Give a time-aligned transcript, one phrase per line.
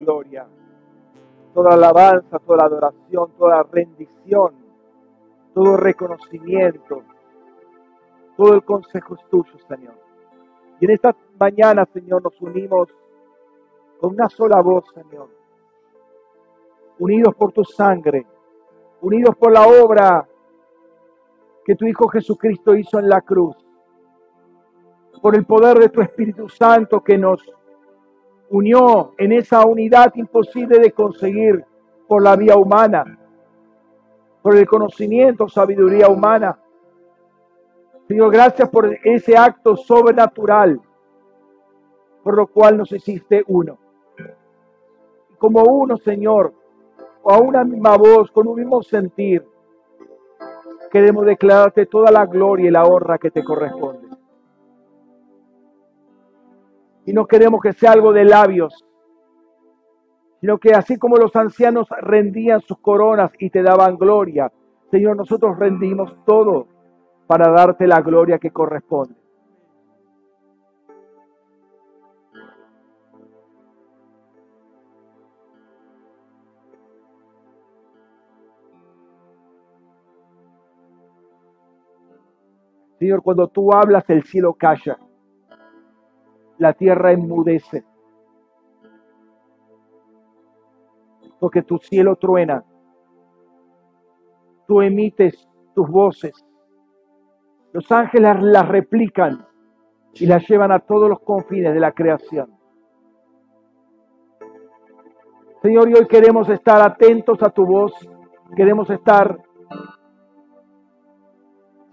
[0.00, 0.46] gloria,
[1.52, 4.54] toda alabanza, toda adoración, toda rendición,
[5.52, 7.02] todo reconocimiento,
[8.36, 9.94] todo el consejo es tuyo, Señor.
[10.78, 12.88] Y en esta mañana, Señor, nos unimos
[14.00, 15.30] con una sola voz, Señor,
[17.00, 18.24] unidos por tu sangre,
[19.00, 20.28] unidos por la obra
[21.64, 23.56] que tu Hijo Jesucristo hizo en la cruz,
[25.20, 27.57] por el poder de tu Espíritu Santo que nos
[28.50, 31.64] unió en esa unidad imposible de conseguir
[32.06, 33.18] por la vía humana,
[34.42, 36.58] por el conocimiento, sabiduría humana.
[38.06, 40.80] Señor, gracias por ese acto sobrenatural,
[42.22, 43.78] por lo cual nos hiciste uno.
[45.38, 46.54] Como uno, Señor,
[47.24, 49.46] a una misma voz, con un mismo sentir,
[50.90, 54.07] queremos declararte toda la gloria y la honra que te corresponde.
[57.08, 58.84] Y no queremos que sea algo de labios,
[60.42, 64.52] sino que así como los ancianos rendían sus coronas y te daban gloria,
[64.90, 66.66] Señor, nosotros rendimos todo
[67.26, 69.14] para darte la gloria que corresponde.
[82.98, 84.98] Señor, cuando tú hablas, el cielo calla
[86.58, 87.84] la tierra enmudece.
[91.40, 92.64] Porque tu cielo truena.
[94.66, 96.44] Tú emites tus voces.
[97.72, 99.46] Los ángeles las replican
[100.14, 102.52] y las llevan a todos los confines de la creación.
[105.62, 107.92] Señor, y hoy queremos estar atentos a tu voz,
[108.56, 109.38] queremos estar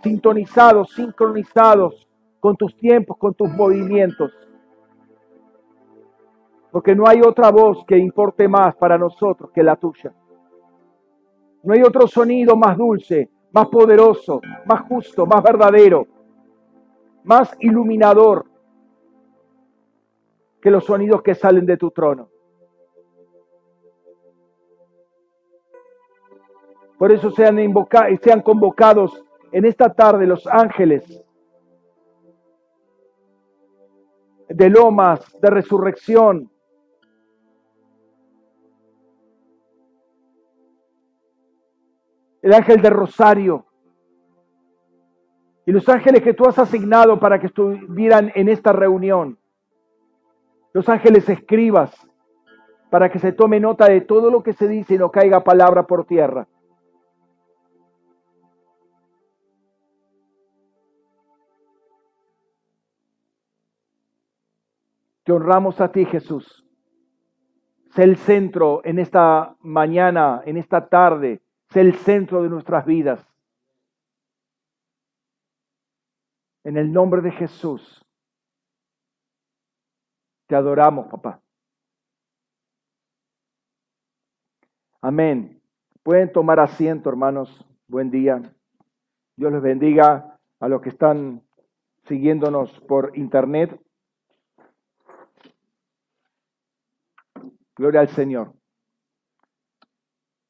[0.01, 2.07] sintonizados, sincronizados
[2.39, 4.31] con tus tiempos, con tus movimientos
[6.75, 10.13] porque no hay otra voz que importe más para nosotros que la tuya.
[11.63, 16.05] No hay otro sonido más dulce, más poderoso, más justo, más verdadero,
[17.23, 18.45] más iluminador
[20.61, 22.27] que los sonidos que salen de tu trono.
[26.99, 27.57] Por eso sean,
[28.21, 29.23] sean convocados
[29.53, 31.23] en esta tarde los ángeles
[34.49, 36.51] de lomas, de resurrección,
[42.45, 43.65] el ángel de Rosario
[45.65, 49.39] y los ángeles que tú has asignado para que estuvieran en esta reunión.
[50.71, 51.91] Los ángeles escribas
[52.91, 55.87] para que se tome nota de todo lo que se dice y no caiga palabra
[55.87, 56.47] por tierra.
[65.23, 66.63] Te honramos a ti, Jesús.
[67.95, 71.41] Sé el centro en esta mañana, en esta tarde,
[71.81, 73.25] el centro de nuestras vidas.
[76.63, 78.03] En el nombre de Jesús,
[80.47, 81.41] te adoramos, papá.
[85.01, 85.61] Amén.
[86.01, 87.65] Pueden tomar asiento, hermanos.
[87.87, 88.41] Buen día.
[89.35, 91.43] Dios les bendiga a los que están
[92.07, 93.79] siguiéndonos por internet.
[97.75, 98.53] Gloria al Señor.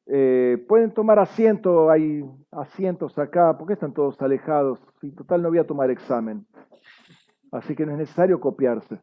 [0.07, 4.79] Eh, pueden tomar asiento, hay asientos acá, porque están todos alejados?
[5.01, 6.45] Y total no voy a tomar examen.
[7.51, 8.99] Así que no es necesario copiarse.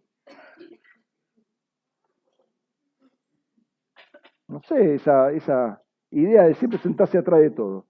[4.49, 7.87] No sé, esa, esa idea de siempre sentarse atrás de todo.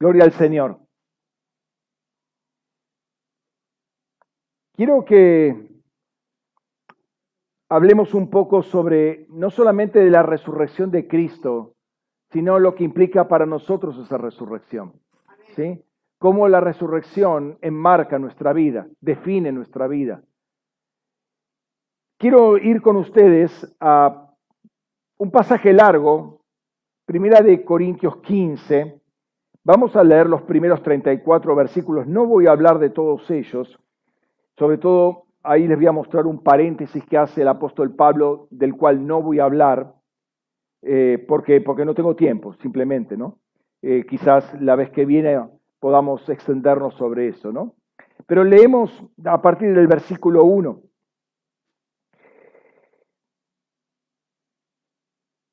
[0.00, 0.80] Gloria al Señor.
[4.74, 5.69] Quiero que
[7.70, 11.76] hablemos un poco sobre no solamente de la resurrección de Cristo,
[12.32, 14.92] sino lo que implica para nosotros esa resurrección.
[15.54, 15.82] ¿Sí?
[16.18, 20.22] Cómo la resurrección enmarca nuestra vida, define nuestra vida.
[22.18, 24.30] Quiero ir con ustedes a
[25.16, 26.42] un pasaje largo,
[27.06, 29.00] primera de Corintios 15.
[29.64, 32.06] Vamos a leer los primeros 34 versículos.
[32.06, 33.78] No voy a hablar de todos ellos,
[34.58, 38.74] sobre todo ahí les voy a mostrar un paréntesis que hace el apóstol Pablo, del
[38.76, 39.94] cual no voy a hablar,
[40.82, 43.38] eh, porque, porque no tengo tiempo, simplemente, ¿no?
[43.82, 45.40] Eh, quizás la vez que viene
[45.78, 47.74] podamos extendernos sobre eso, ¿no?
[48.26, 50.82] Pero leemos a partir del versículo 1.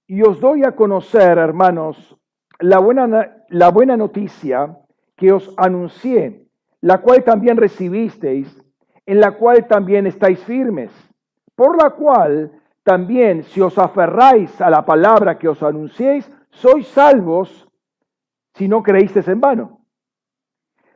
[0.09, 2.17] Y os doy a conocer, hermanos,
[2.59, 4.77] la buena, la buena noticia
[5.15, 6.47] que os anuncié,
[6.81, 8.61] la cual también recibisteis
[9.07, 10.92] en la cual también estáis firmes,
[11.56, 12.51] por la cual
[12.83, 17.68] también si os aferráis a la palabra que os anunciéis, sois salvos
[18.54, 19.80] si no creísteis en vano.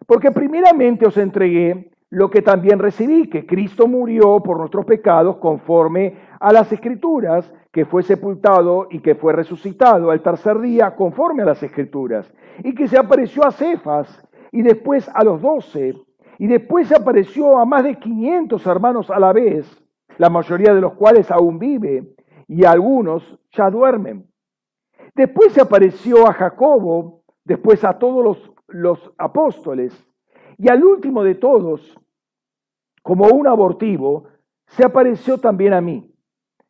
[0.05, 6.17] Porque primeramente os entregué lo que también recibí, que Cristo murió por nuestros pecados conforme
[6.39, 11.45] a las escrituras, que fue sepultado y que fue resucitado al tercer día conforme a
[11.45, 12.29] las escrituras,
[12.61, 15.95] y que se apareció a Cefas y después a los doce,
[16.41, 19.79] y después apareció a más de 500 hermanos a la vez,
[20.17, 22.15] la mayoría de los cuales aún vive
[22.47, 24.25] y algunos ya duermen.
[25.13, 29.93] Después se apareció a Jacobo, después a todos los, los apóstoles,
[30.57, 31.95] y al último de todos,
[33.03, 34.23] como un abortivo,
[34.65, 36.11] se apareció también a mí,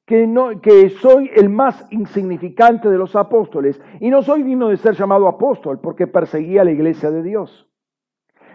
[0.06, 4.76] que, no, que soy el más insignificante de los apóstoles, y no soy digno de
[4.76, 7.71] ser llamado apóstol, porque perseguía a la iglesia de Dios.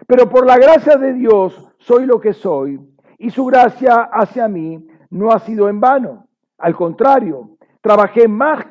[0.06, 2.80] Pero por la gracia de Dios soy lo que soy,
[3.18, 6.28] y su gracia hacia mí no ha sido en vano.
[6.58, 8.64] Al contrario, trabajé más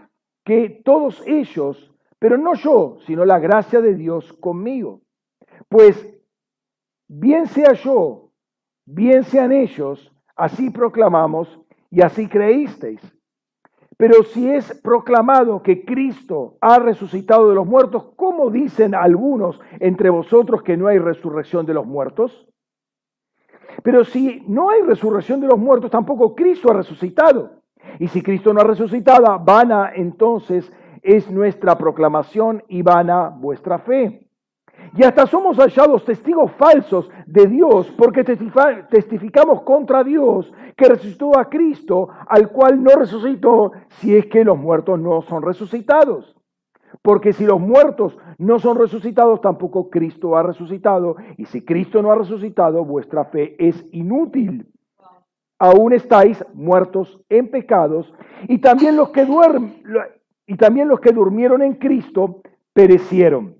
[0.43, 5.01] que todos ellos, pero no yo, sino la gracia de Dios conmigo.
[5.67, 6.07] Pues
[7.07, 8.31] bien sea yo,
[8.85, 11.59] bien sean ellos, así proclamamos
[11.89, 13.01] y así creísteis.
[13.97, 20.09] Pero si es proclamado que Cristo ha resucitado de los muertos, ¿cómo dicen algunos entre
[20.09, 22.47] vosotros que no hay resurrección de los muertos?
[23.83, 27.61] Pero si no hay resurrección de los muertos, tampoco Cristo ha resucitado.
[27.99, 30.71] Y si Cristo no ha resucitado, vana entonces
[31.01, 34.24] es nuestra proclamación y vana vuestra fe.
[34.93, 41.49] Y hasta somos hallados testigos falsos de Dios porque testificamos contra Dios que resucitó a
[41.49, 46.35] Cristo, al cual no resucitó si es que los muertos no son resucitados.
[47.01, 51.17] Porque si los muertos no son resucitados, tampoco Cristo ha resucitado.
[51.37, 54.67] Y si Cristo no ha resucitado, vuestra fe es inútil.
[55.59, 58.13] Aún estáis muertos en pecados.
[58.47, 59.75] Y también los que, duermen,
[60.47, 62.41] y también los que durmieron en Cristo
[62.73, 63.55] perecieron.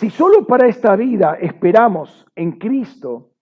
[0.00, 3.32] Si solo para esta vida esperamos en Cristo,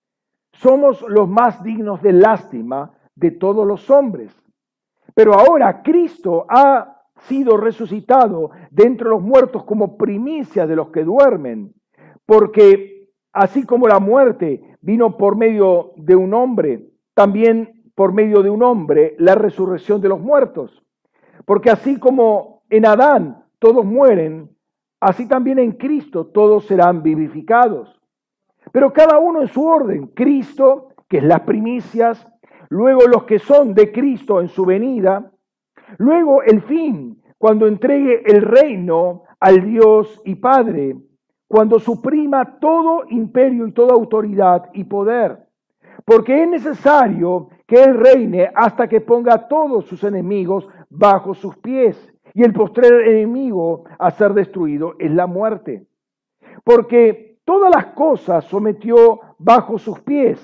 [0.54, 4.34] somos los más dignos de lástima de todos los hombres.
[5.14, 11.04] Pero ahora Cristo ha sido resucitado de entre los muertos como primicia de los que
[11.04, 11.74] duermen,
[12.26, 18.50] porque así como la muerte vino por medio de un hombre, también por medio de
[18.50, 20.84] un hombre la resurrección de los muertos.
[21.44, 24.57] Porque así como en Adán todos mueren,
[25.00, 28.00] así también en Cristo todos serán vivificados.
[28.72, 30.08] Pero cada uno en su orden.
[30.08, 32.26] Cristo, que es las primicias,
[32.68, 35.30] luego los que son de Cristo en su venida,
[35.98, 40.96] luego el fin, cuando entregue el reino al Dios y Padre,
[41.46, 45.38] cuando suprima todo imperio y toda autoridad y poder,
[46.04, 51.56] porque es necesario que Él reine hasta que ponga a todos sus enemigos bajo sus
[51.58, 51.96] pies.
[52.38, 55.88] Y el postrer enemigo a ser destruido es la muerte.
[56.62, 60.38] Porque todas las cosas sometió bajo sus pies.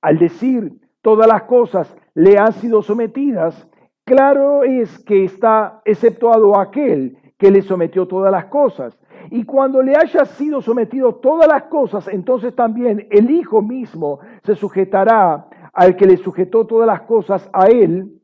[0.00, 0.70] Al decir
[1.02, 3.68] todas las cosas le han sido sometidas,
[4.04, 8.96] claro es que está exceptuado aquel que le sometió todas las cosas.
[9.32, 14.54] Y cuando le haya sido sometido todas las cosas, entonces también el Hijo mismo se
[14.54, 18.20] sujetará al que le sujetó todas las cosas a él,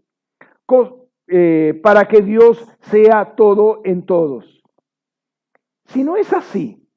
[1.29, 4.63] eh, para que Dios sea todo en todos.
[5.87, 6.89] Si no es así,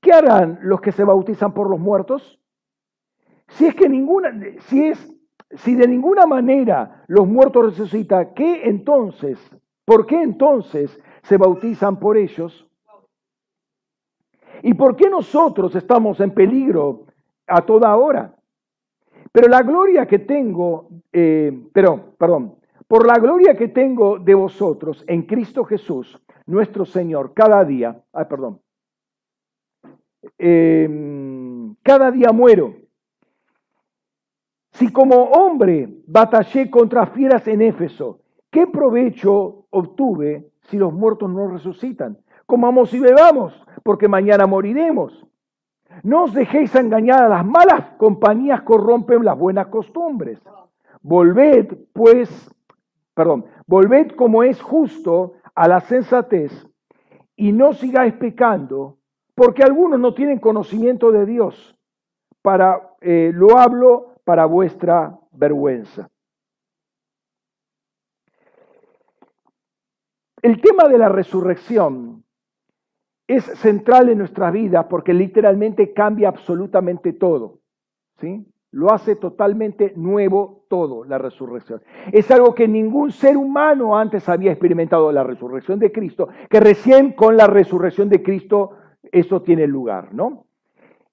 [0.00, 2.40] ¿qué harán los que se bautizan por los muertos?
[3.48, 4.32] Si es que ninguna,
[4.68, 5.14] si es,
[5.50, 9.38] si de ninguna manera los muertos resucitan, ¿qué entonces?
[9.84, 12.68] ¿Por qué entonces se bautizan por ellos?
[14.62, 17.06] ¿Y por qué nosotros estamos en peligro
[17.46, 18.34] a toda hora?
[19.32, 22.56] Pero la gloria que tengo, eh, pero, perdón,
[22.88, 28.24] por la gloria que tengo de vosotros en Cristo Jesús, nuestro Señor, cada día, ay,
[28.28, 28.60] perdón,
[30.38, 32.74] em, cada día muero.
[34.72, 41.48] Si como hombre batallé contra fieras en Éfeso, ¿qué provecho obtuve si los muertos no
[41.48, 42.18] resucitan?
[42.44, 45.26] Comamos y bebamos, porque mañana moriremos.
[46.02, 50.40] No os dejéis engañar las malas compañías corrompen las buenas costumbres.
[51.00, 52.28] Volved, pues,
[53.16, 56.52] perdón, volved como es justo a la sensatez
[57.34, 58.98] y no sigáis pecando,
[59.34, 61.74] porque algunos no tienen conocimiento de Dios.
[62.42, 66.10] Para, eh, lo hablo para vuestra vergüenza.
[70.42, 72.22] El tema de la resurrección
[73.26, 77.60] es central en nuestra vida porque literalmente cambia absolutamente todo.
[78.20, 78.46] ¿sí?
[78.76, 81.80] Lo hace totalmente nuevo todo, la resurrección.
[82.12, 87.12] Es algo que ningún ser humano antes había experimentado, la resurrección de Cristo, que recién
[87.12, 88.72] con la resurrección de Cristo
[89.10, 90.44] eso tiene lugar, ¿no?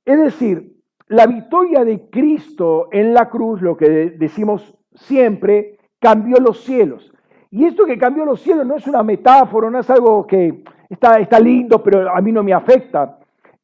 [0.04, 0.76] Es decir,
[1.08, 7.14] la victoria de Cristo en la cruz, lo que decimos siempre, cambió los cielos.
[7.50, 11.18] Y esto que cambió los cielos no es una metáfora, no es algo que está,
[11.18, 13.20] está lindo, pero a mí no me afecta.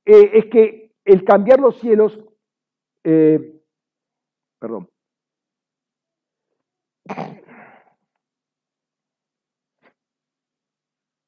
[0.06, 2.18] Eh, es que el cambiar los cielos,
[3.04, 3.59] eh,
[4.60, 4.90] perdón,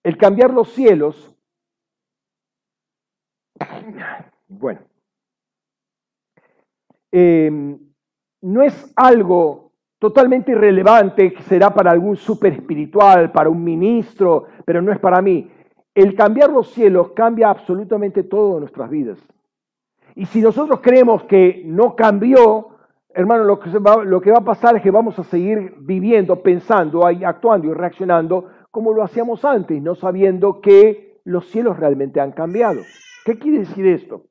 [0.04, 1.34] el cambiar los cielos,
[4.48, 4.82] bueno,
[7.12, 7.78] eh,
[8.42, 14.82] no es algo totalmente irrelevante, que será para algún super espiritual, para un ministro, pero
[14.82, 15.52] no es para mí.
[15.94, 19.20] El cambiar los cielos cambia absolutamente todo en nuestras vidas.
[20.16, 22.71] Y si nosotros creemos que no cambió,
[23.14, 26.42] hermano, lo que, va, lo que va a pasar es que vamos a seguir viviendo,
[26.42, 32.32] pensando, actuando y reaccionando como lo hacíamos antes, no sabiendo que los cielos realmente han
[32.32, 32.82] cambiado.
[33.26, 34.26] ¿Qué quiere decir esto?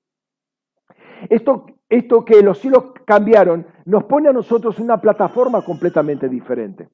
[1.28, 6.88] Esto, esto que los cielos cambiaron nos pone a nosotros una plataforma completamente diferente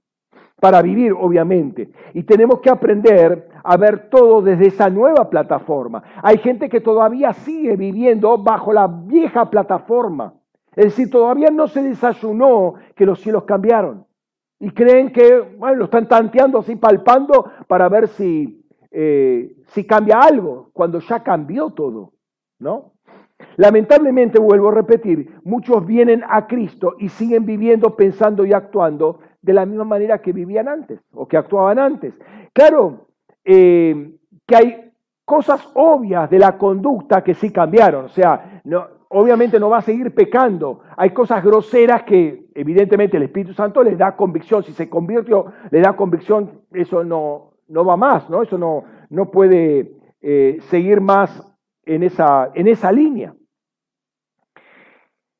[0.60, 1.90] para vivir, obviamente.
[2.14, 6.02] Y tenemos que aprender a ver todo desde esa nueva plataforma.
[6.22, 10.34] Hay gente que todavía sigue viviendo bajo la vieja plataforma.
[10.76, 14.06] Es decir, todavía no se desayunó que los cielos cambiaron.
[14.60, 20.20] Y creen que, bueno, lo están tanteando así, palpando para ver si, eh, si cambia
[20.20, 22.12] algo, cuando ya cambió todo,
[22.58, 22.92] ¿no?
[23.56, 29.52] Lamentablemente, vuelvo a repetir, muchos vienen a Cristo y siguen viviendo, pensando y actuando de
[29.54, 32.14] la misma manera que vivían antes o que actuaban antes.
[32.52, 33.08] Claro
[33.44, 34.12] eh,
[34.46, 34.92] que hay
[35.24, 39.82] cosas obvias de la conducta que sí cambiaron, o sea, no, obviamente no va a
[39.82, 40.80] seguir pecando.
[40.96, 45.80] Hay cosas groseras que evidentemente el Espíritu Santo les da convicción, si se convirtió, le
[45.80, 48.42] da convicción, eso no, no va más, ¿no?
[48.42, 51.42] Eso no, no puede eh, seguir más
[51.84, 53.34] en esa, en esa línea.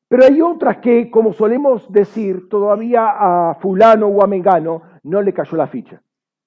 [0.09, 5.33] Pero hay otras que, como solemos decir, todavía a fulano o a mengano no le
[5.33, 6.01] cayó la ficha.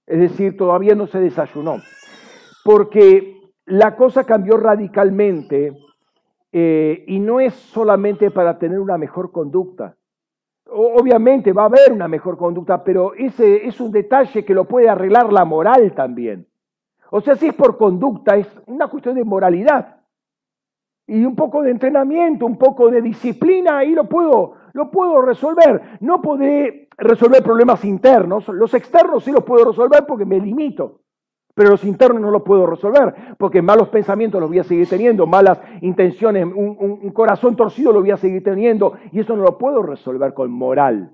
[0.06, 1.76] Es decir, todavía no se desayunó.
[2.64, 3.36] Porque
[3.66, 5.76] la cosa cambió radicalmente
[6.52, 9.96] eh, y no es solamente para tener una mejor conducta.
[10.72, 14.88] Obviamente va a haber una mejor conducta, pero ese es un detalle que lo puede
[14.88, 16.46] arreglar la moral también.
[17.10, 19.96] O sea, si es por conducta, es una cuestión de moralidad.
[21.06, 25.98] Y un poco de entrenamiento, un poco de disciplina, ahí lo puedo, lo puedo resolver.
[26.00, 31.00] No podré resolver problemas internos, los externos sí los puedo resolver porque me limito.
[31.54, 35.26] Pero los internos no los puedo resolver, porque malos pensamientos los voy a seguir teniendo,
[35.26, 39.82] malas intenciones, un, corazón torcido lo voy a seguir teniendo, y eso no lo puedo
[39.82, 41.12] resolver con moral.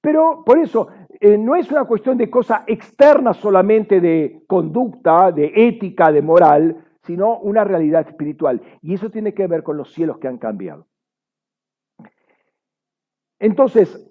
[0.00, 0.88] Pero por eso,
[1.20, 6.84] eh, no es una cuestión de cosa externa solamente de conducta, de ética, de moral,
[7.02, 8.60] sino una realidad espiritual.
[8.82, 10.86] Y eso tiene que ver con los cielos que han cambiado.
[13.38, 14.10] Entonces,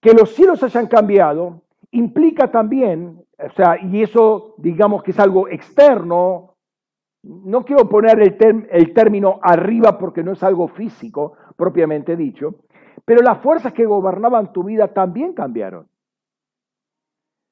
[0.00, 5.48] que los cielos hayan cambiado implica también, o sea, y eso digamos que es algo
[5.48, 6.54] externo,
[7.22, 12.54] no quiero poner el, el término arriba porque no es algo físico propiamente dicho,
[13.04, 15.88] pero las fuerzas que gobernaban tu vida también cambiaron.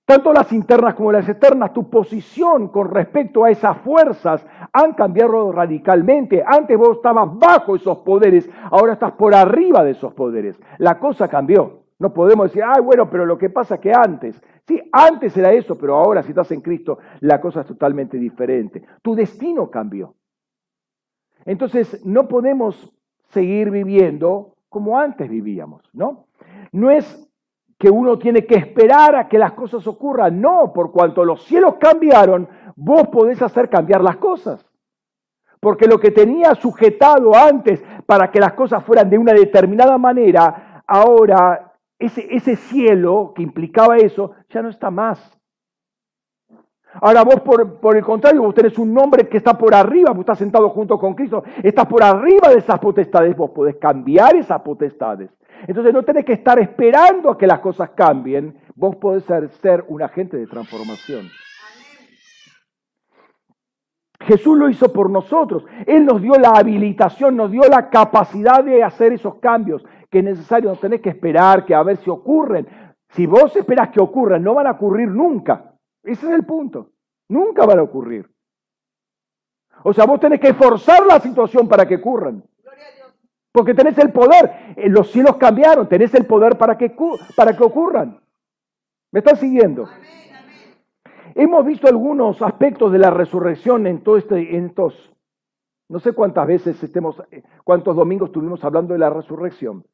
[0.06, 5.50] Tanto las internas como las externas, tu posición con respecto a esas fuerzas han cambiado
[5.50, 6.44] radicalmente.
[6.46, 10.60] Antes vos estabas bajo esos poderes, ahora estás por arriba de esos poderes.
[10.76, 11.83] La cosa cambió.
[11.98, 15.52] No podemos decir, ay, bueno, pero lo que pasa es que antes, sí, antes era
[15.52, 18.84] eso, pero ahora si estás en Cristo, la cosa es totalmente diferente.
[19.02, 20.14] Tu destino cambió.
[21.44, 22.92] Entonces, no podemos
[23.30, 26.26] seguir viviendo como antes vivíamos, ¿no?
[26.72, 27.30] No es
[27.78, 30.40] que uno tiene que esperar a que las cosas ocurran.
[30.40, 34.64] No, por cuanto los cielos cambiaron, vos podés hacer cambiar las cosas.
[35.60, 40.82] Porque lo que tenía sujetado antes para que las cosas fueran de una determinada manera,
[40.86, 41.73] ahora
[42.06, 45.34] ese, ese cielo que implicaba eso ya no está más.
[47.00, 50.20] Ahora vos, por, por, el contrario, vos tenés un nombre que está por arriba, vos
[50.20, 54.62] estás sentado junto con Cristo, estás por arriba de esas potestades, vos podés cambiar esas
[54.62, 55.30] potestades.
[55.66, 59.84] Entonces no tenés que estar esperando a que las cosas cambien, vos podés ser, ser
[59.88, 61.26] un agente de transformación.
[64.20, 65.64] Jesús lo hizo por nosotros.
[65.86, 69.84] Él nos dio la habilitación, nos dio la capacidad de hacer esos cambios
[70.14, 70.70] que es necesario.
[70.70, 72.68] No tenés que esperar que a ver si ocurren.
[73.08, 75.74] Si vos esperás que ocurran, no van a ocurrir nunca.
[76.04, 76.92] Ese es el punto.
[77.28, 78.30] Nunca van a ocurrir.
[79.82, 82.44] O sea, vos tenés que forzar la situación para que ocurran.
[83.50, 84.74] Porque tenés el poder.
[84.76, 86.94] Eh, los cielos cambiaron, tenés el poder para que,
[87.34, 88.20] para que ocurran.
[89.10, 89.88] ¿Me están siguiendo?
[91.34, 95.12] Hemos visto algunos aspectos de la resurrección en todo este, en estos,
[95.88, 99.84] no sé cuántas veces estemos, eh, cuántos domingos estuvimos hablando de la resurrección.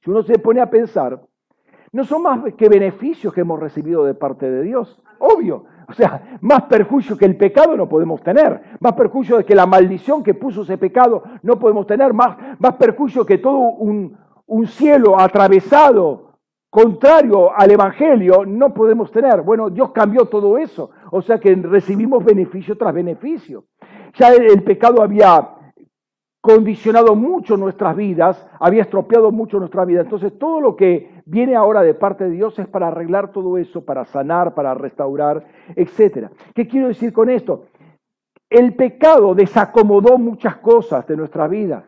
[0.00, 1.20] Si uno se pone a pensar,
[1.92, 5.02] no son más que beneficios que hemos recibido de parte de Dios.
[5.18, 5.64] Obvio.
[5.88, 8.60] O sea, más perjuicio que el pecado no podemos tener.
[8.80, 12.12] Más perjuicio de que la maldición que puso ese pecado no podemos tener.
[12.12, 16.34] Más, más perjuicio que todo un, un cielo atravesado
[16.68, 19.40] contrario al Evangelio no podemos tener.
[19.40, 20.90] Bueno, Dios cambió todo eso.
[21.10, 23.64] O sea que recibimos beneficio tras beneficio.
[24.14, 25.57] Ya el pecado había
[26.40, 30.02] condicionado mucho nuestras vidas, había estropeado mucho nuestra vida.
[30.02, 33.84] Entonces todo lo que viene ahora de parte de Dios es para arreglar todo eso,
[33.84, 36.30] para sanar, para restaurar, etc.
[36.54, 37.66] ¿Qué quiero decir con esto?
[38.48, 41.84] El pecado desacomodó muchas cosas de nuestra vida.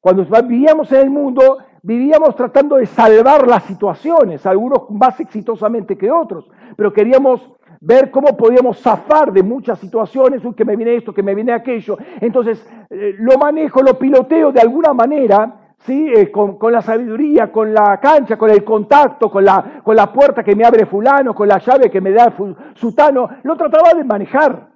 [0.00, 6.10] Cuando vivíamos en el mundo, vivíamos tratando de salvar las situaciones, algunos más exitosamente que
[6.10, 11.14] otros, pero queríamos ver cómo podíamos zafar de muchas situaciones, uy, que me viene esto,
[11.14, 11.96] que me viene aquello.
[12.20, 16.12] Entonces, eh, lo manejo, lo piloteo de alguna manera, ¿sí?
[16.14, 20.44] Eh, con, la sabiduría, con la cancha, con el contacto, con la, con la puerta
[20.44, 22.34] que me abre fulano, con la llave que me da
[22.74, 24.70] sutano, lo trataba de manejar.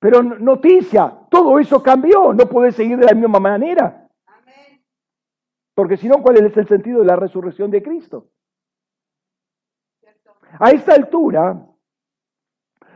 [0.00, 4.08] Pero noticia, todo eso cambió, no puede seguir de la misma manera.
[5.74, 8.28] Porque si no, ¿cuál es el sentido de la resurrección de Cristo?
[10.58, 11.66] A esta altura,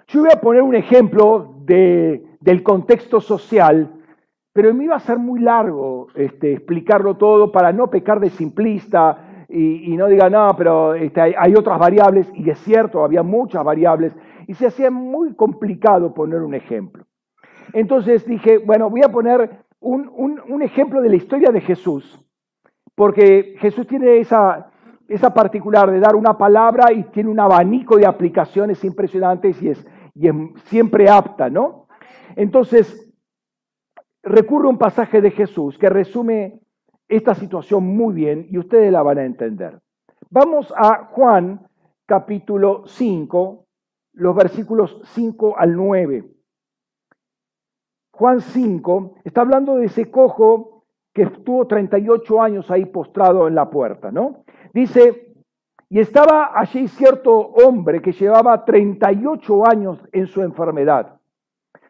[0.09, 3.91] yo voy a poner un ejemplo del contexto social,
[4.53, 9.47] pero me iba a ser muy largo este, explicarlo todo para no pecar de simplista
[9.49, 14.15] y, no diga, no, pero este, hay, otras variables, y es cierto, había muchas variables,
[14.47, 17.05] y se hacía muy complicado poner un ejemplo.
[17.75, 20.11] Entonces dije, bueno, voy a poner un,
[20.49, 22.19] un ejemplo de la historia de Jesús,
[22.95, 24.72] porque Jesús tiene esa,
[25.13, 29.87] esa particular de dar una palabra y tiene un abanico de aplicaciones impresionantes y es,
[30.15, 31.87] y es siempre apta, ¿no?
[32.35, 33.13] Entonces,
[34.23, 36.61] recurre un pasaje de Jesús que resume
[37.09, 39.81] esta situación muy bien y ustedes la van a entender.
[40.31, 41.67] Vamos a Juan
[42.07, 43.67] capítulo 5,
[44.15, 46.25] los versículos 5 al 9.
[48.13, 50.72] Juan 5 está hablando de ese cojo
[51.13, 54.45] que estuvo 38 años ahí postrado en la puerta, ¿no?
[54.73, 55.35] Dice,
[55.89, 61.21] y estaba allí cierto hombre que llevaba 38 años en su enfermedad.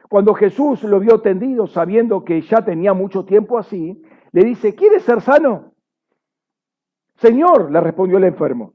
[0.08, 5.04] Cuando Jesús lo vio tendido, sabiendo que ya tenía mucho tiempo así, le dice, ¿quieres
[5.04, 5.72] ser sano?
[7.16, 8.72] Señor, le respondió el enfermo,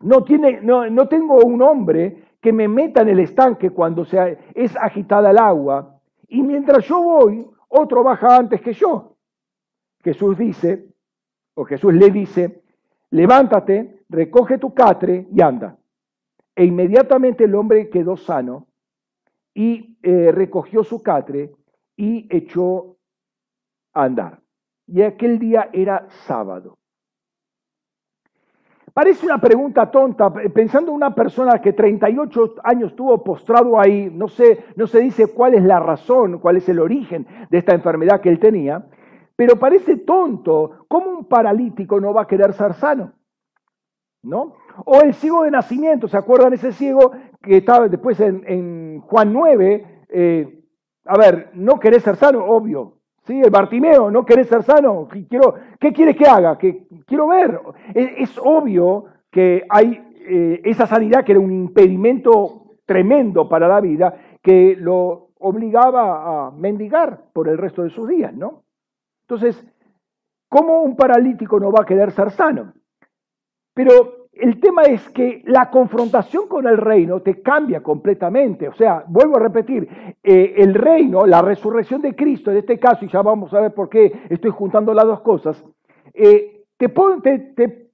[0.00, 4.38] no, tiene, no, no tengo un hombre que me meta en el estanque cuando se,
[4.54, 9.09] es agitada el agua, y mientras yo voy, otro baja antes que yo.
[10.02, 10.86] Jesús dice,
[11.54, 12.62] o Jesús le dice,
[13.10, 15.76] levántate, recoge tu catre y anda.
[16.54, 18.68] E inmediatamente el hombre quedó sano
[19.54, 21.52] y eh, recogió su catre
[21.96, 22.96] y echó
[23.92, 24.40] a andar.
[24.86, 26.78] Y aquel día era sábado.
[28.92, 34.26] Parece una pregunta tonta, pensando en una persona que 38 años estuvo postrado ahí, no,
[34.26, 38.20] sé, no se dice cuál es la razón, cuál es el origen de esta enfermedad
[38.20, 38.88] que él tenía,
[39.40, 43.14] pero parece tonto, ¿cómo un paralítico no va a querer ser sano?
[44.22, 44.52] ¿No?
[44.84, 50.04] O el ciego de nacimiento, ¿se acuerdan ese ciego que estaba después en, Juan 9?
[50.10, 50.62] Eh,
[51.06, 52.98] a ver, no querés ser sano, obvio.
[53.24, 53.40] ¿Sí?
[53.40, 55.08] El Bartimeo, no querés ser sano.
[55.30, 56.58] Quiero, ¿Qué quieres que haga?
[56.58, 57.62] Que, quiero ver.
[57.94, 64.14] Es, obvio que hay eh, esa sanidad que era un impedimento tremendo para la vida,
[64.42, 68.64] que lo obligaba a mendigar por el resto de sus días, ¿no?
[69.30, 69.64] Entonces,
[70.48, 72.72] ¿cómo un paralítico no va a querer ser sano?
[73.72, 78.66] Pero el tema es que la confrontación con el reino te cambia completamente.
[78.66, 83.04] O sea, vuelvo a repetir, eh, el reino, la resurrección de Cristo, en este caso,
[83.04, 85.64] y ya vamos a ver por qué estoy juntando las dos cosas,
[86.12, 87.92] eh, te, pone, te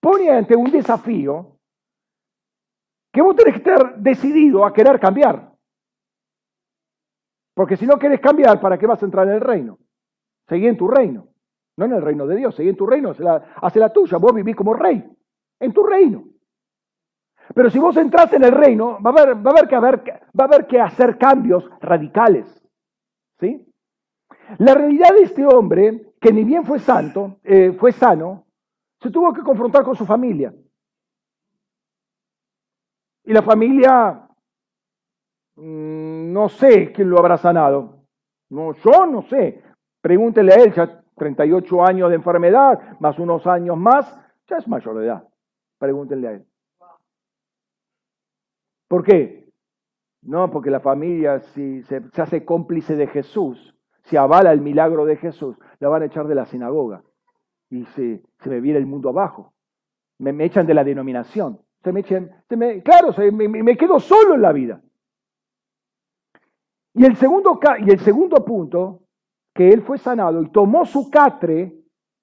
[0.00, 1.56] pone ante un desafío
[3.12, 5.50] que vos tenés que estar decidido a querer cambiar.
[7.52, 9.76] Porque si no querés cambiar, ¿para qué vas a entrar en el reino?
[10.50, 11.28] Seguí en tu reino,
[11.78, 14.54] no en el reino de Dios, seguí en tu reino, hace la, tuya, vos vivís
[14.54, 15.02] como rey,
[15.58, 16.24] en tu reino.
[17.54, 20.48] Pero si vos entras en el reino, va a haber, a haber, que, va a
[20.48, 22.46] haber que hacer cambios radicales.
[23.38, 23.66] ¿sí?
[24.58, 28.44] La realidad de este hombre, que ni bien fue santo, eh, fue sano,
[29.00, 30.52] se tuvo que confrontar con su familia.
[33.24, 34.30] Y la familia
[35.60, 38.06] Mm, no sé quién lo habrá sanado.
[38.50, 39.62] No, yo no sé.
[40.00, 44.98] Pregúntele a él, ya 38 años de enfermedad, más unos años más, ya es mayor
[44.98, 45.28] de edad.
[45.78, 46.46] Pregúntenle a él.
[48.88, 49.48] ¿Por qué?
[50.22, 55.16] No, porque la familia, si se, hace cómplice de Jesús, si avala el milagro de
[55.16, 57.02] Jesús, la van a echar de la sinagoga
[57.70, 59.54] y se, se me viene el mundo abajo.
[60.18, 61.60] Me, echan de la denominación.
[61.82, 64.82] Se me echan, se me, claro, me, me, quedo solo en la vida.
[66.92, 69.02] Y el, segundo, y el segundo punto,
[69.54, 71.74] que él fue sanado y tomó su catre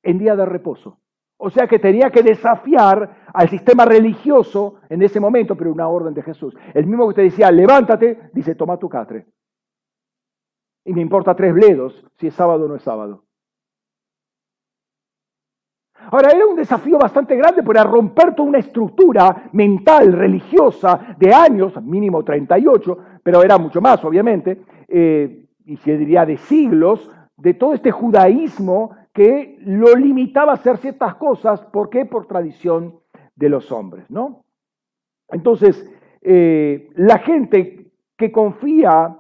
[0.04, 1.00] en día de reposo.
[1.38, 6.14] O sea que tenía que desafiar al sistema religioso en ese momento, pero una orden
[6.14, 6.56] de Jesús.
[6.74, 9.28] El mismo que te decía, levántate, dice, toma tu catre.
[10.84, 13.24] Y me importa tres bledos si es sábado o no es sábado.
[16.10, 21.82] Ahora, era un desafío bastante grande para romper toda una estructura mental, religiosa, de años,
[21.84, 27.74] mínimo 38, pero era mucho más, obviamente, eh, y se diría de siglos, de todo
[27.74, 31.62] este judaísmo que lo limitaba a hacer ciertas cosas.
[31.62, 32.06] ¿Por qué?
[32.06, 33.00] Por tradición
[33.36, 34.44] de los hombres, ¿no?
[35.30, 35.90] Entonces,
[36.22, 39.18] eh, la gente que confía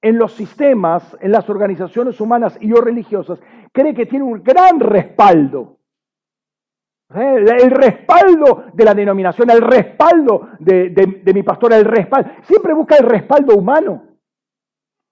[0.00, 3.40] en los sistemas, en las organizaciones humanas y o religiosas,
[3.72, 5.78] cree que tiene un gran respaldo.
[7.14, 7.44] ¿Eh?
[7.62, 12.30] El respaldo de la denominación, el respaldo de, de mi pastor, el respaldo.
[12.42, 14.07] Siempre busca el respaldo humano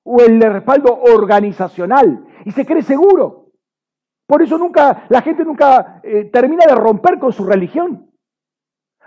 [0.07, 3.51] o el respaldo organizacional y se cree seguro.
[4.27, 8.09] Por eso nunca, la gente nunca eh, termina de romper con su religión.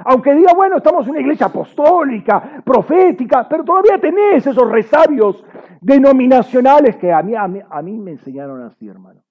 [0.05, 5.43] Aunque diga, bueno, estamos en una iglesia apostólica, profética, pero todavía tenés esos resabios
[5.81, 9.21] denominacionales que a mí, a mí, me enseñaron así, hermano.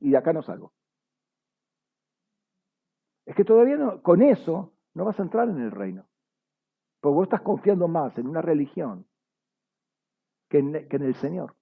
[0.00, 0.72] Y de acá no salgo.
[3.24, 6.04] Es que todavía no, con eso no vas a entrar en el reino.
[7.00, 9.06] Porque vos estás confiando más en una religión
[10.60, 11.54] que en el Señor.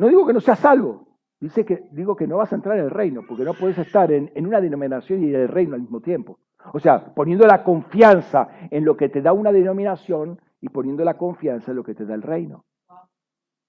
[0.00, 2.84] No digo que no seas salvo, dice que, digo que no vas a entrar en
[2.84, 6.00] el reino, porque no puedes estar en, una denominación y en el reino al mismo
[6.00, 6.38] tiempo.
[6.72, 11.18] O sea, poniendo la confianza en lo que te da una denominación y poniendo la
[11.18, 12.64] confianza en lo que te da el reino.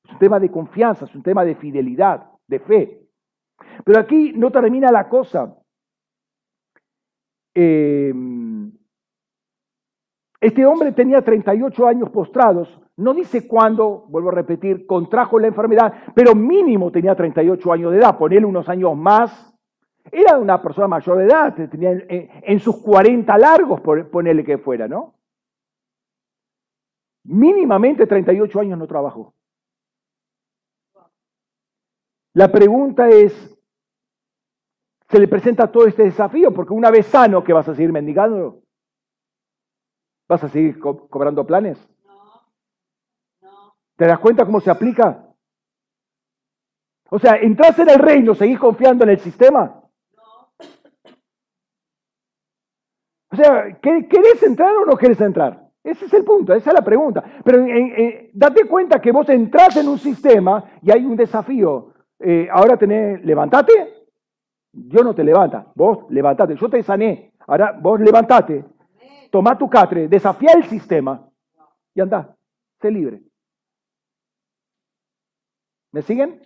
[0.05, 3.09] Es un tema de confianza, es un tema de fidelidad, de fe.
[3.83, 5.53] Pero aquí no termina la cosa.
[7.53, 8.13] Eh,
[10.41, 15.91] este hombre tenía 38 años postrados no dice cuándo, vuelvo a repetir, contrajo la enfermedad,
[16.13, 19.47] pero mínimo tenía 38 años de edad, ponele unos años más.
[20.11, 25.15] Era una persona mayor de edad, tenía en, sus 40 largos, ponele que fuera, ¿no?
[27.23, 29.33] Mínimamente 38 años no trabajó.
[32.33, 33.33] La pregunta es,
[35.09, 36.53] ¿se le presenta todo este desafío?
[36.53, 38.61] Porque una vez sano, ¿qué vas a seguir mendigando?
[40.31, 41.77] ¿Vas a seguir cobrando planes?
[43.97, 45.27] ¿Te das cuenta cómo se aplica?
[47.09, 49.83] O sea, entras en el reino, seguís confiando en el sistema.
[53.29, 55.67] O sea, ¿querés entrar o no querés entrar?
[55.83, 57.21] Ese es el punto, esa es la pregunta.
[57.43, 57.65] Pero
[58.31, 61.93] date cuenta que vos entras en un sistema y hay un desafío.
[62.19, 63.73] Eh, ahora tenés, levantate.
[64.71, 66.55] Yo no te levanta, vos levantate.
[66.55, 67.33] Yo te sané.
[67.47, 68.63] Ahora vos levantate.
[69.31, 71.25] Toma tu catre, desafía el sistema
[71.95, 72.35] y anda,
[72.81, 73.21] sé libre.
[75.93, 76.41] ¿Me siguen?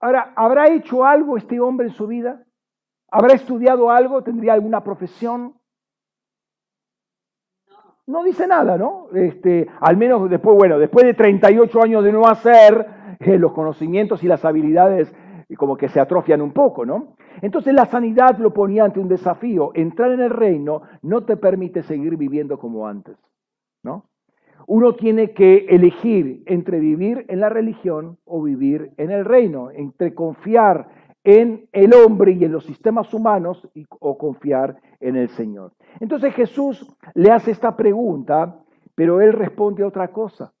[0.00, 2.44] Ahora, ¿habrá hecho algo este hombre en su vida?
[3.10, 4.22] ¿Habrá estudiado algo?
[4.22, 5.54] ¿Tendría alguna profesión?
[8.06, 9.08] No dice nada, ¿no?
[9.14, 12.86] Este, al menos después, bueno, después de 38 años de no hacer,
[13.20, 15.12] eh, los conocimientos y las habilidades
[15.54, 17.14] como que se atrofian un poco, ¿no?
[17.40, 19.70] Entonces la sanidad lo ponía ante un desafío.
[19.74, 23.16] Entrar en el reino no te permite seguir viviendo como antes,
[23.84, 24.06] ¿no?
[24.66, 30.12] Uno tiene que elegir entre vivir en la religión o vivir en el reino, entre
[30.14, 30.88] confiar
[31.22, 35.72] en el hombre y en los sistemas humanos o confiar en el Señor.
[36.00, 38.60] Entonces Jesús le hace esta pregunta,
[38.94, 40.52] pero él responde a otra cosa.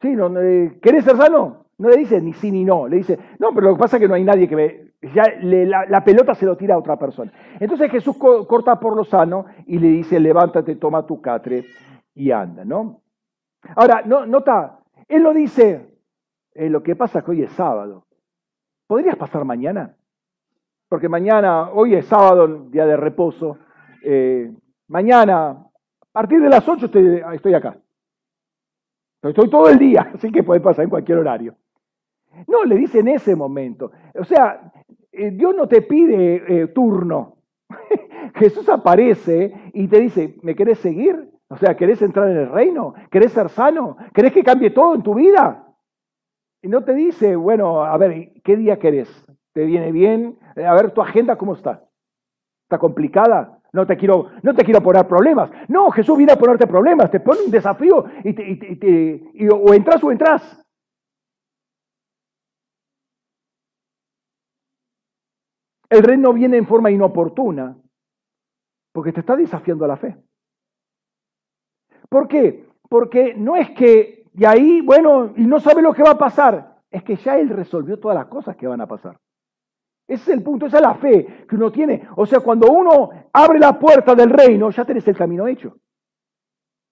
[0.00, 0.32] Sí, no,
[0.80, 1.61] ¿Querés ser sano?
[1.78, 4.02] No le dice ni sí ni no, le dice, no, pero lo que pasa es
[4.02, 7.32] que no hay nadie que me, ya la, pelota se lo tira a otra persona.
[7.58, 11.64] Entonces Jesús corta por lo sano y le dice, levántate, toma tu catre
[12.14, 13.00] y anda, ¿no?
[13.76, 15.98] Ahora, no, nota, él lo dice,
[16.54, 18.06] eh, lo que pasa es que hoy es sábado.
[18.86, 19.96] ¿Podrías pasar mañana?
[20.88, 23.58] Porque mañana, hoy es sábado, día de reposo.
[24.04, 24.52] Eh,
[24.88, 27.76] mañana, a partir de las 8 estoy, estoy acá.
[29.22, 31.56] Estoy todo el día, así que puede pasar en cualquier horario.
[32.46, 33.92] No, le dice en ese momento.
[34.14, 34.72] O sea,
[35.12, 37.36] eh, Dios no te pide eh, turno.
[38.34, 41.30] Jesús aparece y te dice, ¿me querés seguir?
[41.48, 42.94] O sea, ¿querés entrar en el reino?
[43.10, 43.96] ¿Querés ser sano?
[44.14, 45.66] ¿Querés que cambie todo en tu vida?
[46.62, 49.08] Y no te dice, bueno, a ver, ¿qué día querés?
[49.52, 50.38] ¿Te viene bien?
[50.56, 51.84] A ver, tu agenda, ¿cómo está?
[52.64, 53.58] ¿Está complicada?
[53.72, 55.50] No te quiero, no te quiero poner problemas.
[55.68, 60.02] No, Jesús viene a ponerte problemas, te pone un desafío y, te, y o entras
[60.04, 60.61] o entras.
[65.92, 67.76] El reino viene en forma inoportuna
[68.94, 70.16] porque te está desafiando a la fe.
[72.08, 72.66] ¿Por qué?
[72.88, 76.78] Porque no es que, y ahí, bueno, y no sabe lo que va a pasar,
[76.90, 79.18] es que ya Él resolvió todas las cosas que van a pasar.
[80.08, 82.08] Ese es el punto, esa es la fe que uno tiene.
[82.16, 85.76] O sea, cuando uno abre la puerta del reino, ya tenés el camino hecho.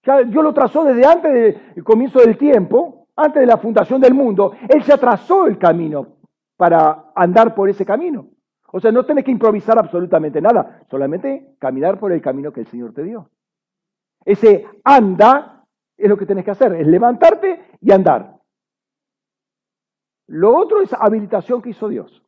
[0.03, 1.33] Ya Dios lo trazó desde antes
[1.75, 4.53] del comienzo del tiempo, antes de la fundación del mundo.
[4.69, 6.17] Él ya trazó el camino
[6.55, 8.30] para andar por ese camino.
[8.71, 12.67] O sea, no tenés que improvisar absolutamente nada, solamente caminar por el camino que el
[12.67, 13.29] Señor te dio.
[14.23, 15.65] Ese anda
[15.97, 18.37] es lo que tenés que hacer, es levantarte y andar.
[20.27, 22.23] Lo otro es habilitación que hizo Dios.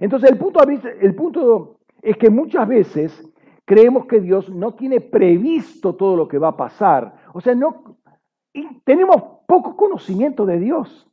[0.00, 3.24] Entonces el punto, el punto es que muchas veces
[3.64, 7.14] creemos que Dios no tiene previsto todo lo que va a pasar.
[7.34, 7.98] O sea, no
[8.84, 11.07] tenemos poco conocimiento de Dios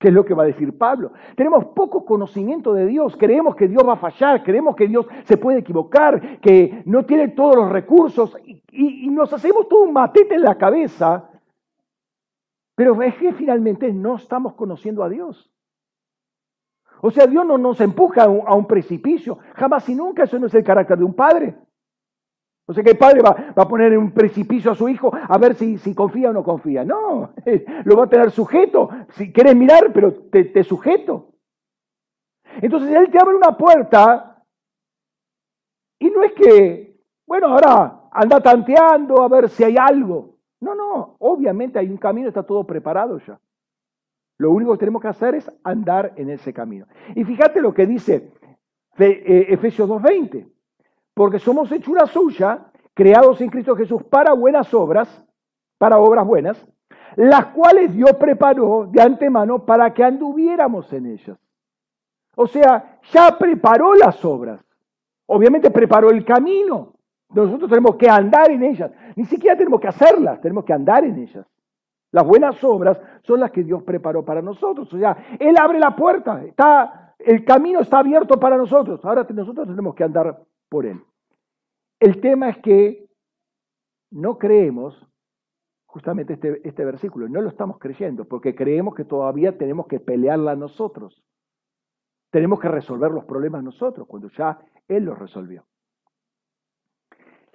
[0.00, 1.12] que es lo que va a decir Pablo.
[1.36, 5.36] Tenemos poco conocimiento de Dios, creemos que Dios va a fallar, creemos que Dios se
[5.36, 8.34] puede equivocar, que no tiene todos los recursos
[8.72, 11.28] y, nos hacemos todo un matete en la cabeza,
[12.74, 15.52] pero es que finalmente no estamos conociendo a Dios.
[17.02, 20.54] O sea, Dios no nos empuja a un precipicio, jamás y nunca, eso no es
[20.54, 21.58] el carácter de un padre.
[22.70, 25.38] O sea que el padre va, a poner en un precipicio a su hijo a
[25.38, 26.84] ver si, si, confía o no confía.
[26.84, 27.34] No,
[27.84, 28.88] lo va a tener sujeto.
[29.14, 31.32] Si quieres mirar, pero te, te sujeto.
[32.62, 34.44] Entonces él te abre una puerta
[35.98, 40.36] y no es que, bueno, ahora anda tanteando a ver si hay algo.
[40.60, 43.40] No, no, obviamente hay un camino, está todo preparado ya.
[44.38, 46.86] Lo único que tenemos que hacer es andar en ese camino.
[47.16, 48.30] Y fíjate lo que dice
[48.96, 50.59] eh, Efesios 2.20
[51.20, 55.22] porque somos hechura suya, creados en Cristo Jesús para buenas obras,
[55.76, 56.66] para obras buenas,
[57.14, 61.38] las cuales Dios preparó de antemano para que anduviéramos en ellas.
[62.36, 64.64] O sea, ya preparó las obras.
[65.26, 66.94] Obviamente preparó el camino.
[67.34, 68.90] Nosotros tenemos que andar en ellas.
[69.14, 71.46] Ni siquiera tenemos que hacerlas, tenemos que andar en ellas.
[72.12, 74.90] Las buenas obras son las que Dios preparó para nosotros.
[74.90, 79.04] O sea, Él abre la puerta, está, el camino está abierto para nosotros.
[79.04, 80.98] Ahora nosotros tenemos que andar por Él.
[82.00, 83.06] El tema es que
[84.10, 85.06] no creemos
[85.84, 90.56] justamente este, este versículo, no lo estamos creyendo, porque creemos que todavía tenemos que pelearla
[90.56, 91.22] nosotros.
[92.30, 94.58] Tenemos que resolver los problemas nosotros, cuando ya
[94.88, 95.66] Él los resolvió.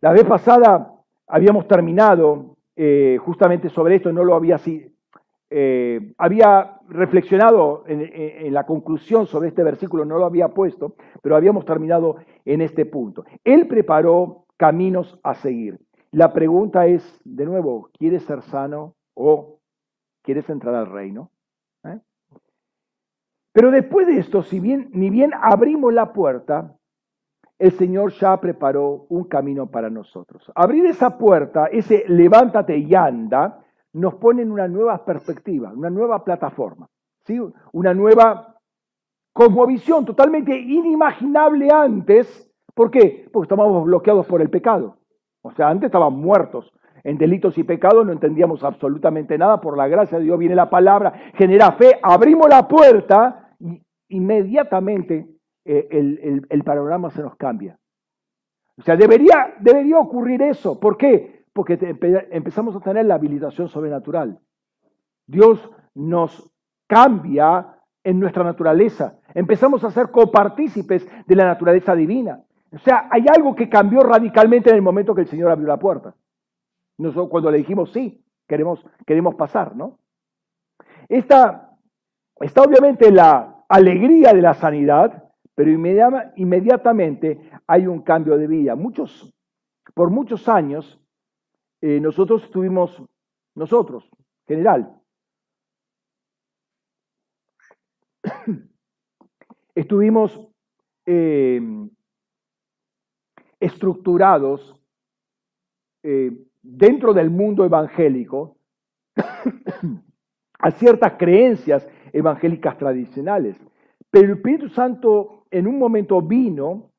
[0.02, 0.94] La vez pasada
[1.28, 4.95] habíamos terminado eh, justamente sobre esto, no lo había así.
[5.50, 11.66] Eh, había reflexionado en, la conclusión sobre este versículo, no lo había puesto, pero habíamos
[11.66, 13.26] terminado en este punto.
[13.44, 15.80] Él preparó caminos a seguir.
[16.12, 19.60] La pregunta es, de nuevo, ¿quieres ser sano o
[20.24, 21.30] quieres entrar al reino?
[21.84, 22.00] ¿Eh?
[23.52, 26.76] Pero después de esto, si bien, ni bien abrimos la puerta,
[27.58, 30.52] el Señor ya preparó un camino para nosotros.
[30.56, 33.64] Abrir esa puerta, ese levántate y anda,
[33.96, 36.90] nos pone en una nueva perspectiva, una nueva plataforma,
[37.26, 37.40] ¿sí?
[37.72, 38.58] una nueva
[39.32, 42.52] cosmovisión totalmente inimaginable antes.
[42.74, 43.30] ¿Por qué?
[43.32, 44.98] Porque estábamos bloqueados por el pecado.
[45.42, 46.74] O sea, antes estábamos muertos
[47.06, 49.62] en delitos y pecados, no entendíamos absolutamente nada.
[49.62, 55.26] Por la gracia de Dios viene la palabra, genera fe, abrimos la puerta y inmediatamente
[55.64, 57.78] eh, el, el, panorama se nos cambia.
[58.78, 60.80] O sea, debería, debería ocurrir eso.
[60.80, 61.35] ¿Por qué?
[61.56, 61.80] Porque
[62.32, 64.38] empezamos a tener la habilitación sobrenatural.
[65.26, 66.52] Dios nos
[66.86, 69.18] cambia en nuestra naturaleza.
[69.34, 72.44] Empezamos a ser copartícipes de la naturaleza divina.
[72.74, 75.80] O sea, hay algo que cambió radicalmente en el momento que el Señor abrió la
[75.80, 76.13] puerta.
[77.30, 80.00] Cuando le dijimos sí, queremos, queremos pasar, ¿no?
[81.08, 81.78] Esta,
[82.41, 88.76] está obviamente la alegría de la sanidad, pero inmediatamente hay un cambio de vida.
[88.76, 89.34] Muchos,
[89.94, 91.02] por muchos años,
[91.88, 93.00] eh, nosotros estuvimos,
[93.54, 94.10] nosotros,
[94.48, 95.00] general,
[99.76, 100.50] estuvimos
[101.06, 101.62] eh,
[103.60, 104.82] estructurados
[106.02, 106.32] eh,
[106.63, 108.58] dentro del mundo evangélico
[110.58, 113.58] a ciertas creencias evangélicas tradicionales.
[114.10, 116.89] Pero el Espíritu Santo en un momento vino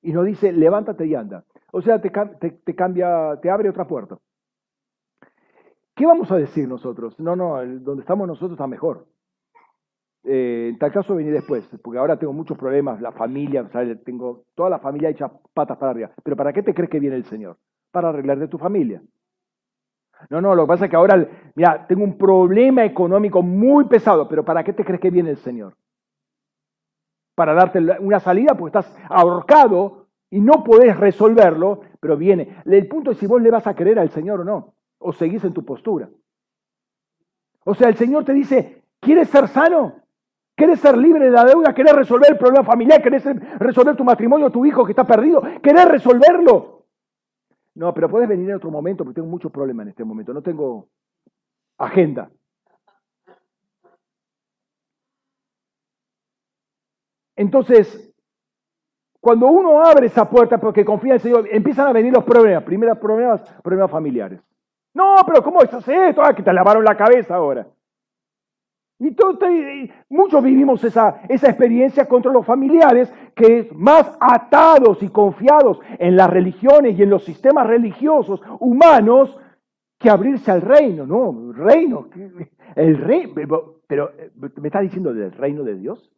[0.00, 1.44] y nos dice, levántate y anda.
[1.72, 4.16] O sea, te, te cambia, te abre otra puerta.
[5.98, 7.18] ¿Qué vamos a decir nosotros?
[7.18, 9.08] No, no, donde estamos nosotros está mejor.
[10.22, 13.68] Eh, en tal caso vení después, porque ahora tengo muchos problemas, la familia,
[14.04, 16.12] tengo toda la familia hecha patas para arriba.
[16.22, 17.56] Pero ¿para qué te crees que viene el Señor?
[17.90, 19.02] Para arreglar de tu familia.
[20.30, 24.28] No, no, lo que pasa es que ahora, mira, tengo un problema económico muy pesado,
[24.28, 25.74] pero ¿para qué te crees que viene el Señor?
[27.34, 32.62] Para darte una salida porque estás ahorcado y no podés resolverlo, pero viene.
[32.66, 35.44] El punto es si vos le vas a creer al Señor o no o seguís
[35.44, 36.08] en tu postura.
[37.64, 40.02] O sea, el Señor te dice, ¿quieres ser sano?
[40.54, 41.72] ¿Quieres ser libre de la deuda?
[41.72, 43.00] ¿Quieres resolver el problema familiar?
[43.00, 43.24] ¿Quieres
[43.58, 45.40] resolver tu matrimonio, tu hijo que está perdido?
[45.62, 46.86] ¿Quieres resolverlo?
[47.76, 50.34] No, pero puedes venir en otro momento porque tengo muchos problemas en este momento.
[50.34, 50.88] No tengo
[51.78, 52.28] agenda.
[57.36, 58.12] Entonces,
[59.20, 62.64] cuando uno abre esa puerta porque confía en el Señor, empiezan a venir los problemas.
[62.64, 64.40] Primeros problemas, problemas familiares.
[64.98, 66.22] No, pero ¿cómo es esto?
[66.24, 67.68] Ah, que te lavaron la cabeza ahora.
[68.98, 69.14] Y,
[70.08, 76.28] muchos vivimos esa, esa experiencia contra los familiares, que más atados y confiados en las
[76.28, 79.38] religiones y en los sistemas religiosos humanos
[80.00, 81.52] que abrirse al reino, ¿no?
[81.52, 82.08] Reino,
[82.74, 83.32] el rey,
[83.86, 84.10] pero,
[84.56, 86.10] ¿me está diciendo del reino de Dios?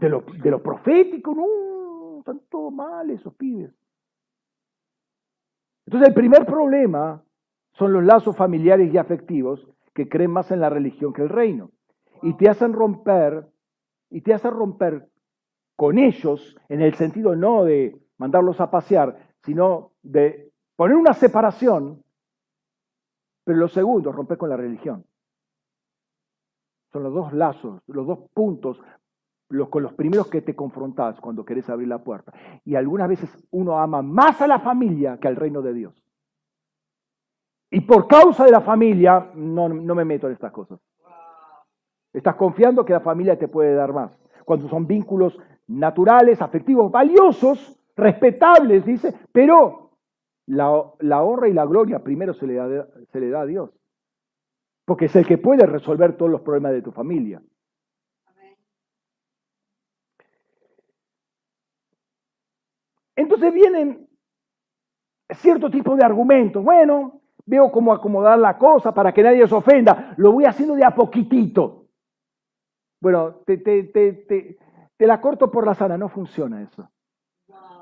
[0.00, 3.70] De lo, de lo profético, no, están todos mal esos pibes.
[5.86, 7.23] Entonces el primer problema
[7.74, 11.70] son los lazos familiares y afectivos que creen más en la religión que el reino.
[12.22, 13.46] Y te hacen romper,
[14.10, 15.08] y te hacen romper
[15.76, 22.02] con ellos, en el sentido no de mandarlos a pasear, sino de poner una separación,
[23.44, 25.04] pero lo segundo, romper con la religión.
[26.92, 28.80] Son los dos lazos, los dos puntos
[29.48, 32.32] los, con los primeros que te confrontás cuando querés abrir la puerta.
[32.64, 36.03] Y algunas veces uno ama más a la familia que al reino de Dios.
[37.70, 40.78] Y por causa de la familia, no, me meto en estas cosas.
[42.12, 44.16] Estás confiando que la familia te puede dar más.
[44.44, 49.90] Cuando son vínculos naturales, afectivos, valiosos, respetables, dice, pero
[50.46, 53.70] la, la honra y la gloria primero se le, da, se le da a Dios.
[54.84, 57.42] Porque es el que puede resolver todos los problemas de tu familia.
[63.16, 64.08] Entonces vienen
[65.30, 66.62] cierto tipo de argumentos.
[66.62, 70.84] Bueno, veo cómo acomodar la cosa para que nadie se ofenda, lo voy haciendo de
[70.84, 71.86] a poquitito.
[73.00, 74.58] Bueno, te, te, te,
[74.96, 76.88] te la corto por la sana, no funciona eso.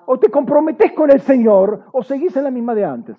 [0.06, 3.16] O te comprometes con el Señor o seguís en la misma de antes.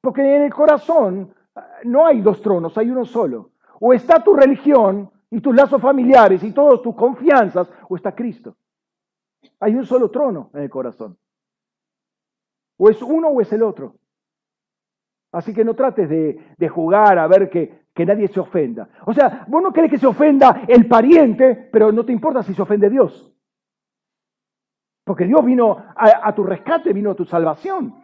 [0.00, 3.52] Porque en el corazón ah, no hay dos tronos, hay uno solo.
[3.80, 8.56] O está tu religión y tus lazos familiares y todas tus confianzas, o está Cristo.
[9.60, 11.16] Hay un solo trono en el corazón.
[12.76, 13.96] O es uno o es el otro.
[15.34, 18.88] Así que no trates de, jugar a ver que, nadie se ofenda.
[19.04, 22.54] O sea, vos no querés que se ofenda el pariente, pero no te importa si
[22.54, 23.32] se ofende Dios.
[25.04, 27.94] Porque Dios vino a, tu rescate, vino a tu salvación.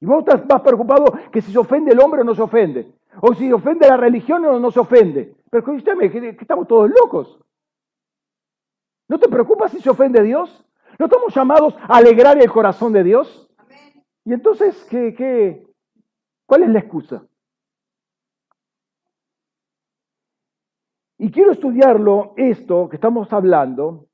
[0.00, 2.92] Y vos estás más preocupado que si se ofende el hombre o no se ofende.
[3.20, 5.36] O si se ofende la religión o no se ofende.
[5.48, 7.38] Pero escúchame, que, que estamos todos locos.
[9.08, 10.66] ¿No te preocupa si se ofende Dios?
[10.98, 13.48] ¿No estamos llamados a alegrar el corazón de Dios?
[14.24, 15.66] Y entonces, ¿qué, qué,
[16.46, 17.26] ¿Cuál es la excusa?
[21.18, 24.06] Y quiero estudiarlo, esto que estamos hablando,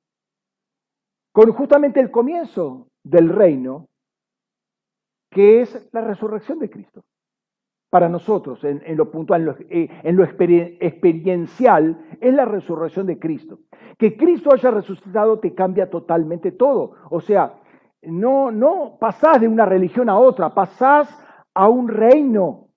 [1.32, 3.88] con justamente el comienzo del reino,
[5.30, 7.02] que es la resurrección de Cristo.
[7.90, 13.18] Para nosotros, en, lo puntual, en lo, eh, en lo experiencial, es la resurrección de
[13.18, 13.58] Cristo.
[13.98, 16.92] Que Cristo haya resucitado te cambia totalmente todo.
[17.10, 17.60] O sea,
[18.02, 21.08] no, no pasás de una religión a otra, pasás
[21.54, 22.68] a un reino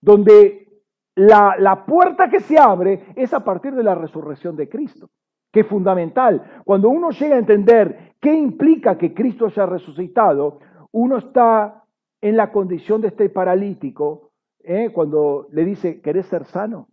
[0.00, 0.82] donde
[1.14, 5.10] la, la, puerta que se abre es a partir de la resurrección de Cristo,
[5.52, 6.62] que es fundamental.
[6.64, 10.60] Cuando uno llega a entender qué implica que Cristo haya resucitado,
[10.92, 11.84] uno está
[12.20, 14.90] en la condición de este paralítico, ¿eh?
[14.92, 16.88] cuando le dice, ¿querés ser sano?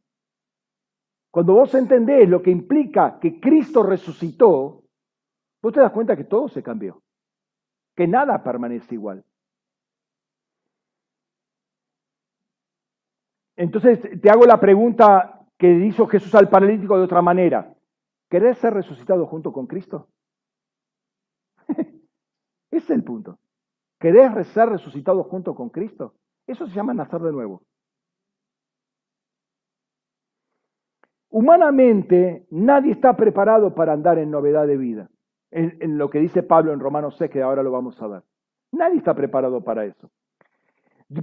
[1.31, 4.83] Cuando vos entendés lo que implica que Cristo resucitó,
[5.61, 7.01] vos te das cuenta que todo se cambió,
[7.95, 9.23] que nada permanece igual.
[13.59, 17.75] Entonces te hago la pregunta que hizo Jesús al paralítico de otra manera.
[18.29, 20.07] ¿Querés ser resucitado junto con Cristo?
[21.67, 21.91] Ese
[22.71, 23.37] es el punto.
[23.99, 26.13] ¿Querés ser resucitado junto con Cristo?
[26.47, 27.61] Eso se llama nacer de nuevo.
[31.29, 35.09] Humanamente, nadie está preparado para andar en novedad de vida.
[35.51, 38.23] En, lo que dice Pablo en Romanos 6, que ahora lo vamos a ver.
[38.71, 40.09] Nadie está preparado para eso.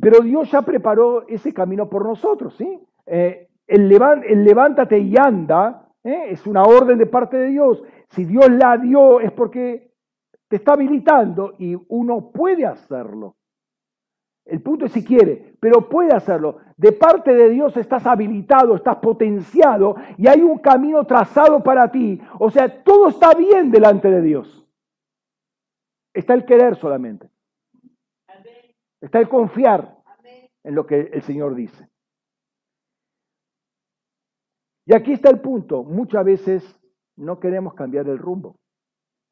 [0.01, 2.80] Pero Dios ya preparó ese camino por nosotros, ¿sí?
[3.07, 6.26] Eh, el, levántate y anda ¿eh?
[6.30, 7.82] es una orden de parte de Dios.
[8.11, 9.93] Si Dios la dio es porque
[10.49, 13.37] te está habilitando y uno puede hacerlo.
[14.45, 16.59] El punto es si quiere, pero puede hacerlo.
[16.76, 22.20] De parte de Dios estás habilitado, estás potenciado y hay un camino trazado para ti.
[22.39, 24.64] O sea, todo está bien delante de Dios.
[26.14, 27.28] Está el querer solamente.
[29.01, 29.97] Está el confiar
[30.64, 31.88] en lo que el Señor dice.
[34.86, 35.82] Y aquí está el punto.
[35.82, 36.80] Muchas veces
[37.16, 38.57] no queremos cambiar el rumbo.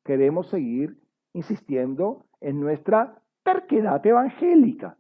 [0.05, 0.99] Queremos seguir
[1.33, 4.99] insistiendo en nuestra terquedad evangélica.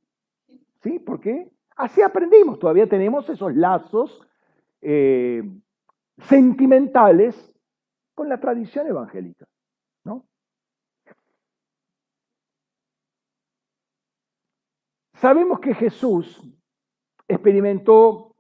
[0.83, 0.99] ¿Sí?
[0.99, 1.51] ¿Por qué?
[1.77, 2.59] Así aprendimos.
[2.59, 4.21] Todavía tenemos esos lazos
[4.81, 5.43] eh,
[6.19, 7.53] sentimentales
[8.15, 9.47] con la tradición evangélica.
[10.05, 10.25] ¿no?
[15.25, 16.39] Sabemos que Jesús
[17.27, 18.37] experimentó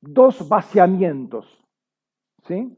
[0.00, 1.64] dos vaciamientos.
[2.48, 2.76] ¿Sí?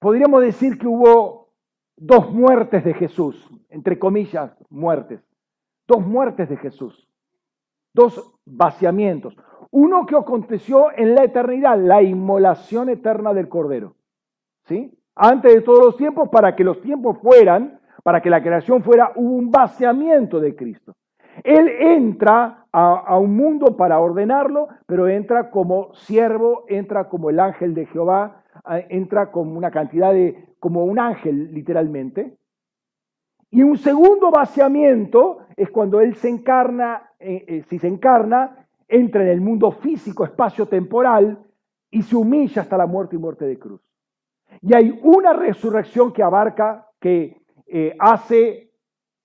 [0.00, 1.52] Podríamos decir que hubo
[1.96, 5.20] dos muertes de Jesús, entre comillas, muertes.
[5.86, 7.08] Dos muertes de Jesús.
[7.94, 9.36] Dos vaciamientos.
[9.70, 13.94] Uno que aconteció en la eternidad, la inmolación eterna del Cordero.
[14.64, 14.99] ¿Sí?
[15.14, 19.12] Antes de todos los tiempos, para que los tiempos fueran, para que la creación fuera,
[19.16, 20.94] un vaciamiento de Cristo.
[21.44, 27.74] Él entra a, un mundo para ordenarlo, pero entra como siervo, entra como el ángel
[27.74, 28.42] de Jehová,
[28.88, 32.36] entra como una cantidad de, como un ángel literalmente.
[33.50, 39.22] Y un segundo vaciamiento es cuando Él se encarna, eh, eh, si se encarna, entra
[39.22, 41.38] en el mundo físico, espacio-temporal,
[41.90, 43.80] y se humilla hasta la muerte y muerte de cruz.
[44.62, 48.72] Y hay una resurrección que abarca, que eh, hace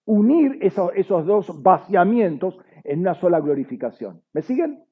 [0.06, 4.22] unir esos dos vaciamientos en una sola glorificación.
[4.34, 4.86] ¿Me siguen?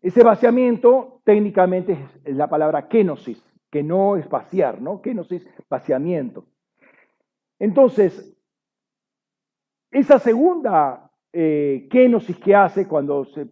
[0.00, 5.00] Ese vaciamiento técnicamente es la palabra kenosis, que no es vaciar, ¿no?
[5.02, 6.46] Kenosis, vaciamiento.
[7.58, 8.36] Entonces,
[9.90, 13.48] esa segunda eh, kenosis que hace cuando se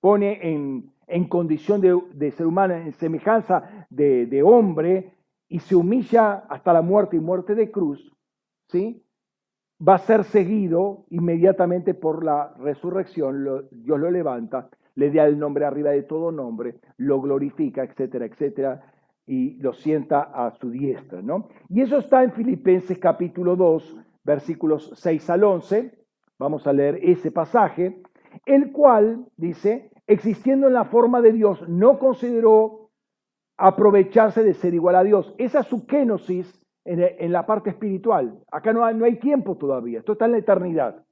[0.00, 0.92] pone en,
[1.28, 5.14] condición de, ser humano, en semejanza de, de hombre,
[5.48, 8.16] y se humilla hasta la muerte y muerte de cruz,
[8.68, 9.04] ¿sí?
[9.86, 15.64] va a ser seguido inmediatamente por la resurrección, Dios lo levanta, le da el nombre
[15.64, 18.82] arriba de todo nombre, lo glorifica, etcétera, etcétera,
[19.26, 21.48] y lo sienta a su diestra, ¿no?
[21.68, 25.98] Y eso está en Filipenses capítulo 2, versículos 6 al 11,
[26.38, 28.02] vamos a leer ese pasaje,
[28.44, 32.90] el cual dice, existiendo en la forma de Dios, no consideró
[33.56, 35.32] aprovecharse de ser igual a Dios.
[35.38, 36.52] Esa es su kenosis
[36.84, 38.40] en, la parte espiritual.
[38.50, 41.04] Acá no hay, no hay tiempo todavía, esto está en la eternidad.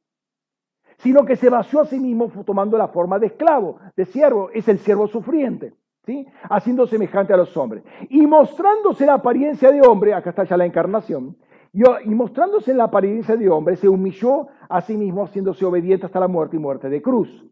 [0.96, 4.66] Sino que se vació a sí mismo tomando la forma de esclavo, de siervo, es
[4.66, 5.74] el siervo sufriente,
[6.05, 6.26] ¿sí?
[6.51, 7.84] haciendo semejante a los hombres.
[8.09, 11.36] Y mostrándose la apariencia de hombre, acá está ya la encarnación,
[11.72, 16.18] y, y mostrándose la apariencia de hombre, se humilló a sí mismo, haciéndose obediente hasta
[16.18, 17.49] la muerte y muerte de cruz.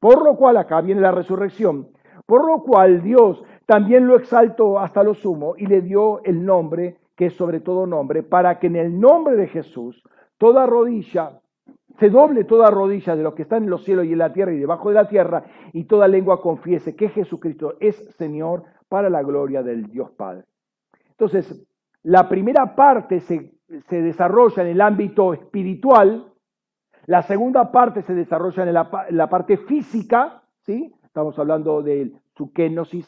[0.00, 1.88] Por lo cual, acá viene la resurrección,
[2.26, 6.96] por lo cual Dios también lo exaltó hasta lo sumo y le dio el nombre
[7.20, 10.02] que es sobre todo nombre, para que en el nombre de Jesús
[10.38, 11.38] toda rodilla,
[11.98, 14.54] se doble toda rodilla de los que están en los cielos y en la tierra
[14.54, 15.44] y debajo de la tierra,
[15.74, 20.44] y toda lengua confiese que Jesucristo es Señor para la gloria del Dios Padre.
[21.10, 21.62] Entonces,
[22.02, 23.52] la primera parte se,
[23.90, 26.24] se desarrolla en el ámbito espiritual,
[27.10, 30.94] la segunda parte se desarrolla en la, la parte física, ¿sí?
[31.02, 33.04] Estamos hablando del su kenosis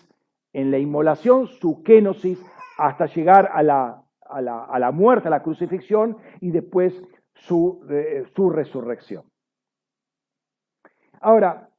[0.53, 2.45] en la inmolación, su kenosis,
[2.79, 7.01] hasta llegar a la, a la, muerte, a la crucifixión y después
[7.33, 7.87] su,
[8.35, 9.23] su resurrección.
[11.21, 11.71] Ahora,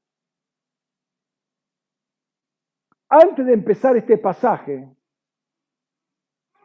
[3.09, 4.87] antes de empezar este pasaje,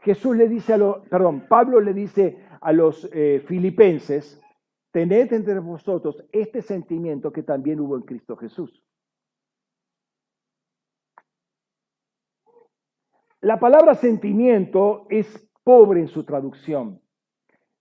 [0.02, 4.40] Jesús le dice a los, perdón, Pablo le dice a los eh, filipenses,
[4.90, 8.82] tened entre vosotros este sentimiento que también hubo en Cristo Jesús.
[13.40, 15.26] La palabra sentimiento es
[15.62, 17.00] pobre en su traducción.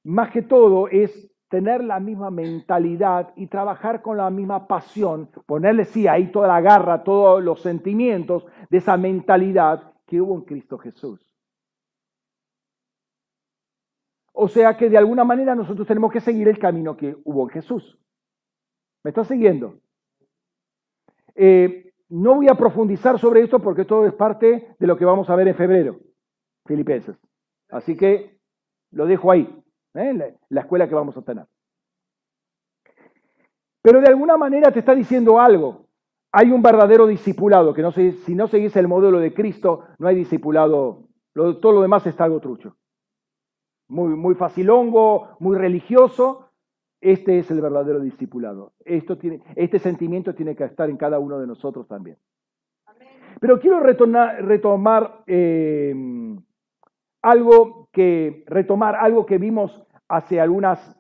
[0.04, 5.86] Más que todo es tener la misma mentalidad y trabajar con la misma pasión, ponerle
[5.86, 10.78] sí ahí toda la garra, todos los sentimientos de esa mentalidad que hubo en Cristo
[10.78, 11.27] Jesús.
[14.40, 17.50] O sea que de alguna manera nosotros tenemos que seguir el camino que hubo en
[17.50, 17.98] Jesús.
[19.04, 19.80] ¿Me está siguiendo?
[21.34, 25.28] Eh, no voy a profundizar sobre esto porque todo es parte de lo que vamos
[25.32, 26.00] a ver en febrero,
[26.68, 27.18] Filipenses.
[27.70, 28.38] Así que
[28.92, 29.50] lo dejo ahí,
[29.96, 30.14] ¿eh?
[30.14, 31.48] la, la escuela que vamos a tener.
[33.82, 35.88] Pero de alguna manera te está diciendo algo.
[36.32, 40.16] Hay un verdadero discipulado, que no si no seguís el modelo de Cristo, no hay
[40.16, 42.77] discipulado, todo lo demás está algo trucho
[43.88, 46.50] muy, muy facilongo, muy religioso.
[47.00, 48.74] Este es el verdadero discipulado.
[48.84, 52.18] Esto tiene, este sentimiento tiene que estar en cada uno de nosotros también.
[53.40, 55.94] Pero quiero retomar eh,
[57.22, 60.98] algo que retomar algo que vimos hace algunas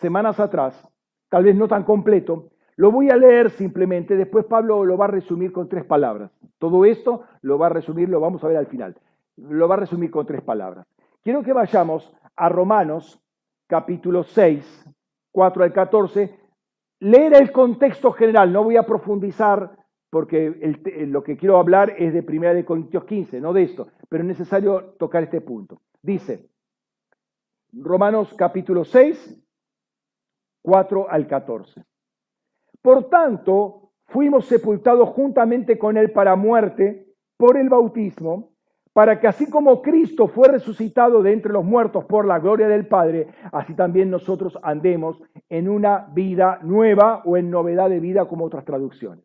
[0.00, 0.88] semanas atrás,
[1.28, 2.50] tal vez no tan completo.
[2.76, 6.30] Lo voy a leer simplemente, después Pablo lo va a resumir con tres palabras.
[6.58, 8.96] Todo esto lo va a resumir, lo vamos a ver al final.
[9.36, 10.86] Lo va a resumir con tres palabras.
[11.24, 13.18] Quiero que vayamos a Romanos
[13.66, 14.84] capítulo 6,
[15.32, 16.38] 4 al 14,
[17.00, 19.74] leer el contexto general, no voy a profundizar
[20.10, 20.54] porque
[21.08, 24.28] lo que quiero hablar es de 1 de Corintios 15, no de esto, pero es
[24.28, 25.80] necesario tocar este punto.
[26.02, 26.50] Dice,
[27.72, 29.42] Romanos capítulo 6,
[30.60, 31.84] 4 al 14.
[32.82, 38.53] Por tanto, fuimos sepultados juntamente con él para muerte por el bautismo
[38.94, 42.86] para que así como Cristo fue resucitado de entre los muertos por la gloria del
[42.86, 48.44] Padre, así también nosotros andemos en una vida nueva o en novedad de vida como
[48.44, 49.24] otras traducciones.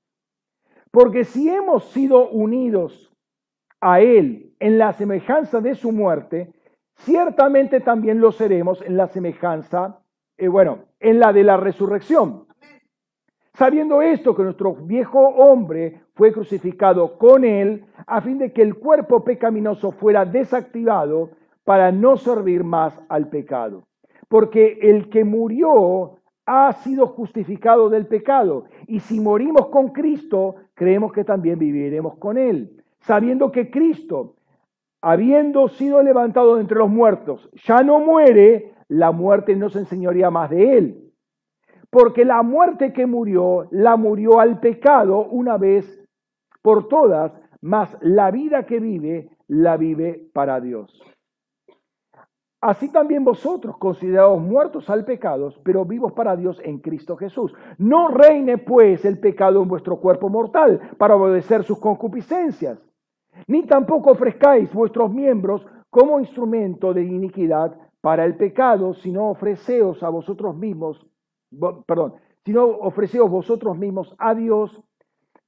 [0.89, 3.15] Porque si hemos sido unidos
[3.80, 6.51] a Él en la semejanza de su muerte,
[6.95, 9.99] ciertamente también lo seremos en la semejanza,
[10.36, 12.47] eh, bueno, en la de la resurrección.
[13.53, 18.76] Sabiendo esto, que nuestro viejo hombre fue crucificado con él, a fin de que el
[18.76, 21.30] cuerpo pecaminoso fuera desactivado
[21.63, 23.88] para no servir más al pecado.
[24.28, 28.65] Porque el que murió ha sido justificado del pecado.
[28.86, 32.84] Y si morimos con Cristo, creemos que también viviremos con Él.
[32.99, 34.36] Sabiendo que Cristo,
[35.01, 40.30] habiendo sido levantado de entre los muertos, ya no muere, la muerte no se enseñoría
[40.30, 41.09] más de Él
[41.89, 45.99] porque la muerte que murió, la murió al pecado una vez
[46.62, 47.32] por todas,
[47.62, 51.01] mas la vida que vive, la vive para Dios.
[52.62, 57.53] Así también vosotros, considerados muertos al pecado, pero vivos para Dios en Cristo Jesús.
[57.78, 62.78] No reine pues el pecado en vuestro cuerpo mortal para obedecer sus concupiscencias,
[63.47, 70.10] ni tampoco ofrezcáis vuestros miembros como instrumento de iniquidad para el pecado, sino ofreceos a
[70.10, 71.10] vosotros mismos
[71.86, 74.82] perdón, sino ofreceos vosotros mismos a Dios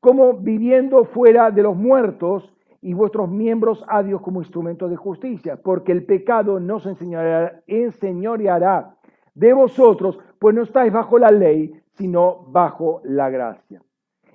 [0.02, 5.56] como viviendo fuera de los muertos y vuestros miembros a Dios como instrumentos de justicia,
[5.56, 8.98] porque el pecado no se enseñoreará, enseñoreará
[9.34, 13.82] de vosotros, pues no estáis bajo la ley, sino bajo la gracia.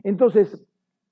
[0.03, 0.64] Entonces,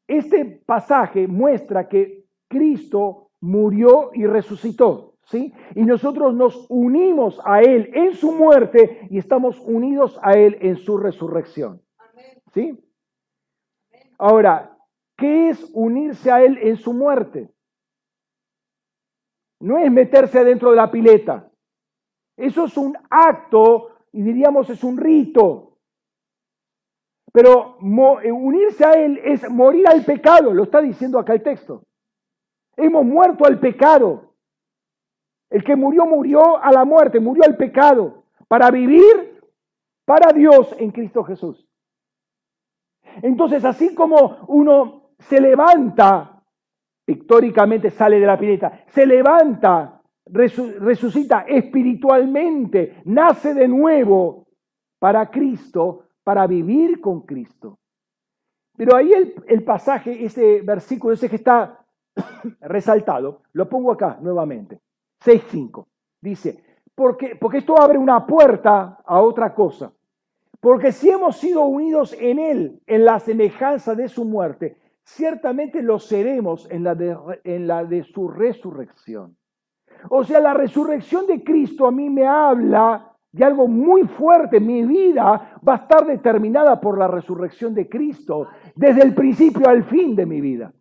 [0.08, 5.14] este pasaje muestra que Cristo murió y resucitó.
[5.32, 10.76] Y nosotros nos unimos a Él en su muerte y estamos unidos a Él en
[10.76, 11.80] su resurrección.
[12.52, 12.78] ¿Sí?
[14.18, 14.76] Ahora,
[15.16, 17.50] ¿qué es unirse a Él en su muerte?
[19.60, 21.50] No es meterse adentro de la pileta.
[22.36, 25.78] Eso es un acto y diríamos es un rito.
[27.32, 27.78] Pero
[28.22, 31.82] eh, unirse a Él es morir al pecado, lo está diciendo acá el texto.
[32.76, 34.34] Hemos muerto al pecado.
[35.50, 39.40] El que murió, murió a la muerte, murió al pecado, para vivir
[40.04, 41.63] para Dios en Cristo Jesús.
[43.22, 46.42] Entonces, así como uno se levanta,
[47.04, 54.46] pictóricamente sale de la pileta, se levanta, resucita espiritualmente, nace de nuevo
[54.98, 57.78] para Cristo, para vivir con Cristo.
[58.76, 59.12] Pero ahí
[59.46, 61.84] el, pasaje, ese versículo, ese que está
[62.60, 64.80] resaltado, lo pongo acá nuevamente.
[65.24, 65.86] 6.5.
[66.20, 69.92] Dice, porque, porque esto abre una puerta a otra cosa.
[70.64, 75.98] Porque si hemos sido unidos en Él, en la semejanza de su muerte, ciertamente lo
[75.98, 76.94] seremos en la
[77.84, 79.36] de, su resurrección.
[80.08, 84.58] O sea, la resurrección de Cristo a mí me habla de algo muy fuerte.
[84.58, 89.84] Mi vida va a estar determinada por la resurrección de Cristo, desde el principio al
[89.84, 90.72] fin de mi vida.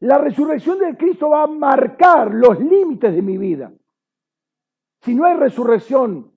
[0.00, 3.70] La resurrección de Cristo va a marcar los límites de mi vida.
[5.02, 6.32] Si no hay resurrección,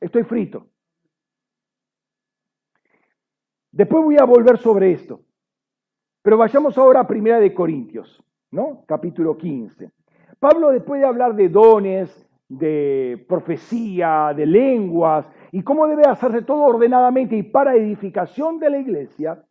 [0.00, 0.69] estoy frito.
[3.72, 5.20] Después voy a volver sobre esto.
[6.22, 8.84] Pero vayamos ahora a Primera de Corintios, ¿no?
[8.86, 9.90] Capítulo 15.
[10.38, 16.62] Pablo, después de hablar de dones, de profecía, de lenguas, y cómo debe hacerse todo
[16.62, 19.42] ordenadamente y para edificación de la iglesia,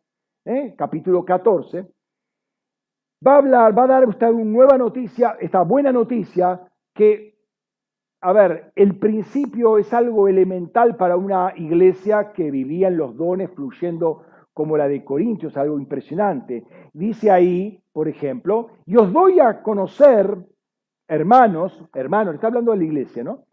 [0.44, 0.74] ¿eh?
[0.76, 1.86] capítulo 14,
[3.26, 6.60] va a hablar, va a dar usted una nueva noticia, esta buena noticia,
[6.94, 7.39] que,
[8.22, 13.50] a ver, el principio es algo elemental para una iglesia que vivía en los dones
[13.50, 16.64] fluyendo como la de Corintios, algo impresionante.
[16.92, 20.36] Dice ahí, por ejemplo, y os doy a conocer,
[21.08, 23.44] hermanos, hermanos, está hablando de la iglesia, ¿no?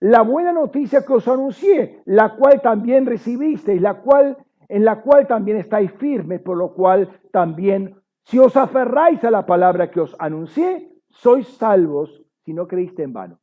[0.00, 4.38] La buena noticia que os anuncié, la cual también recibisteis, la cual,
[4.68, 9.44] en la cual también estáis firmes, por lo cual también, si os aferráis a la
[9.44, 13.38] palabra que os anuncié, sois salvos si no creíste en vano.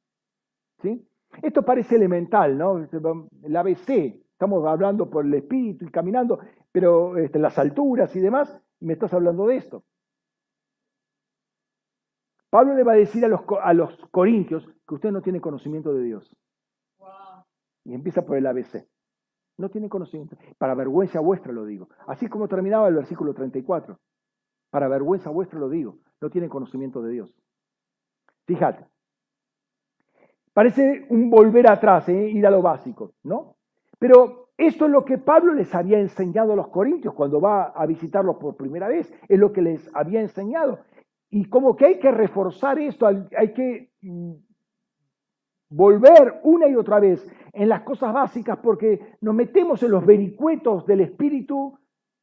[0.86, 1.04] ¿Sí?
[1.42, 2.78] Esto parece elemental, ¿no?
[2.78, 3.90] El ABC,
[4.32, 6.40] estamos hablando por el Espíritu y caminando,
[6.72, 9.84] pero este, las alturas y demás, me estás hablando de esto.
[12.52, 15.92] Pablo le va a decir a los, a los corintios que usted no tiene conocimiento
[15.92, 16.32] de Dios.
[17.84, 18.88] Y empieza por el ABC.
[19.58, 20.38] No tiene conocimiento.
[20.60, 21.90] Para vergüenza vuestra lo digo.
[22.08, 24.00] Así como terminaba el versículo 34.
[24.70, 25.98] Para vergüenza vuestra lo digo.
[26.22, 27.36] No tienen conocimiento de Dios.
[28.46, 28.86] Fíjate.
[30.56, 32.30] Parece un volver atrás, ¿eh?
[32.30, 33.58] ir a lo básico, ¿no?
[34.00, 37.86] Pero esto es lo que Pablo les había enseñado a los corintios cuando va a
[37.86, 39.14] visitarlos por primera vez.
[39.28, 40.80] Es lo que les había enseñado.
[41.30, 44.36] Y como que hay que reforzar esto, hay que mm,
[45.72, 50.86] volver una y otra vez en las cosas básicas porque nos metemos en los vericuetos
[50.86, 51.78] del espíritu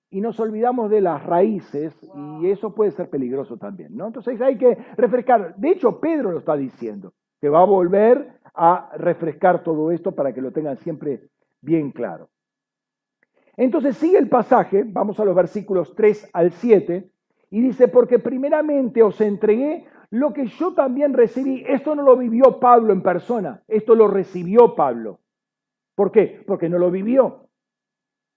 [0.09, 1.95] y nos olvidamos de las raíces
[2.41, 4.07] y eso puede ser peligroso también, ¿no?
[4.07, 5.55] Entonces hay que refrescar.
[5.57, 7.13] De hecho, Pedro lo está diciendo,
[7.43, 11.29] que va a volver a refrescar todo esto para que lo tengan siempre
[11.61, 12.29] bien claro.
[13.57, 17.11] Entonces sigue el pasaje, vamos a los versículos 3 al 7,
[17.51, 21.65] y dice, porque primeramente os entregué lo que yo también recibí.
[21.67, 25.19] Esto no lo vivió Pablo en persona, esto lo recibió Pablo.
[25.97, 26.45] ¿Por qué?
[26.47, 27.49] Porque no lo vivió.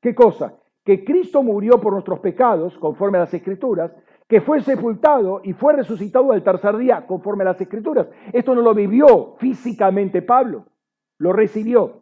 [0.01, 0.55] ¿Qué cosa?
[0.83, 3.91] Que Cristo murió por nuestros pecados, conforme a las Escrituras,
[4.27, 8.07] que fue sepultado y fue resucitado al tercer día, conforme a las Escrituras.
[8.33, 10.65] Esto no lo vivió físicamente Pablo,
[11.19, 12.01] lo recibió.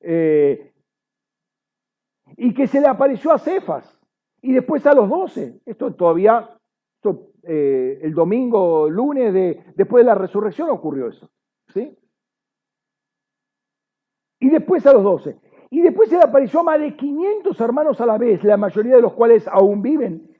[0.00, 0.72] Eh,
[2.36, 4.00] y que se le apareció a Cefas
[4.40, 5.60] y después a los doce.
[5.66, 6.56] Esto todavía,
[7.42, 11.28] eh, el domingo, lunes, de, después de la resurrección ocurrió eso.
[11.68, 11.98] ¿sí?
[14.38, 15.36] Y después a los doce.
[15.70, 18.96] Y después se le apareció a más de 500 hermanos a la vez, la mayoría
[18.96, 20.31] de los cuales aún viven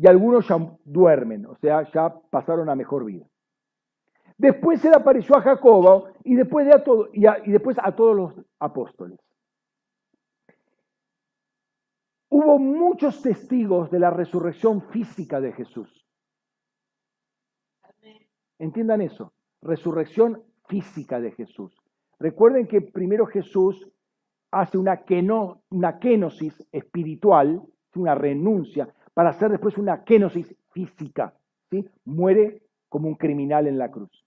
[0.00, 3.26] y algunos ya duermen, o sea, ya pasaron a mejor vida.
[4.38, 9.20] Después se apareció a Jacobo y después, de a y después a todos los apóstoles.
[12.30, 16.06] Hubo muchos testigos de la resurrección física de Jesús.
[18.58, 21.76] Entiendan eso, resurrección física de Jesús.
[22.18, 23.86] Recuerden que primero Jesús
[24.50, 27.62] hace una, keno, una kenosis espiritual,
[27.94, 31.34] una renuncia, para hacer después una kenosis física.
[31.70, 31.86] ¿sí?
[32.06, 34.24] Muere como un criminal en la cruz.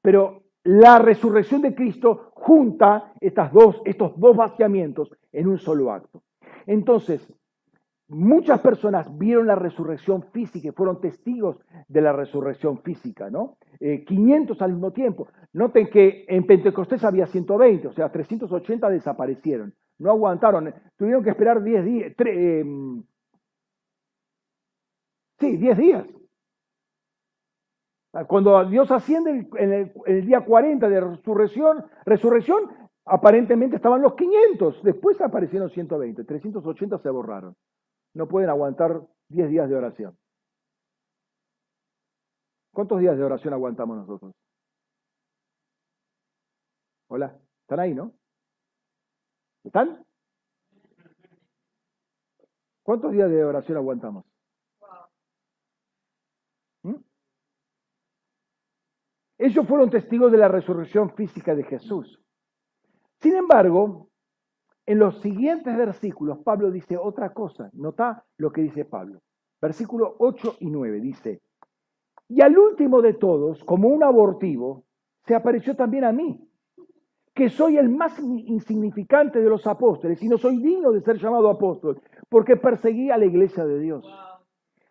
[0.00, 6.22] Pero la resurrección de Cristo junta estas dos, estos dos vaciamientos en un solo acto.
[6.66, 7.30] Entonces,
[8.08, 13.58] muchas personas vieron la resurrección física y fueron testigos de la resurrección física, ¿no?
[13.80, 15.28] 500 eh, al mismo tiempo.
[15.52, 19.74] Noten que en Pentecostés había 120, o sea, 380 desaparecieron.
[19.98, 22.14] No aguantaron, tuvieron que esperar 10 días.
[22.18, 23.04] Em,
[25.38, 26.06] sí, 10 días.
[28.28, 32.70] Cuando Dios asciende en el, el, día 40 de resurrección, resurrección,
[33.06, 37.54] Aparentemente estaban los 500, después aparecieron 120, 380 se borraron.
[38.14, 40.16] No pueden aguantar 10 días de oración.
[42.72, 44.32] ¿Cuántos días de oración aguantamos nosotros?
[47.08, 48.12] Hola, ¿están ahí, no?
[49.64, 50.04] ¿Están?
[52.82, 54.24] ¿Cuántos días de oración aguantamos?
[59.44, 62.18] Ellos fueron testigos de la resurrección física de Jesús.
[63.20, 64.08] Sin embargo,
[64.86, 67.68] en los siguientes versículos, Pablo dice otra cosa.
[67.74, 69.20] Nota lo que dice Pablo.
[69.60, 71.42] Versículo 8 y 9 dice,
[72.26, 74.84] y al último de todos, como un abortivo,
[75.26, 76.48] se apareció también a mí,
[77.34, 81.50] que soy el más insignificante de los apóstoles y no soy digno de ser llamado
[81.50, 84.06] apóstol, porque perseguí a la iglesia de Dios.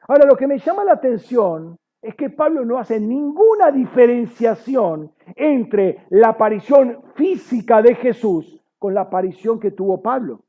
[0.07, 6.05] Ahora, lo que me llama la atención es que Pablo no hace ninguna diferenciación entre
[6.09, 10.43] la aparición física de Jesús con la aparición que tuvo Pablo,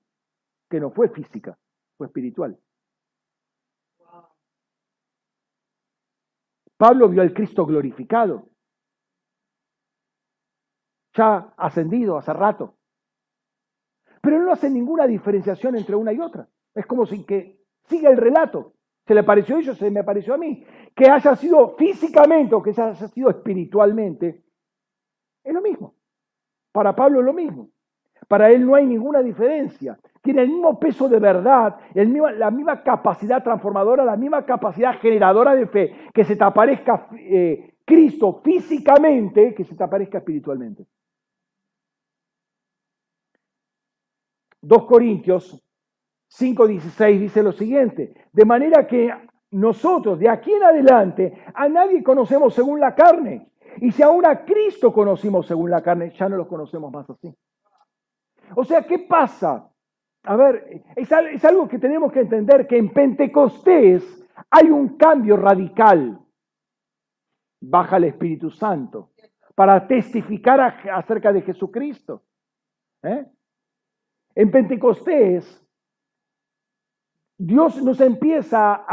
[0.68, 1.56] que no fue física,
[1.96, 2.58] fue espiritual.
[6.76, 8.48] Pablo vio al Cristo glorificado.
[11.16, 12.76] ya ascendido hace rato.
[14.20, 16.48] Pero no hace ninguna diferenciación entre una y otra.
[16.74, 18.73] Es como si que siga el relato.
[19.06, 20.64] Se le pareció a ellos, se me pareció a mí.
[20.94, 24.44] Que haya sido físicamente o que haya sido espiritualmente,
[25.42, 25.94] es lo mismo.
[26.72, 27.70] Para Pablo es lo mismo.
[28.26, 29.98] Para él no hay ninguna diferencia.
[30.22, 35.66] Tiene el mismo peso de verdad, la misma capacidad transformadora, la misma capacidad generadora de
[35.66, 35.94] fe.
[36.14, 40.86] Que se te aparezca eh, Cristo físicamente, que se te aparezca espiritualmente.
[44.62, 45.62] 2 Corintios
[46.38, 49.12] 5:16 dice lo siguiente, de manera que
[49.52, 53.50] nosotros de aquí en adelante a nadie conocemos según la carne.
[53.80, 57.32] Y si aún a Cristo conocimos según la carne, ya no lo conocemos más así.
[58.56, 59.68] O sea, ¿qué pasa?
[60.24, 65.36] A ver, es, es algo que tenemos que entender, que en Pentecostés hay un cambio
[65.36, 66.20] radical.
[67.60, 69.10] Baja el Espíritu Santo
[69.54, 70.60] para testificar
[70.92, 72.22] acerca de Jesucristo.
[73.02, 73.26] ¿Eh?
[74.34, 75.63] En Pentecostés,
[77.36, 78.84] Dios nos empieza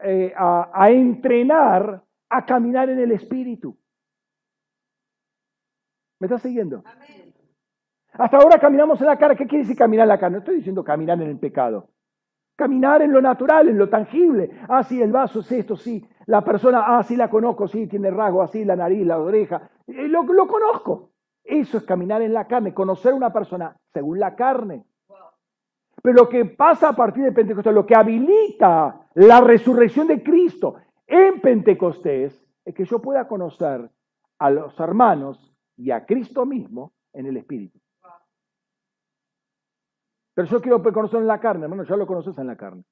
[0.00, 3.76] eh, a, a, entrenar a caminar en el Espíritu.
[6.20, 6.82] ¿Me estás siguiendo?
[8.12, 9.36] Hasta ahora caminamos en la cara.
[9.36, 10.30] ¿Qué quiere decir caminar en la cara?
[10.30, 11.90] No estoy diciendo caminar en el pecado.
[12.56, 14.50] Caminar en lo natural, en lo tangible.
[14.68, 16.04] Ah, sí, el vaso es esto, sí.
[16.26, 19.70] La persona, ah, sí, la conozco, sí, tiene rasgo así, la nariz, la oreja.
[19.86, 21.12] Eh, lo, lo conozco.
[21.44, 24.84] Eso es caminar en la carne, conocer a una persona según la carne.
[26.08, 30.76] Pero lo que pasa a partir de Pentecostés, lo que habilita la resurrección de Cristo
[31.06, 33.90] en Pentecostés, es que yo pueda conocer
[34.38, 37.78] a los hermanos y a Cristo mismo en el Espíritu.
[40.32, 42.84] Pero yo quiero conocer en la carne, hermano, ya lo conoces en la carne.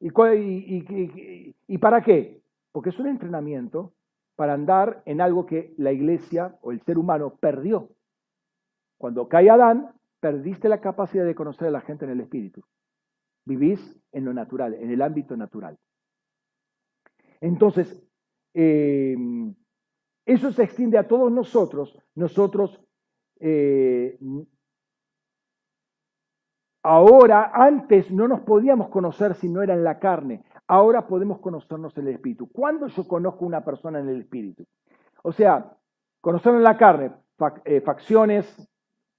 [0.00, 0.10] ¿Y,
[1.68, 2.42] y para qué?
[2.72, 3.92] Porque es un entrenamiento
[4.34, 7.90] para andar en algo que la iglesia o el ser humano perdió.
[8.98, 12.62] Cuando cae Adán, perdiste la capacidad de conocer a la gente en el espíritu.
[13.44, 15.76] Vivís en lo natural, en el ámbito natural.
[17.40, 18.00] Entonces,
[18.54, 19.16] eh,
[20.24, 21.98] eso se extiende a todos nosotros.
[22.14, 22.80] Nosotros
[23.40, 24.16] eh,
[26.84, 30.44] ahora, antes no nos podíamos conocer si no era en la carne.
[30.68, 32.48] Ahora podemos conocernos en el espíritu.
[32.52, 34.64] ¿Cuándo yo conozco a una persona en el espíritu?
[35.24, 35.76] O sea,
[36.20, 37.10] conocer en la carne,
[37.64, 38.71] eh, facciones,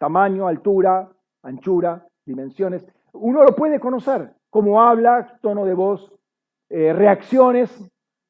[0.03, 1.09] tamaño, altura,
[1.43, 2.85] anchura, dimensiones.
[3.13, 6.11] Uno lo puede conocer, cómo habla, tono de voz,
[6.67, 7.69] eh, reacciones,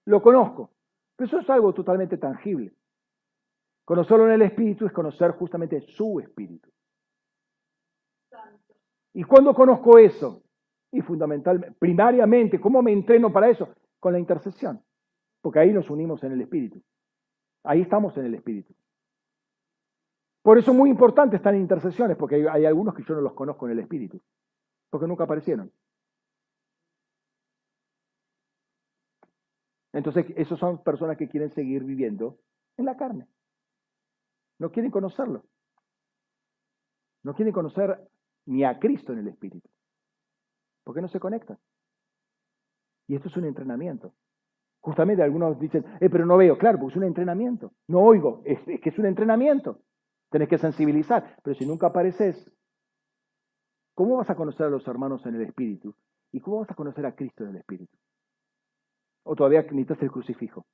[0.05, 0.69] lo conozco.
[1.15, 2.76] Pero eso es algo totalmente tangible.
[3.86, 6.69] Conocerlo en el espíritu es conocer justamente su espíritu.
[9.15, 10.43] ¿Y cuándo conozco eso?
[10.91, 13.74] Y fundamentalmente, primariamente, ¿cómo me entreno para eso?
[13.99, 14.80] Con la intercesión.
[15.41, 16.84] Porque ahí nos unimos en el Espíritu.
[17.63, 18.76] Ahí estamos en el Espíritu.
[20.44, 23.34] Por eso es muy importante estar en intercesiones, porque hay, algunos que yo no los
[23.34, 24.22] conozco en el Espíritu,
[24.89, 25.72] porque nunca aparecieron.
[29.94, 32.38] Entonces, esos son personas que quieren seguir viviendo
[32.78, 33.28] en la carne.
[34.60, 35.46] No quieren conocerlo.
[37.24, 38.06] No quieren conocer
[38.46, 39.70] ni a Cristo en el Espíritu.
[40.84, 41.58] ¿Por qué no se conectan?
[43.08, 44.14] Y esto es un entrenamiento.
[44.82, 47.72] Justamente algunos dicen, eh, pero no veo, claro, porque es un entrenamiento.
[47.88, 49.80] No oigo, es, que es un entrenamiento.
[50.34, 52.52] Tenés que sensibilizar, pero si nunca apareces,
[53.94, 55.96] ¿cómo vas a conocer a los hermanos en el Espíritu?
[56.32, 57.96] ¿Y cómo vas a conocer a Cristo en el Espíritu?
[59.26, 60.66] O todavía necesitas el crucifijo.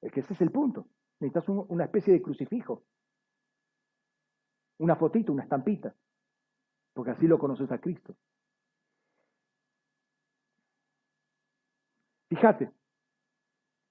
[0.00, 0.86] Es que ese es el punto.
[1.18, 2.84] Necesitas una especie de crucifijo.
[4.78, 5.92] Una fotito, una estampita
[6.94, 8.16] porque así lo conoces a Cristo.
[12.30, 12.72] Fíjate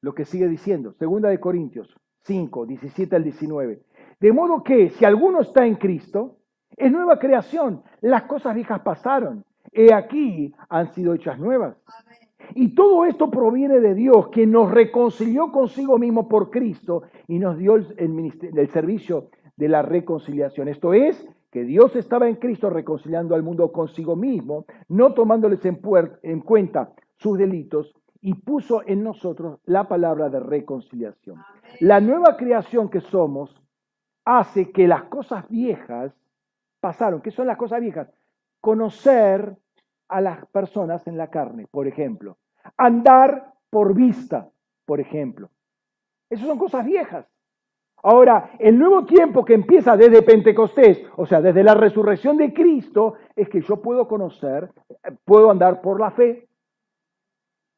[0.02, 1.94] lo que sigue diciendo, segunda de Corintios
[2.26, 3.82] 5, 17 al 19.
[4.20, 6.38] De modo que si alguno está en Cristo,
[6.76, 11.78] es nueva creación, las cosas viejas pasaron, he aquí han sido hechas nuevas.
[12.54, 17.58] Y todo esto proviene de Dios, que nos reconcilió consigo mismo por Cristo y nos
[17.58, 20.68] dio el, el servicio de la reconciliación.
[20.68, 26.42] Esto es, que Dios estaba en Cristo reconciliando al mundo consigo mismo, no tomándoles en,
[26.42, 27.96] cuenta sus delitos,
[28.26, 31.44] y puso en nosotros la palabra de reconciliación.
[31.80, 33.56] La nueva creación que somos
[34.26, 36.12] hace que las cosas viejas
[36.80, 37.22] pasaron.
[37.22, 38.10] ¿Qué son las cosas viejas?
[38.62, 39.56] Conocer
[40.08, 42.38] a las personas en la carne, por ejemplo.
[42.78, 44.50] Andar por vista,
[44.88, 45.52] por ejemplo.
[46.28, 47.28] Esas son cosas viejas.
[48.02, 53.18] Ahora, el nuevo tiempo que empieza desde Pentecostés, o sea, desde la resurrección de Cristo,
[53.36, 54.72] es que yo puedo conocer,
[55.26, 56.48] puedo andar por la fe.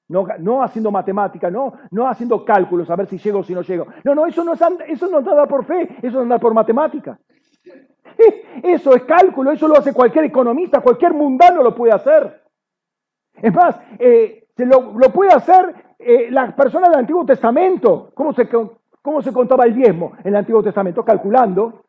[0.10, 3.62] No, no haciendo matemática, no, no haciendo cálculos a ver si llego o si no
[3.62, 3.88] llego.
[4.06, 7.20] No, no, eso no es, eso no andar por fe, eso es andar por matemática.
[8.64, 12.42] Eso es cálculo, eso lo hace cualquier economista, cualquier mundano lo puede hacer.
[13.36, 18.10] Es más, eh, se lo, puede hacer eh, la persona del Antiguo Testamento.
[18.16, 18.50] ¿Cómo se,
[19.02, 21.06] ¿Cómo se contaba el diezmo en el Antiguo Testamento?
[21.06, 21.86] Calculando.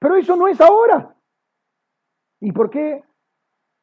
[0.00, 1.14] Pero eso no es ahora.
[2.40, 3.02] ¿Y por qué?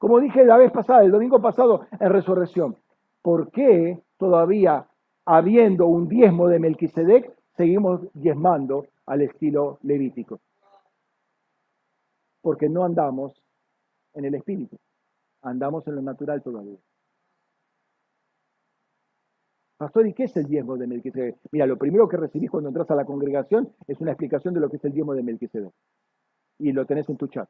[0.02, 2.76] Como dije la vez pasada, el domingo pasado en resurrección,
[3.22, 4.88] ¿por qué todavía
[5.28, 10.40] habiendo un diezmo de Melquisedec seguimos diezmando al estilo levítico?
[12.42, 13.44] Porque no andamos
[14.16, 14.76] en el espíritu,
[15.44, 16.80] andamos en lo natural todavía.
[19.78, 21.38] Pastor, ¿y qué es el diezmo de Melquisedec?
[21.52, 24.70] Mira, lo primero que recibís cuando entras a la congregación es una explicación de lo
[24.72, 25.72] que es el diezmo de Melquisedec.
[26.58, 27.48] Y lo tenés en tu chat.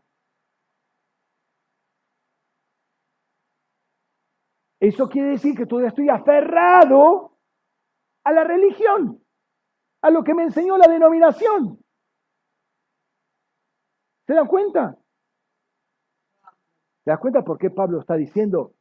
[4.82, 7.38] Eso quiere decir que todavía estoy aferrado
[8.24, 9.24] a la religión,
[10.02, 11.80] a lo que me enseñó la denominación.
[14.26, 14.98] ¿Se dan cuenta?
[17.04, 18.74] ¿Se dan cuenta por qué Pablo está diciendo,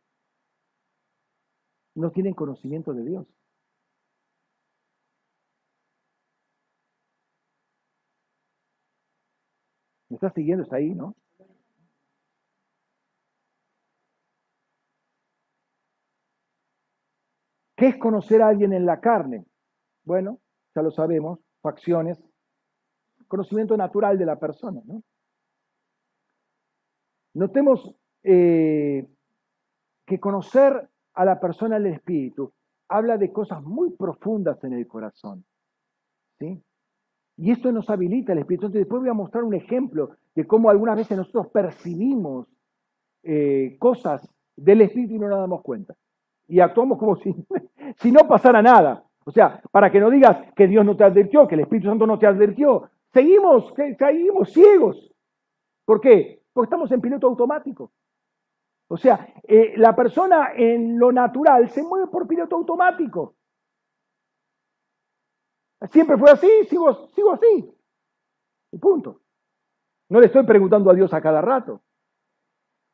[1.94, 3.26] no tienen conocimiento de Dios?
[10.08, 10.64] ¿Me estás siguiendo?
[10.64, 11.14] Está ahí, ¿no?
[17.80, 19.46] ¿Qué es conocer a alguien en la carne?
[20.04, 20.38] Bueno,
[20.74, 22.22] ya lo sabemos, facciones,
[23.26, 24.82] conocimiento natural de la persona.
[24.84, 25.02] ¿no?
[27.32, 29.08] Notemos eh,
[30.04, 32.52] que conocer a la persona el espíritu
[32.86, 35.46] habla de cosas muy profundas en el corazón.
[36.38, 36.62] ¿sí?
[37.38, 38.66] Y esto nos habilita el espíritu.
[38.66, 42.46] Entonces, después voy a mostrar un ejemplo de cómo algunas veces nosotros percibimos
[43.22, 45.96] eh, cosas del espíritu y no nos damos cuenta
[46.50, 47.34] y actuamos como si,
[48.00, 49.04] si no pasara nada.
[49.24, 52.06] O sea, para que no digas que Dios no te advirtió, que el Espíritu Santo
[52.06, 52.90] no te advirtió.
[53.12, 55.12] Seguimos, seguimos ciegos.
[55.84, 56.42] ¿Por qué?
[56.52, 57.92] Porque estamos en piloto automático.
[58.88, 63.34] O sea, eh, la persona en lo natural se mueve por piloto automático.
[65.90, 67.72] Siempre fue así, sigo, sigo así.
[68.72, 69.20] Y punto.
[70.08, 71.82] No le estoy preguntando a Dios a cada rato.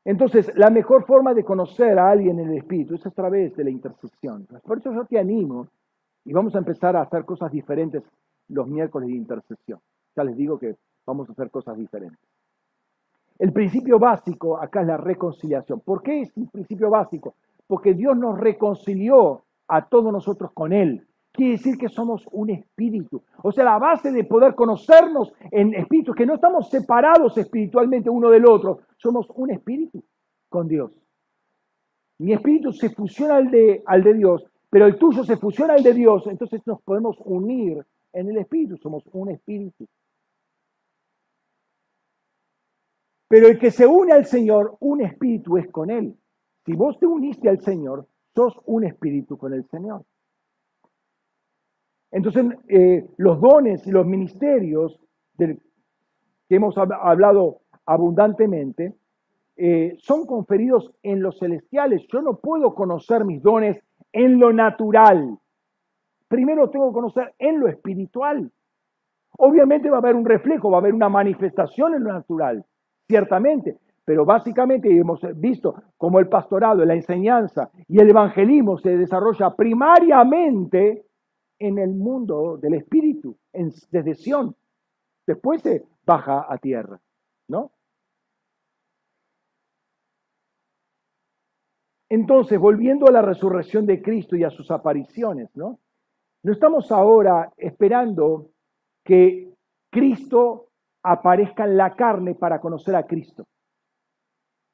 [0.07, 3.65] Entonces, la mejor forma de conocer a alguien en el Espíritu es a través de
[3.65, 4.47] la intercesión.
[4.65, 5.67] Por eso yo te animo
[6.25, 8.05] y vamos a empezar a hacer cosas diferentes
[8.47, 9.81] los miércoles de intercesión.
[10.15, 12.21] Ya les digo que vamos a hacer cosas diferentes.
[13.41, 15.81] El principio básico acá es la reconciliación.
[15.81, 17.35] ¿Por qué es un principio básico?
[17.67, 21.05] Porque Dios nos reconcilió a todos nosotros con Él.
[21.37, 23.23] Quiere decir que somos un espíritu.
[23.43, 28.31] O sea, la base de poder conocernos en espíritu, que no estamos separados espiritualmente uno
[28.31, 30.03] del otro, somos un espíritu
[30.49, 30.93] con Dios.
[32.21, 35.83] Mi espíritu se fusiona al de, al de Dios, pero el tuyo se fusiona al
[35.83, 37.85] de Dios, entonces nos podemos unir
[38.15, 39.87] en el espíritu, somos un espíritu.
[43.29, 46.17] Pero el que se une al Señor, un espíritu es con Él.
[46.65, 50.03] Si vos te uniste al Señor, sos un espíritu con el Señor.
[52.11, 55.01] Entonces, eh, los dones y los ministerios
[55.37, 55.59] que
[56.49, 58.95] hemos hablado abundantemente,
[59.57, 62.07] eh, son conferidos en los celestiales.
[62.13, 63.81] Yo no puedo conocer mis dones
[64.13, 65.39] en lo natural.
[66.29, 68.51] Primero tengo que conocer en lo espiritual.
[69.39, 72.65] Obviamente va a haber un reflejo, va a haber una manifestación en lo natural,
[73.07, 79.55] ciertamente, pero básicamente hemos visto cómo el pastorado, la enseñanza y el evangelismo se desarrolla
[79.55, 81.06] primariamente
[81.59, 84.57] en el mundo del espíritu, en, desde Sión.
[85.27, 87.01] Después se baja a tierra,
[87.49, 87.73] ¿no?
[92.09, 95.81] Entonces, volviendo a la resurrección de Cristo y a sus apariciones, ¿no?
[96.45, 98.51] No estamos ahora esperando
[99.05, 99.53] que
[99.91, 100.69] Cristo
[101.03, 103.47] aparezca en la carne para conocer a Cristo.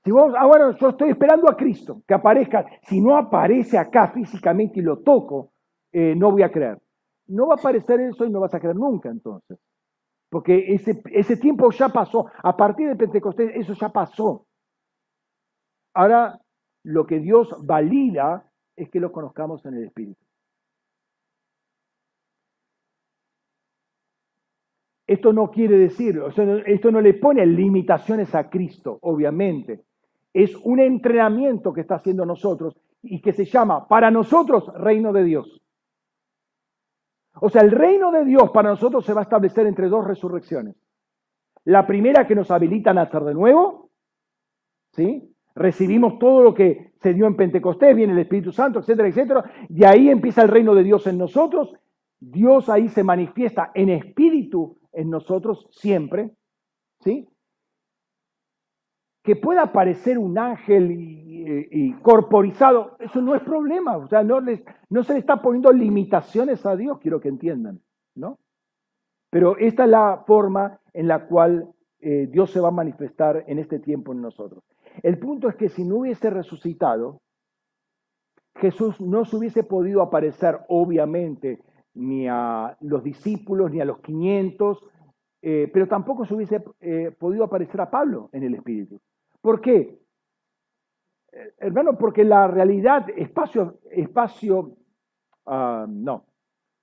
[0.05, 2.67] Si vos, ah, bueno, yo estoy esperando a Cristo que aparezca.
[2.83, 5.52] Si no aparece acá físicamente y lo toco,
[5.93, 6.81] eh, no voy a creer.
[7.29, 9.59] No va a aparecer eso y no vas a creer nunca entonces.
[10.29, 12.27] Porque ese, ese tiempo ya pasó.
[12.43, 14.47] A partir de Pentecostés, eso ya pasó.
[15.95, 16.41] Ahora
[16.85, 20.21] lo que Dios valida es que lo conozcamos en el Espíritu.
[25.07, 29.85] Esto no quiere decir, o sea, esto no le pone limitaciones a Cristo, obviamente.
[30.33, 35.25] Es un entrenamiento que está haciendo nosotros y que se llama para nosotros reino de
[35.25, 35.62] Dios.
[37.45, 40.77] O sea, el reino de Dios para nosotros se va a establecer entre dos resurrecciones.
[41.65, 43.91] La primera que nos habilita a nacer de nuevo,
[44.93, 45.29] ¿sí?
[45.57, 49.45] Recibimos todo lo que se dio en Pentecostés, viene el Espíritu Santo, etcétera, etcétera.
[49.69, 51.75] De ahí empieza el reino de Dios en nosotros.
[52.21, 56.31] Dios ahí se manifiesta en espíritu en nosotros siempre,
[57.01, 57.29] ¿sí?
[59.23, 64.63] Que pueda aparecer un ángel y, corporizado, eso no es problema, o sea, no, les,
[64.91, 67.81] no se le está poniendo limitaciones a Dios, quiero que entiendan,
[68.15, 68.39] ¿no?
[69.31, 73.59] Pero esta es la forma en la cual eh, Dios se va a manifestar en
[73.59, 74.65] este tiempo en nosotros.
[75.03, 77.21] El punto es que si no hubiese resucitado,
[78.57, 81.61] Jesús no se hubiese podido aparecer, obviamente,
[81.95, 84.85] ni a los discípulos, ni a los 500,
[85.43, 89.01] eh, pero tampoco se hubiese eh, podido aparecer a Pablo en el Espíritu.
[89.43, 89.99] ¿Por qué?
[91.59, 94.77] Hermano, porque la realidad, espacio, espacio,
[95.47, 96.27] ah, no,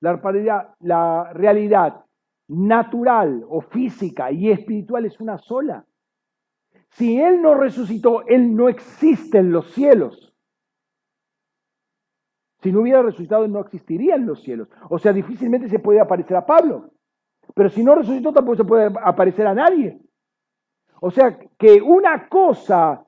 [0.02, 2.06] la realidad, la realidad
[2.50, 5.86] natural o física y espiritual es una sola.
[6.90, 10.34] Si Él no resucitó, Él no existe en los cielos.
[12.62, 14.68] Si no hubiera resucitado, no existiría en los cielos.
[14.90, 16.92] O sea, difícilmente se puede aparecer a Pablo.
[17.56, 20.02] Pero si no resucitó, tampoco se puede aparecer a nadie.
[21.02, 23.06] O sea, que una cosa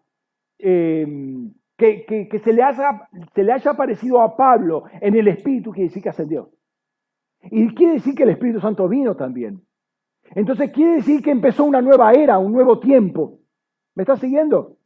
[0.58, 5.90] em, que, se, le haya, se le haya aparecido a Pablo en el Espíritu quiere
[5.90, 6.52] decir que ascendió.
[7.44, 9.62] Y quiere decir que el Espíritu Santo vino también.
[10.36, 13.40] Entonces quiere decir que empezó una nueva era, un nuevo tiempo.
[13.96, 14.78] ¿Me estás siguiendo?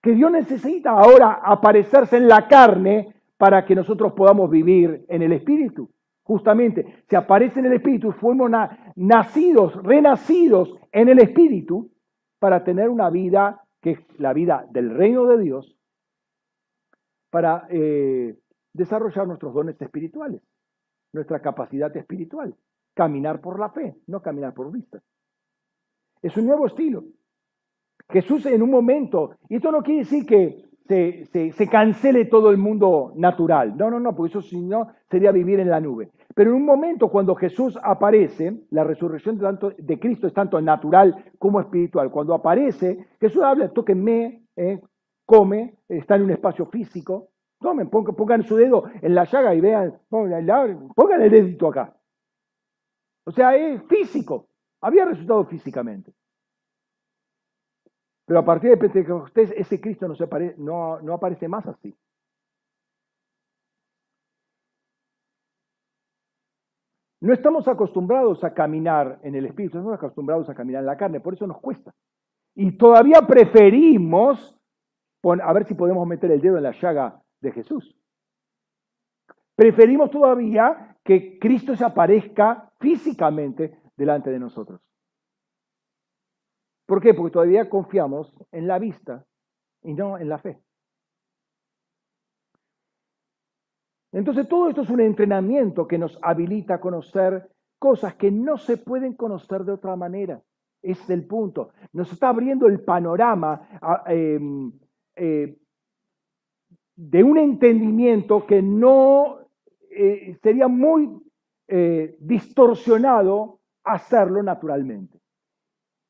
[0.00, 5.32] Que Dios necesita ahora aparecerse en la carne para que nosotros podamos vivir en el
[5.32, 5.90] Espíritu.
[6.26, 8.50] Justamente, se aparece en el Espíritu, fuimos
[8.96, 11.92] nacidos, renacidos en el Espíritu
[12.40, 15.78] para tener una vida que es la vida del reino de Dios,
[17.30, 18.36] para eh,
[18.72, 20.42] desarrollar nuestros dones espirituales,
[21.12, 22.56] nuestra capacidad espiritual,
[22.92, 25.00] caminar por la fe, no caminar por vista.
[26.22, 27.04] Es un nuevo estilo.
[28.10, 33.12] Jesús en un momento, y esto no quiere decir que se, cancele todo el mundo
[33.16, 36.10] natural, no, no, no, porque eso si no sería vivir en la nube.
[36.34, 40.60] Pero en un momento cuando Jesús aparece, la resurrección de, tanto, de Cristo es tanto
[40.60, 42.10] natural como espiritual.
[42.10, 44.80] Cuando aparece, Jesús habla, tóquenme, eh,
[45.24, 47.30] come, está en un espacio físico,
[47.60, 51.96] tomen, pongan, su dedo en la llaga y vean, pongan el dedito acá.
[53.24, 54.48] O sea, es físico,
[54.80, 56.12] había resultado físicamente.
[58.26, 60.26] Pero a partir de Pentecostés, ese Cristo no, se
[60.58, 61.96] no, aparece más así.
[67.20, 71.20] No estamos acostumbrados a caminar en el Espíritu, estamos acostumbrados a caminar en la carne,
[71.20, 71.94] por eso nos cuesta.
[72.54, 74.58] Y todavía preferimos,
[75.22, 77.96] a ver si podemos meter el dedo en la llaga de Jesús.
[79.54, 84.85] Preferimos todavía que Cristo se aparezca físicamente delante de nosotros.
[86.86, 87.14] ¿Por qué?
[87.14, 89.24] Porque todavía confiamos en la vista
[89.82, 90.60] y no en la fe.
[94.12, 98.78] Entonces todo esto es un entrenamiento que nos habilita a conocer cosas que no se
[98.78, 100.42] pueden conocer de otra manera.
[100.82, 101.70] es el punto.
[101.92, 103.68] Nos está abriendo el panorama
[104.06, 104.72] em,
[105.16, 105.58] eh,
[106.94, 109.38] de un entendimiento que no
[109.90, 111.10] eh, sería muy
[111.66, 115.18] eh, distorsionado hacerlo naturalmente.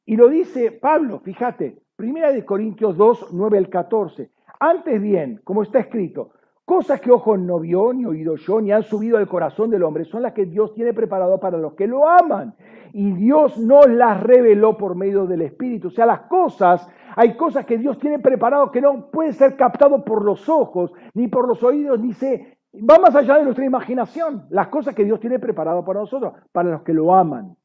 [0.09, 4.31] Y lo dice Pablo, fíjate, Primera de Corintios 2, 9 al 14.
[4.61, 6.31] Antes bien, como está escrito,
[6.65, 10.05] cosas que ojo no vio, ni oído yo, ni han subido al corazón del hombre,
[10.05, 12.55] son las que Dios tiene preparado para los que lo aman.
[12.93, 15.89] Y Dios no las reveló por medio del Espíritu.
[15.89, 20.05] O sea, las cosas, hay cosas que Dios tiene preparado que no pueden ser captado
[20.05, 22.59] por los ojos, ni por los oídos, ni se...
[22.75, 24.47] Va más allá de nuestra imaginación.
[24.51, 27.57] Las cosas que Dios tiene preparado para nosotros, para los que lo aman.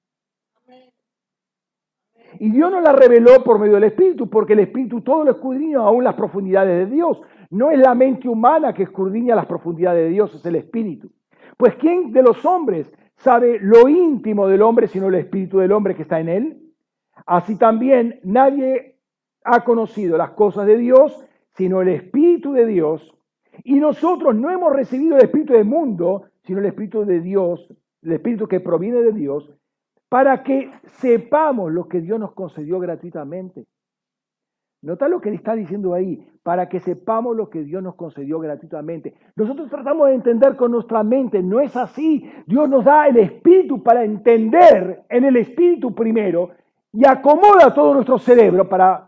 [2.40, 5.80] Y Dios no la reveló por medio del Espíritu, porque el Espíritu todo lo escudriña
[5.80, 7.22] aún las profundidades de Dios.
[7.50, 11.12] No es la mente humana que escudriña las profundidades de Dios, es el Espíritu.
[11.58, 15.96] Pues ¿quién de los hombres sabe lo íntimo del hombre sino el Espíritu del hombre
[15.96, 16.62] que está en él?
[17.26, 18.98] Así también nadie
[19.44, 21.26] ha conocido las cosas de Dios
[21.56, 23.14] sino el Espíritu de Dios.
[23.64, 27.68] Y nosotros no hemos recibido el Espíritu del mundo, sino el Espíritu de Dios,
[28.02, 29.52] el Espíritu que proviene de Dios,
[30.12, 33.66] para que sepamos lo que Dios nos concedió gratuitamente.
[34.82, 38.38] Nota lo que le está diciendo ahí, para que sepamos lo que Dios nos concedió
[38.40, 39.14] gratuitamente.
[39.38, 42.30] Nosotros tratamos de entender con nuestra mente, no es así.
[42.46, 46.50] Dios nos da el Espíritu para entender en el Espíritu primero
[46.92, 49.08] y acomoda todo nuestro cerebro para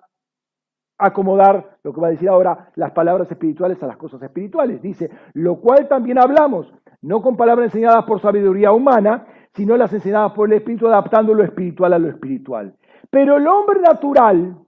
[0.97, 4.81] acomodar lo que va a decir ahora las palabras espirituales a las cosas espirituales.
[4.81, 10.33] Dice, lo cual también hablamos, no con palabras enseñadas por sabiduría humana, sino las enseñadas
[10.33, 12.75] por el Espíritu, adaptando lo espiritual a lo espiritual.
[13.09, 14.63] Pero el hombre natural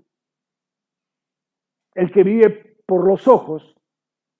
[1.95, 3.75] el que vive por los ojos,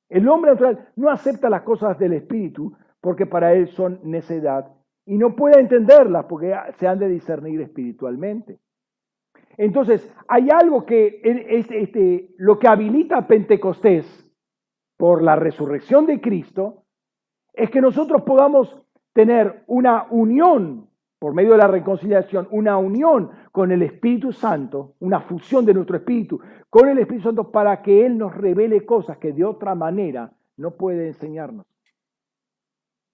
[0.10, 4.72] el hombre natural no acepta las cosas del Espíritu porque para él son necedad
[5.06, 8.60] y no puede entenderlas porque se han de discernir espiritualmente.
[9.58, 14.06] Entonces, hay algo que este, lo que habilita a Pentecostés
[14.98, 16.84] por la resurrección de Cristo
[17.54, 18.85] es que nosotros podamos
[19.16, 20.90] tener una unión
[21.20, 25.96] por medio de la reconciliación, una unión con el Espíritu Santo, una fusión de nuestro
[25.96, 30.34] espíritu con el Espíritu Santo para que Él nos revele cosas que de otra manera
[30.58, 31.66] no puede enseñarnos.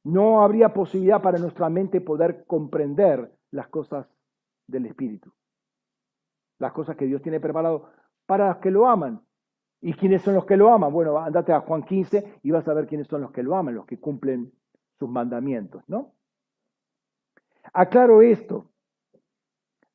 [0.04, 4.08] No habría posibilidad para nuestra mente poder comprender las cosas
[4.66, 5.32] del Espíritu,
[6.58, 7.92] las cosas que Dios tiene preparado
[8.26, 9.22] para los que lo aman.
[9.82, 10.92] ¿Y quiénes son los que lo aman?
[10.92, 13.76] Bueno, andate a Juan 15 y vas a ver quiénes son los que lo aman,
[13.76, 14.52] los que cumplen
[15.02, 16.14] sus mandamientos, ¿no?
[17.74, 18.70] Aclaro esto.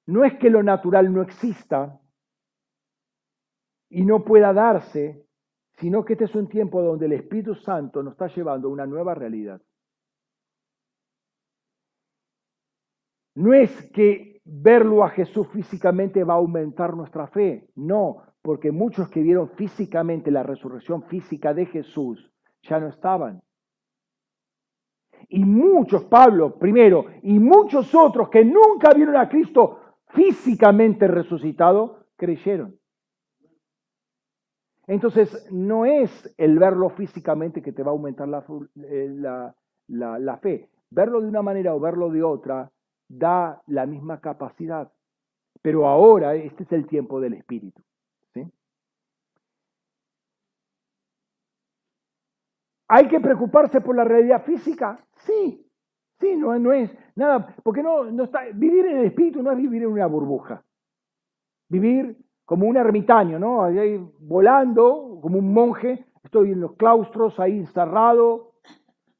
[0.06, 2.00] No es que lo natural no exista
[3.88, 5.24] y no pueda darse,
[5.78, 8.84] sino que este es un tiempo donde el Espíritu Santo nos está llevando a una
[8.84, 9.62] nueva realidad.
[13.36, 19.08] No es que verlo a Jesús físicamente va a aumentar nuestra fe, no, porque muchos
[19.08, 22.32] que vieron físicamente la resurrección física de Jesús
[22.62, 23.45] ya no estaban.
[25.28, 32.78] Y muchos, Pablo primero, y muchos otros que nunca vieron a Cristo físicamente resucitado, creyeron.
[34.86, 38.44] Entonces, no es el verlo físicamente que te va a aumentar la,
[38.84, 39.52] eh,
[39.88, 40.70] la, fe.
[40.90, 42.70] Verlo de una manera o verlo de otra
[43.08, 44.92] da la misma capacidad.
[45.60, 47.82] Pero ahora este es el tiempo del Espíritu.
[52.88, 55.00] ¿Hay que preocuparse por la realidad física?
[55.26, 55.66] Sí,
[56.20, 59.56] sí, no, no es nada, porque no, no está, vivir en el espíritu no es
[59.56, 60.62] vivir en una burbuja.
[61.68, 63.64] Vivir como un ermitaño, ¿no?
[63.64, 68.52] Ahí volando, como un monje, estoy en los claustros ahí encerrado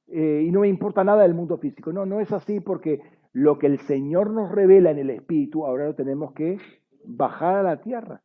[0.06, 1.92] eh, y no me importa nada del mundo físico.
[1.92, 3.00] No, no es así porque
[3.32, 6.58] lo que el Señor nos revela en el espíritu, ahora lo tenemos que
[7.04, 8.22] bajar a la tierra.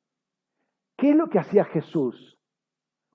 [0.98, 2.40] ¿Qué es lo que hacía Jesús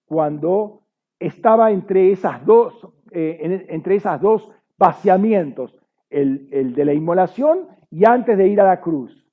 [0.07, 0.86] cuando
[1.19, 5.77] estaba entre esas dos, eh, entre esas dos vaciamientos,
[6.11, 9.27] el, de la inmolación y antes de ir a la cruz.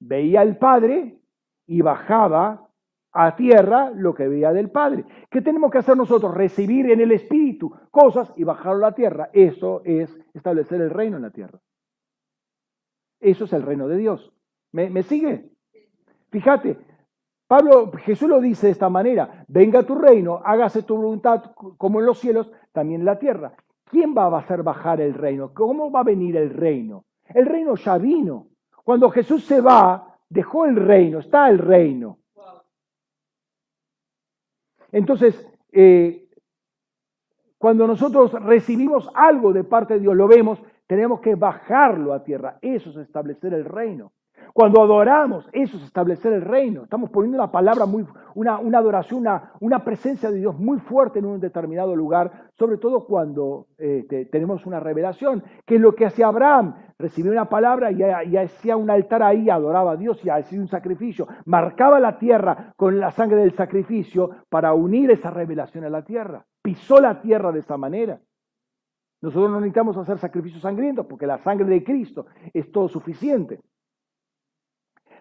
[0.00, 1.18] Veía al Padre
[1.66, 2.68] y bajaba
[3.12, 5.04] a tierra lo que veía del Padre.
[5.30, 6.34] ¿Qué tenemos que hacer nosotros?
[6.34, 9.30] Recibir en el Espíritu cosas y bajarlo a la tierra.
[9.32, 11.60] Eso es establecer el reino en la tierra.
[13.20, 14.32] Eso es el reino de Dios.
[14.72, 15.50] ¿Me, me sigue?
[16.30, 16.78] Fíjate,
[17.46, 22.06] Pablo, Jesús lo dice de esta manera, venga tu reino, hágase tu voluntad como en
[22.06, 23.54] los cielos, también en la tierra.
[23.84, 25.52] ¿Quién va a hacer bajar el reino?
[25.52, 27.04] ¿Cómo va a venir el reino?
[27.26, 28.48] El reino ya vino.
[28.84, 32.18] Cuando Jesús se va, dejó el reino, está el reino.
[34.90, 36.28] Entonces, eh,
[37.58, 42.58] cuando nosotros recibimos algo de parte de Dios, lo vemos, tenemos que bajarlo a tierra.
[42.60, 44.12] Eso es establecer el reino.
[44.52, 46.84] Cuando adoramos, eso es establecer el reino.
[46.84, 49.24] Estamos poniendo una palabra muy, una, adoración,
[49.60, 54.66] una, presencia de Dios muy fuerte en un determinado lugar, sobre todo cuando este, tenemos
[54.66, 56.74] una revelación, que es lo que hacía Abraham.
[56.98, 60.68] Recibía una palabra y, y, hacía un altar ahí, adoraba a Dios y hacía un
[60.68, 61.26] sacrificio.
[61.46, 66.44] Marcaba la tierra con la sangre del sacrificio para unir esa revelación a la tierra.
[66.60, 68.20] Pisó la tierra de esa manera.
[69.22, 73.60] Nosotros no necesitamos hacer sacrificios sangrientos porque la sangre de Cristo es todo suficiente.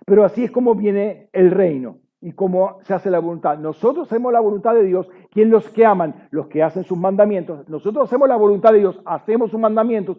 [0.05, 3.57] Pero así es como viene el reino y cómo se hace la voluntad.
[3.57, 7.67] Nosotros hacemos la voluntad de Dios, quien los que aman, los que hacen sus mandamientos.
[7.67, 10.17] Nosotros hacemos la voluntad de Dios, hacemos sus mandamientos,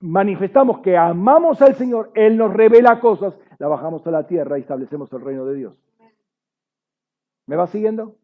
[0.00, 4.62] manifestamos que amamos al Señor, Él nos revela cosas, la bajamos a la tierra y
[4.62, 5.74] establecemos el reino de Dios.
[7.46, 8.14] ¿Me va siguiendo?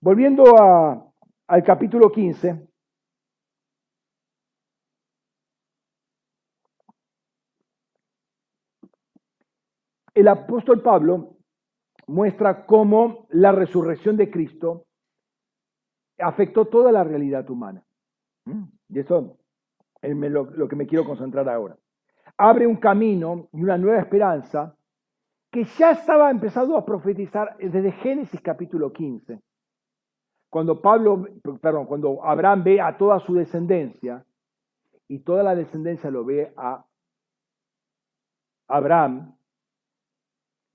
[0.00, 0.44] Volviendo
[1.48, 2.67] al capítulo 15,
[10.20, 11.36] el apóstol Pablo
[12.08, 14.86] muestra cómo la resurrección de Cristo
[16.18, 17.84] afectó toda la realidad humana.
[18.46, 19.38] Mm, y eso
[20.00, 21.76] es lo, que me quiero concentrar ahora.
[22.36, 24.74] Abre un camino y una nueva esperanza
[25.50, 29.40] que ya estaba empezando a profetizar desde Génesis capítulo 15.
[30.50, 31.26] Cuando Pablo,
[31.60, 34.24] perdón, cuando Abraham ve a toda su descendencia
[35.06, 36.84] y toda la descendencia lo ve a
[38.68, 39.37] Abraham,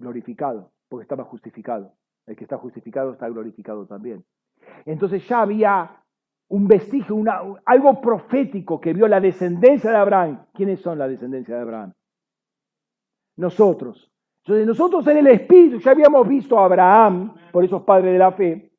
[0.04, 1.94] glorificado, porque estaba justificado.
[2.28, 4.24] El que está justificado está glorificado también.
[4.86, 6.04] Entonces ya había
[6.50, 10.46] un vestigio, una, algo profético que vio la descendencia de Abraham.
[10.54, 11.94] ¿Quiénes son la descendencia de Abraham?
[13.38, 14.12] Nosotros.
[14.44, 18.32] Entonces nosotros en el Espíritu ya habíamos visto a Abraham, por esos padres de la
[18.34, 18.72] fe,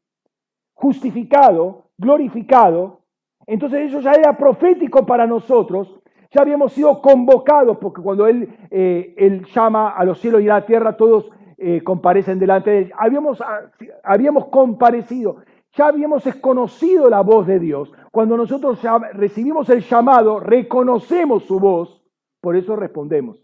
[0.75, 3.01] justificado, glorificado.
[3.47, 6.01] Entonces eso ya era profético para nosotros.
[6.35, 10.55] Ya habíamos sido convocados, porque cuando Él, eh, él llama a los cielos y a
[10.55, 12.93] la tierra, todos eh, comparecen delante de Él.
[12.99, 13.71] Habíamos, ah,
[14.03, 15.37] habíamos comparecido,
[15.75, 17.93] ya habíamos conocido la voz de Dios.
[18.11, 18.81] Cuando nosotros
[19.13, 22.03] recibimos el llamado, reconocemos su voz,
[22.41, 23.41] por eso respondemos.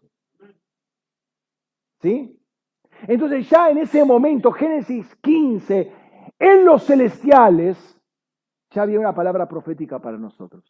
[2.01, 2.41] ¿Sí?
[3.07, 5.93] Entonces ya en ese momento, Génesis 15,
[6.41, 7.77] en los celestiales,
[8.71, 10.65] ya había una palabra profética para nosotros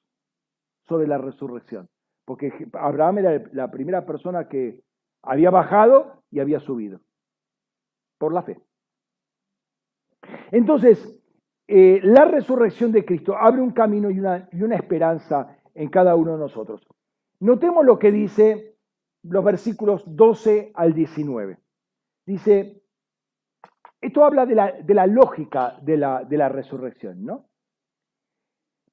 [0.87, 1.89] sobre la resurrección.
[2.31, 4.85] Porque Abraham era la primera persona que
[5.21, 7.01] había bajado y había subido
[8.19, 8.61] por la fe.
[10.53, 11.21] Entonces,
[11.67, 16.39] eh, la resurrección de Cristo abre un camino y una, esperanza en cada uno de
[16.39, 16.87] nosotros.
[17.41, 18.77] Notemos lo que dice
[19.25, 21.59] los versículos 12 al 19.
[22.27, 22.81] Dice,
[24.01, 27.47] esto habla de la, de la lógica de la, de la resurrección, ¿no?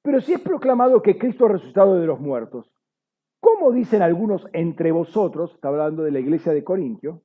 [0.02, 2.68] Pero si es proclamado que Cristo ha resucitado de los muertos,
[3.48, 7.22] ¿cómo dicen algunos entre vosotros, está hablando de la iglesia de Corintio,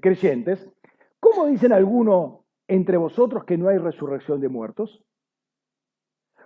[0.00, 0.68] creyentes,
[1.18, 5.02] ¿cómo dicen algunos entre vosotros que no hay resurrección de muertos?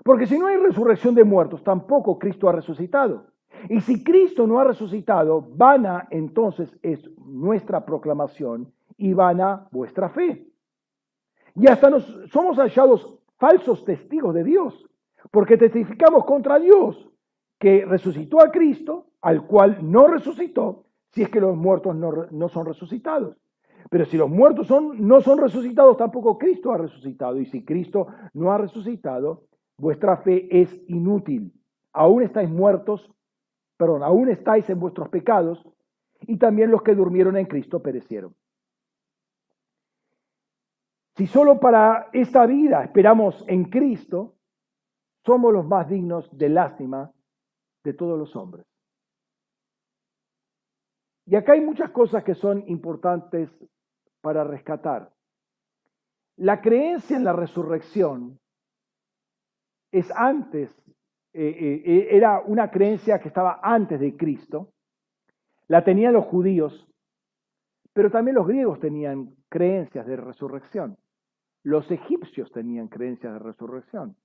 [0.04, 3.26] Porque si no hay resurrección de muertos, tampoco Cristo ha resucitado.
[3.68, 10.46] Y si Cristo no ha resucitado, vana entonces es nuestra proclamación y vana vuestra fe.
[11.56, 14.88] Y hasta nos somos hallados falsos testigos de Dios,
[15.32, 17.10] porque testificamos contra Dios
[17.58, 22.66] que resucitó a Cristo, al cual no resucitó, si es que los muertos no, son
[22.66, 23.36] resucitados.
[23.90, 27.40] Pero si los muertos son, no son resucitados, tampoco Cristo ha resucitado.
[27.40, 29.44] Y si Cristo no ha resucitado,
[29.78, 31.52] vuestra fe es inútil.
[31.92, 33.10] Aún estáis muertos
[33.76, 35.62] perdón, aún estáis en vuestros pecados,
[36.22, 38.34] y también los que durmieron en Cristo perecieron.
[41.16, 44.34] Si solo para esta vida esperamos en Cristo,
[45.24, 47.10] somos los más dignos de lástima
[47.86, 48.66] de todos los hombres.
[51.24, 53.48] Y acá hay muchas cosas que son importantes
[54.20, 55.12] para rescatar.
[56.36, 58.38] La creencia en la resurrección
[59.92, 60.70] es antes
[61.32, 64.72] eh, eh, eh, era una creencia que estaba antes de Cristo,
[65.68, 66.88] la tenían los judíos,
[67.92, 70.96] pero también los griegos tenían creencias de resurrección,
[71.62, 74.16] los egipcios tenían creencias de resurrección.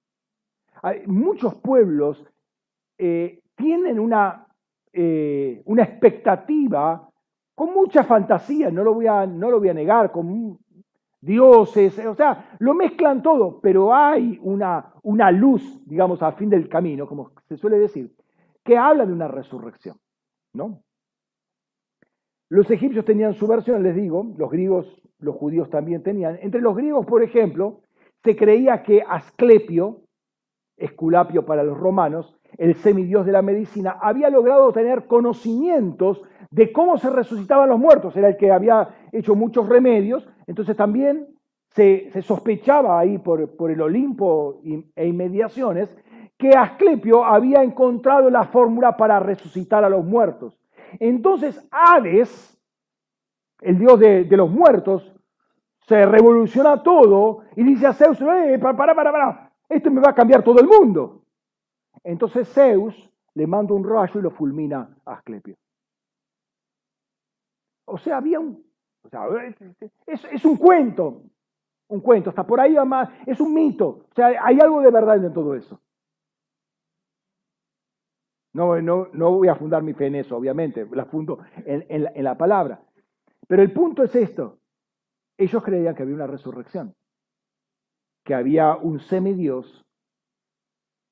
[0.81, 2.25] Hay, muchos pueblos
[3.55, 4.47] tienen una,
[4.93, 7.09] una expectativa
[7.55, 10.57] con mucha fantasía, no lo voy a, no lo voy a negar, con
[11.21, 16.67] dioses, o sea, lo mezclan todo, pero hay una, una luz, digamos, al fin del
[16.67, 18.11] camino, como se suele decir,
[18.63, 19.97] que habla de una resurrección,
[20.53, 20.81] ¿no?
[22.49, 26.37] Los egipcios tenían su versión, les digo, los griegos, los judíos también tenían.
[26.41, 27.81] Entre los griegos, por ejemplo,
[28.23, 30.01] se creía que Asclepio,
[30.75, 36.97] Esculapio para los romanos, el semidios de la medicina, había logrado tener conocimientos de cómo
[36.97, 38.15] se resucitaban los muertos.
[38.15, 41.27] Era el que había hecho muchos remedios entonces también
[41.69, 44.59] se, sospechaba ahí por, por, el Olimpo
[44.95, 45.89] e inmediaciones
[46.37, 50.59] que Asclepio había encontrado la fórmula para resucitar a los muertos.
[50.99, 52.59] Entonces Hades,
[53.61, 55.15] el dios de, los muertos,
[55.87, 60.09] se revoluciona todo y dice a Zeus, eh, para, para, para, para, esto me va
[60.09, 61.20] a cambiar todo el mundo.
[62.03, 65.55] Entonces Zeus le manda un rayo y lo fulmina a Asclepio.
[67.85, 68.71] O sea, había un
[69.03, 69.27] o sea,
[70.05, 71.23] es, un cuento,
[71.87, 74.05] un cuento, está por ahí más, es un mito.
[74.11, 75.81] O sea, hay algo de verdad en todo eso.
[78.53, 82.11] No, no, no voy a fundar mi fe en eso, obviamente, la fundo en, la,
[82.13, 82.81] en la palabra.
[83.47, 84.59] Pero el punto es esto.
[85.37, 86.93] Ellos creían que había una resurrección,
[88.23, 89.85] que había un semidios,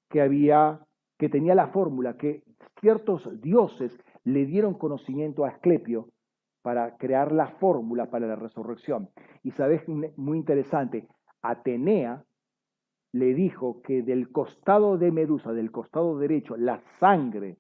[0.09, 0.79] que había,
[1.17, 2.43] que tenía la fórmula, que
[2.79, 6.09] ciertos dioses le dieron conocimiento a Asclepio
[6.61, 9.09] para crear la fórmula para la resurrección.
[9.43, 11.07] Y sabes, muy interesante,
[11.41, 12.25] Atenea
[13.11, 17.57] le dijo que del costado de Medusa, del costado derecho, la sangre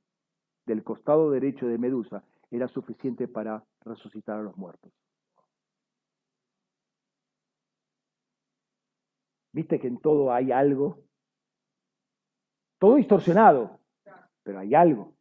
[0.65, 4.91] del costado derecho de Medusa era suficiente para resucitar a los muertos.
[9.51, 10.99] ¿Viste que en todo hay algo?
[12.79, 13.79] Todo distorsionado,
[14.43, 15.13] pero hay algo.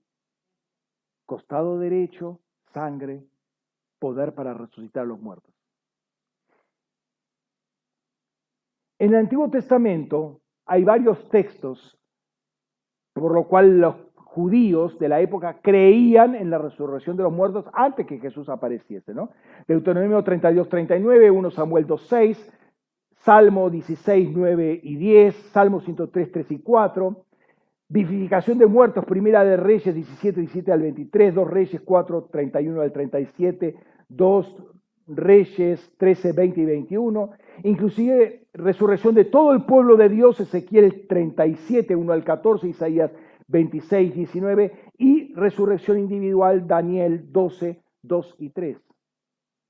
[1.27, 2.41] Costado derecho,
[2.73, 3.27] sangre,
[3.99, 5.53] poder para resucitar a los muertos.
[8.99, 11.99] En el Antiguo Testamento hay varios textos
[13.19, 17.65] por lo cual los judíos de la época creían en la resurrección de los muertos
[17.73, 19.13] antes que Jesús apareciese.
[19.13, 19.31] ¿no?
[19.67, 22.53] Deuteronomio 32, 39, 1 Samuel 2, 6,
[23.17, 27.25] Salmo 16, 9 y 10, Salmo 103, 3 y 4,
[27.91, 32.93] Vivificación de muertos, Primera de Reyes 17, 17 al 23, 2 Reyes 4, 31 al
[32.93, 33.77] 37,
[34.09, 34.65] 2
[35.07, 37.31] Reyes 13, 20 y 21,
[37.65, 43.11] inclusive resurrección de todo el pueblo de Dios, Ezequiel 37, 1 al 14, Isaías
[43.47, 48.77] 26, 19, y resurrección individual, Daniel 12, 2 y 3.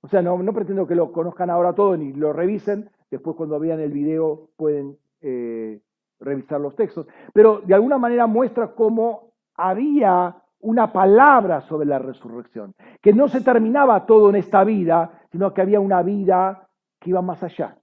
[0.00, 3.60] O sea, no, no pretendo que lo conozcan ahora todo ni lo revisen, después cuando
[3.60, 5.78] vean el video pueden eh,
[6.20, 12.74] revisar los textos, pero de alguna manera muestra cómo había una palabra sobre la resurrección,
[13.00, 16.68] que no se terminaba todo en esta vida, sino que había una vida
[16.98, 17.78] que iba más allá.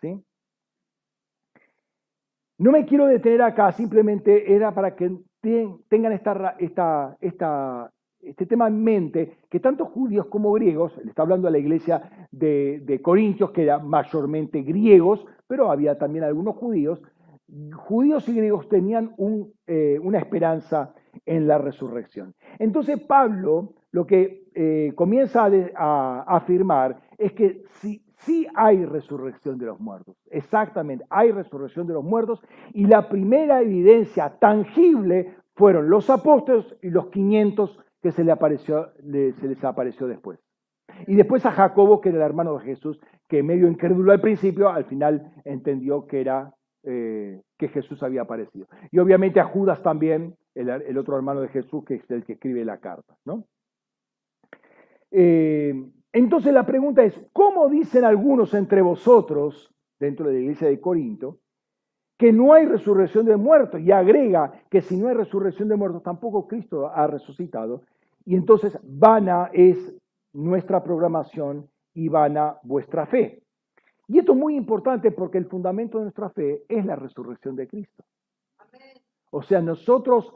[0.00, 0.24] ¿sí?
[2.58, 5.18] No me quiero detener acá, simplemente era para que
[5.88, 6.56] tengan esta,
[8.20, 12.26] este tema en mente, que tanto judíos como griegos, le está hablando a la iglesia
[12.30, 17.02] de, de Corintios, que eran mayormente griegos, pero había también algunos judíos,
[17.74, 19.14] judíos y griegos tenían
[19.66, 20.94] eh, una esperanza
[21.24, 22.34] en la resurrección.
[22.58, 28.00] Entonces Pablo lo que eh, comienza a, afirmar es que sí,
[28.54, 32.40] hay resurrección de los muertos, exactamente, hay resurrección de los muertos
[32.72, 38.32] y la primera evidencia tangible fueron los apóstoles y los 500 que se les
[39.64, 40.40] apareció después.
[41.06, 44.68] Y después a Jacobo, que era el hermano de Jesús, que medio incrédulo al principio,
[44.68, 46.52] al final entendió que era
[46.82, 48.66] eh, que Jesús había aparecido.
[48.90, 52.64] Y obviamente a Judas también, el, otro hermano de Jesús, que es el que escribe
[52.64, 53.16] la carta.
[53.24, 53.44] ¿no?
[55.10, 60.80] Eh, entonces la pregunta es, ¿cómo dicen algunos entre vosotros, dentro de la iglesia de
[60.80, 61.38] Corinto,
[62.16, 63.80] que no hay resurrección de muertos?
[63.80, 67.82] Y agrega que si no hay resurrección de muertos, tampoco Cristo ha resucitado.
[68.24, 69.94] Y entonces vana es
[70.32, 73.43] nuestra programación y vana vuestra fe.
[74.08, 77.66] Y esto es muy importante porque el fundamento de nuestra fe es la resurrección de
[77.66, 78.04] Cristo.
[79.30, 80.32] O sea, nosotros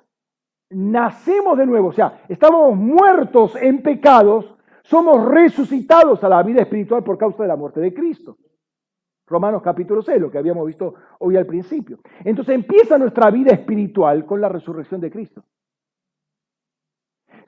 [0.71, 7.05] nacemos de nuevo, o sea, estamos muertos en pecados, somos resucitados a la vida espiritual
[7.05, 8.39] por causa de la muerte de Cristo.
[9.27, 12.01] Romanos capítulo 6, lo que habíamos visto hoy al principio.
[12.25, 15.45] Entonces empieza nuestra vida espiritual con la resurrección de Cristo.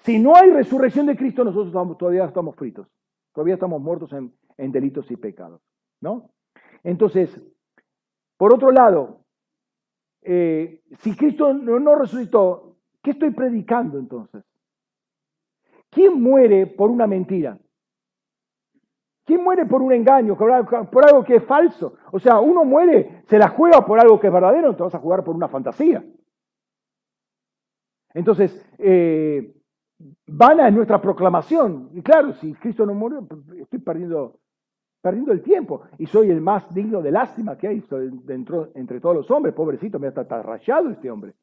[0.01, 2.87] Si no hay resurrección de Cristo, nosotros todavía estamos fritos,
[3.33, 5.63] todavía estamos muertos en delitos y pecados.
[6.01, 6.31] ¿No?
[6.83, 7.31] Entonces,
[8.37, 9.21] por otro lado,
[10.23, 14.45] eh, si Cristo no, resucitó, ¿qué estoy predicando entonces?
[15.91, 17.59] ¿Quién muere por una mentira?
[19.25, 20.51] ¿Quién muere por un engaño, por
[21.05, 21.95] algo, que es falso?
[22.11, 24.99] O sea, uno muere, se la juega por algo que es verdadero, te vas a
[24.99, 26.05] jugar por una fantasía.
[28.13, 29.55] Entonces, eh,
[30.27, 31.91] vana es nuestra proclamación.
[31.93, 33.27] Y claro, si Cristo no murió,
[33.61, 34.40] estoy perdiendo
[35.01, 37.83] perdiendo el tiempo y soy el más digno de lástima que hay
[38.25, 39.55] dentro, entre todos los hombres.
[39.55, 41.35] Pobrecito, me está, está rayado este hombre.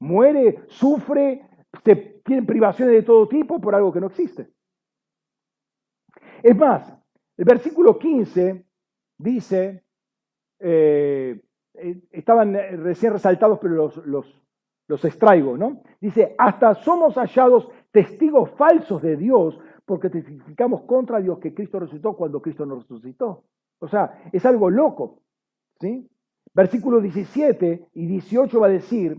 [0.00, 1.46] Muere, sufre,
[1.82, 4.48] tiene privaciones de todo tipo por algo que no existe.
[6.42, 6.92] Es más,
[7.36, 8.64] el versículo 15
[9.18, 9.84] dice,
[10.58, 11.40] eh,
[11.74, 14.42] eh, estaban recién resaltados, pero los, los,
[14.88, 15.82] los extraigo, ¿no?
[16.00, 22.14] Dice, hasta somos hallados testigos falsos de Dios porque testificamos contra Dios que Cristo resucitó
[22.14, 23.44] cuando Cristo no resucitó.
[23.78, 25.22] O sea, es algo loco.
[25.80, 26.10] ¿sí?
[26.52, 29.16] Versículo 17 y 18 va a decir,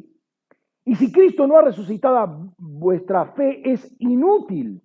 [0.83, 4.81] y si Cristo no ha resucitado, vuestra fe es inútil.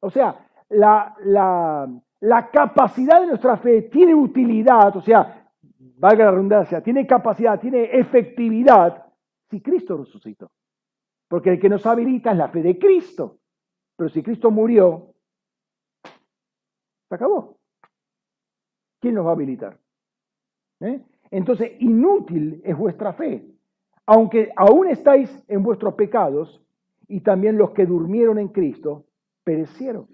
[0.00, 1.88] O sea, la, la,
[2.20, 5.50] la capacidad de nuestra fe tiene utilidad, o sea,
[5.96, 9.06] valga la redundancia, tiene capacidad, tiene efectividad
[9.48, 10.50] si Cristo resucitó.
[11.28, 13.38] Porque el que nos habilita es la fe de Cristo.
[13.96, 15.13] Pero si Cristo murió,
[17.08, 17.56] se acabó.
[19.00, 19.78] ¿Quién nos va a habilitar?
[20.80, 21.02] ¿Eh?
[21.30, 23.44] Entonces, inútil es vuestra fe,
[24.06, 26.62] aunque aún estáis en vuestros pecados
[27.08, 29.04] y también los que durmieron en Cristo
[29.44, 30.08] perecieron.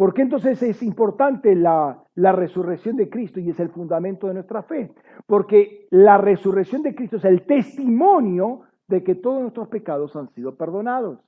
[0.00, 4.62] ¿Por qué entonces es importante la, resurrección de Cristo y es el fundamento de nuestra
[4.62, 4.94] fe?
[5.26, 10.56] Porque la resurrección de Cristo es el testimonio de que todos nuestros pecados han sido
[10.56, 11.20] perdonados.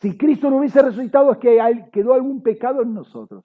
[0.00, 3.44] Si Cristo no hubiese resucitado es que quedó algún pecado en nosotros.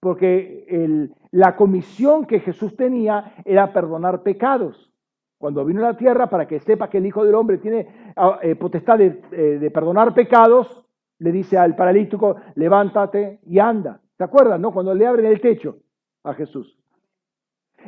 [0.00, 4.92] Porque la comisión que Jesús tenía era perdonar pecados.
[5.38, 8.38] Cuando vino a la tierra, para que sepa que el Hijo del Hombre tiene ah,
[8.42, 10.86] eh, potestad de, eh, de, perdonar pecados,
[11.18, 14.00] le dice al paralítico, levántate y anda.
[14.16, 14.72] ¿Te acuerdas, no?
[14.72, 15.78] Cuando le abren el techo
[16.22, 16.78] a Jesús.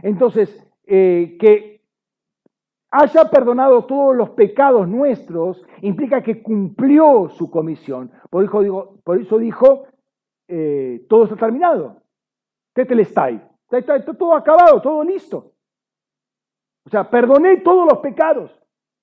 [0.02, 1.76] Entonces, eh, que
[2.91, 8.11] haya perdonado todos los pecados nuestros, implica que cumplió su comisión.
[8.31, 9.87] Por eso dijo, por eso dijo
[10.49, 12.03] eh, todo está terminado.
[12.75, 13.43] Tetelestai.
[13.71, 15.53] Está, todo acabado, todo listo.
[16.85, 18.57] O sea, perdoné todos los pecados,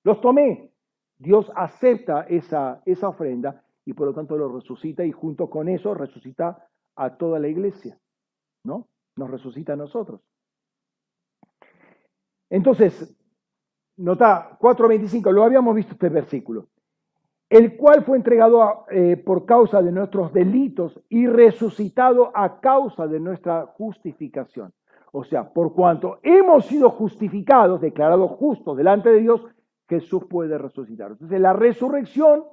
[0.04, 0.72] los tomé.
[1.18, 5.92] Dios acepta esa, esa ofrenda y por lo tanto lo resucita y junto con eso
[5.92, 6.66] resucita
[6.96, 7.98] a toda la iglesia,
[8.64, 8.88] ¿no?
[9.16, 10.22] Nos resucita a nosotros.
[12.48, 13.14] Entonces,
[13.96, 16.68] nota 4.25, lo habíamos visto este versículo,
[17.48, 23.20] el cual fue entregado eh, por causa de nuestros delitos y resucitado a causa de
[23.20, 24.72] nuestra justificación.
[25.12, 29.46] O sea, por cuanto hemos sido justificados, declarados justos delante de Dios,
[29.88, 31.12] Jesús puede resucitar.
[31.12, 32.44] Entonces, la resurrección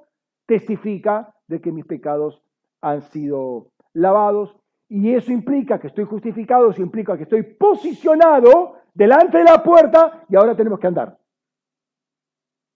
[0.45, 2.43] testifica de que mis pecados
[2.81, 4.55] han sido lavados
[4.89, 10.25] y eso implica que estoy justificado, eso implica que estoy posicionado delante de la puerta
[10.29, 11.17] y ahora tenemos que andar.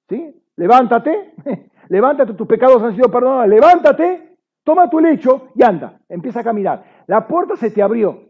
[0.09, 0.41] ¿Sí?
[0.55, 1.33] Levántate,
[1.89, 7.03] levántate, tus pecados han sido perdonados, levántate, toma tu lecho y anda, empieza a caminar.
[7.07, 8.23] La puerta se te abrió.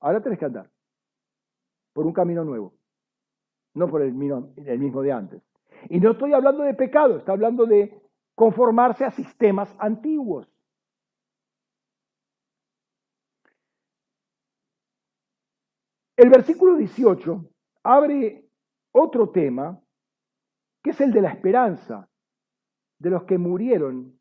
[0.00, 0.70] Ahora tienes que andar
[1.92, 2.74] por un camino nuevo,
[3.74, 4.08] no por el,
[4.66, 5.42] el mismo de antes.
[5.88, 8.00] Y no estoy hablando de pecado, estoy hablando de
[8.34, 10.48] conformarse a sistemas antiguos.
[16.16, 17.44] El versículo 18
[17.82, 18.48] abre
[18.92, 19.80] otro tema,
[20.84, 22.06] que es el de la esperanza
[22.98, 24.20] de los que murieron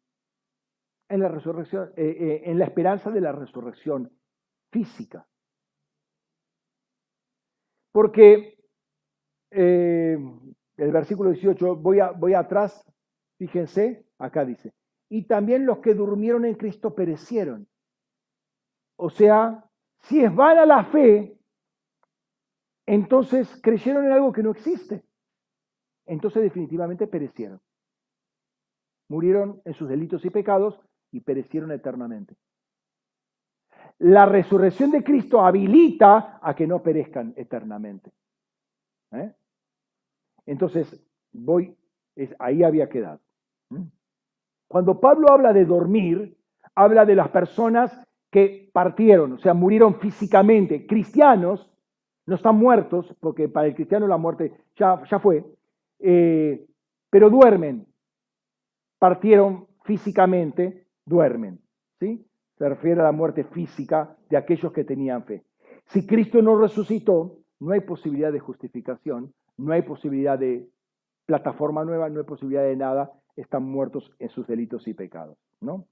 [1.09, 4.09] en la resurrección, eh, eh, en la esperanza de la resurrección
[4.71, 5.27] física.
[7.91, 8.57] Porque
[9.51, 10.17] eh,
[10.77, 12.81] el versículo 18, voy, a, voy atrás,
[13.37, 14.73] fíjense, acá dice,
[15.09, 17.67] y también los que durmieron en Cristo perecieron.
[18.95, 19.69] O sea,
[20.03, 21.37] si es vana la fe,
[22.85, 25.03] entonces creyeron en algo que no existe.
[26.05, 27.59] Entonces definitivamente perecieron.
[29.09, 30.79] Murieron en sus delitos y pecados
[31.11, 32.35] y perecieron eternamente.
[33.99, 38.11] La resurrección de Cristo habilita a que no perezcan eternamente.
[39.11, 39.31] ¿Eh?
[40.45, 41.01] Entonces,
[41.31, 41.75] voy,
[42.39, 43.19] ahí había quedado.
[44.67, 46.37] Cuando Pablo habla de dormir,
[46.75, 47.91] habla de las personas
[48.31, 50.87] que partieron, o sea, murieron físicamente.
[50.87, 51.71] Cristianos
[52.25, 55.45] no están muertos, porque para el cristiano la muerte ya, ya fue,
[56.05, 56.67] eh,
[57.09, 57.87] pero duermen,
[58.99, 61.61] partieron físicamente, duermen.
[61.99, 62.27] ¿sí?
[62.57, 65.43] Se refiere a la muerte física de aquellos que tenían fe.
[65.87, 70.67] Si Cristo no resucitó, no hay posibilidad de justificación, no hay posibilidad de
[71.25, 75.37] plataforma nueva, no hay posibilidad de nada, están muertos en sus delitos y pecados.
[75.61, 75.87] ¿no?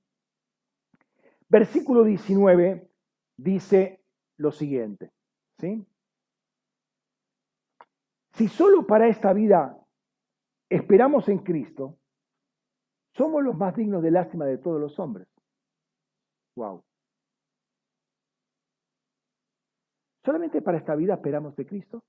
[1.47, 2.89] Versículo 19
[3.37, 4.03] dice
[4.35, 5.11] lo siguiente,
[5.57, 5.85] ¿sí?
[8.33, 9.80] Si solo para esta vida
[10.71, 11.97] esperamos en Cristo,
[13.13, 15.27] somos los más dignos de lástima de todos los hombres.
[16.55, 16.83] Wow.
[20.23, 22.03] ¿Solamente para esta vida esperamos de Cristo?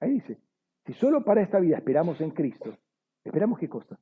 [0.00, 0.40] Ahí dice,
[0.86, 2.78] si solo para esta vida esperamos en Cristo,
[3.24, 3.98] ¿esperamos qué cosa?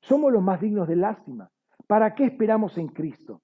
[0.00, 1.48] Somos los más dignos de lástima.
[1.86, 3.42] ¿Para qué esperamos en Cristo?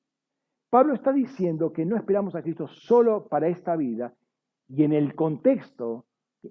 [0.70, 4.12] Pablo está diciendo que no esperamos a Cristo solo para esta vida
[4.68, 6.04] y en el contexto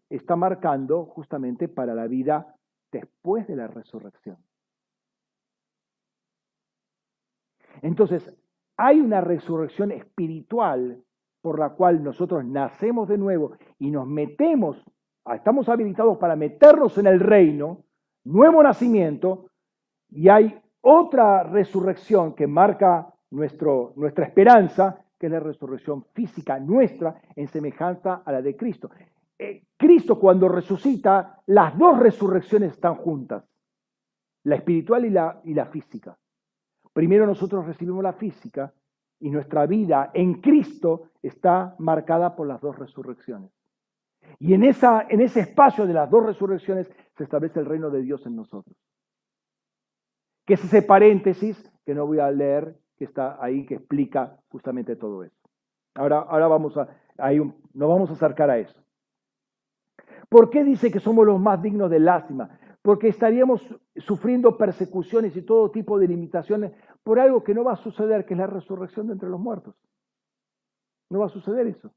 [0.09, 2.55] está marcando justamente para la vida
[2.91, 4.37] después de la resurrección.
[7.81, 8.35] Entonces,
[8.75, 11.03] hay una resurrección espiritual
[11.41, 14.83] por la cual nosotros nacemos de nuevo y nos metemos,
[15.33, 17.83] estamos habilitados para meternos en el reino,
[18.23, 19.49] nuevo nacimiento,
[20.09, 27.21] y hay otra resurrección que marca nuestro, nuestra esperanza, que es la resurrección física nuestra
[27.35, 28.89] en semejanza a la de Cristo.
[29.39, 33.43] Eh, Cristo cuando resucita, las dos resurrecciones están juntas,
[34.43, 36.17] la espiritual y la, y la física.
[36.93, 38.73] Primero nosotros recibimos la física
[39.19, 43.51] y nuestra vida en Cristo está marcada por las dos resurrecciones.
[44.39, 48.01] Y en, esa, en ese espacio de las dos resurrecciones se establece el reino de
[48.01, 48.75] Dios en nosotros.
[50.45, 54.95] Que es ese paréntesis que no voy a leer, que está ahí, que explica justamente
[54.95, 55.35] todo eso.
[55.95, 56.87] Ahora, ahora vamos a,
[57.73, 58.79] nos vamos a acercar a eso.
[60.29, 62.59] ¿Por qué dice que somos los más dignos de lástima?
[62.81, 63.61] Porque estaríamos
[63.95, 68.33] sufriendo persecuciones y todo tipo de limitaciones por algo que no va a suceder, que
[68.33, 69.75] es la resurrección de entre los muertos.
[71.09, 71.91] No va a suceder eso.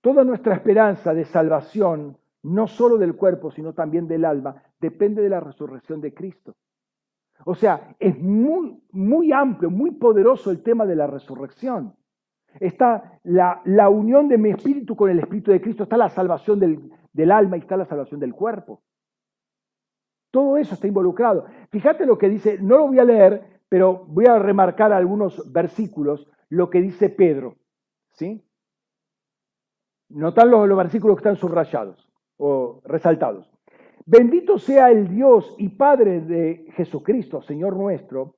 [0.00, 5.30] Toda nuestra esperanza de salvación no solo del cuerpo, sino también del alma, depende de
[5.30, 6.54] la resurrección de Cristo.
[7.46, 11.96] O sea, es muy, muy amplio, muy poderoso el tema de la resurrección.
[12.60, 16.60] Está la, la unión de mi espíritu con el espíritu de Cristo, está la salvación
[16.60, 18.82] del, del alma y está la salvación del cuerpo.
[20.30, 21.46] Todo eso está involucrado.
[21.70, 26.30] Fíjate lo que dice, no lo voy a leer, pero voy a remarcar algunos versículos,
[26.50, 27.56] lo que dice Pedro.
[28.12, 28.44] ¿sí?
[30.10, 33.50] Notan los, los versículos que están subrayados o resaltados.
[34.06, 38.34] Bendito sea el Dios y Padre de Jesucristo, Señor nuestro,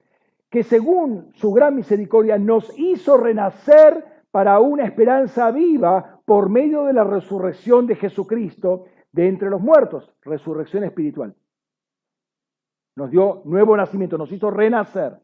[0.49, 6.93] que según su gran misericordia nos hizo renacer para una esperanza viva por medio de
[6.93, 11.35] la resurrección de Jesucristo de entre los muertos, resurrección espiritual.
[12.95, 15.19] Nos dio nuevo nacimiento, nos hizo renacer.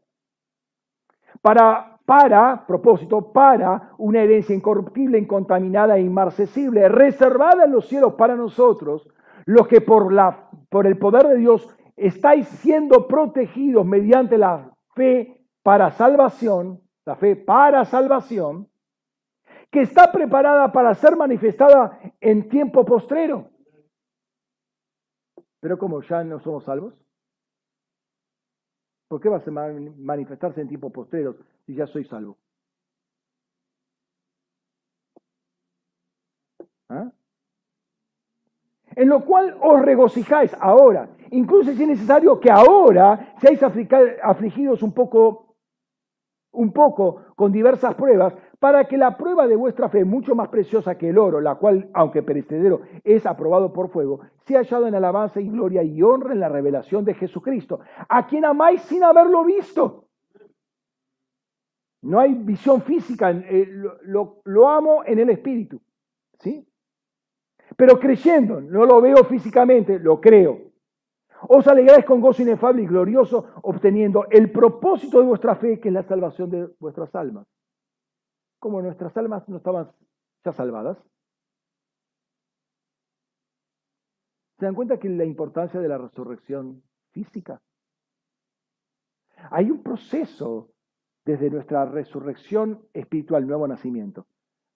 [1.41, 8.35] Para, para, propósito, para una herencia incorruptible, incontaminada e inmarcesible, reservada en los cielos para
[8.35, 9.07] nosotros,
[9.45, 15.45] los que por, la, por el poder de Dios estáis siendo protegidos mediante la fe
[15.63, 18.69] para salvación, la fe para salvación,
[19.69, 23.49] que está preparada para ser manifestada en tiempo postrero.
[25.59, 26.93] Pero como ya no somos salvos,
[29.07, 31.35] ¿por qué va a manifestarse en tiempo postrero
[31.65, 32.37] si ya soy salvo?
[36.89, 37.11] ¿Ah?
[38.95, 44.93] En lo cual os regocijáis ahora, incluso si es necesario que ahora seáis afligidos un
[44.93, 45.55] poco,
[46.51, 50.97] un poco con diversas pruebas, para que la prueba de vuestra fe, mucho más preciosa
[50.97, 55.41] que el oro, la cual, aunque perecedero, es aprobado por fuego, sea hallado en alabanza
[55.41, 60.05] y gloria y honra en la revelación de Jesucristo, a quien amáis sin haberlo visto.
[62.03, 63.67] No hay visión física, eh,
[64.03, 65.81] lo, lo amo en el espíritu,
[66.39, 66.65] ¿sí?
[67.75, 70.71] Pero creyendo, no lo veo físicamente, lo creo.
[71.49, 75.93] Os alegráis con gozo inefable y glorioso, obteniendo el propósito de vuestra fe, que es
[75.93, 77.45] la salvación de vuestras almas
[78.63, 79.91] como nuestras almas no estaban
[80.45, 80.97] ya salvadas?
[84.57, 86.81] ¿Se dan cuenta que la importancia de la resurrección
[87.11, 87.61] física?
[89.51, 90.69] Hay un proceso
[91.25, 94.27] desde nuestra resurrección espiritual, nuevo nacimiento,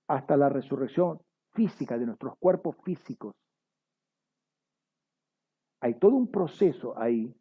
[0.08, 1.22] hasta la resurrección
[1.54, 3.38] física de nuestros cuerpos físicos.
[5.80, 7.34] Hay todo un proceso ahí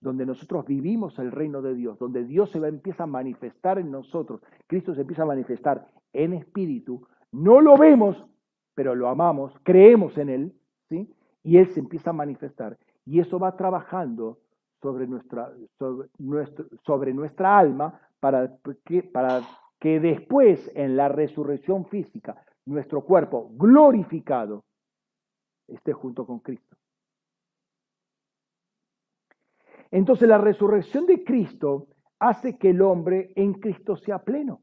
[0.00, 3.90] donde nosotros vivimos el reino de Dios, donde Dios se va, empieza a manifestar en
[3.90, 8.24] nosotros, Cristo se empieza a manifestar en espíritu, no lo vemos,
[8.74, 10.54] pero lo amamos, creemos en Él,
[10.88, 11.12] ¿sí?
[11.42, 12.78] y Él se empieza a manifestar.
[13.04, 14.38] Y eso va trabajando
[14.80, 16.08] sobre nuestra, sobre
[16.84, 19.42] sobre nuestra alma para que, para
[19.78, 24.64] que después, en la resurrección física, nuestro cuerpo glorificado
[25.66, 26.76] esté junto con Cristo.
[29.90, 31.88] Entonces la resurrección de Cristo
[32.18, 34.62] hace que el hombre en Cristo sea pleno.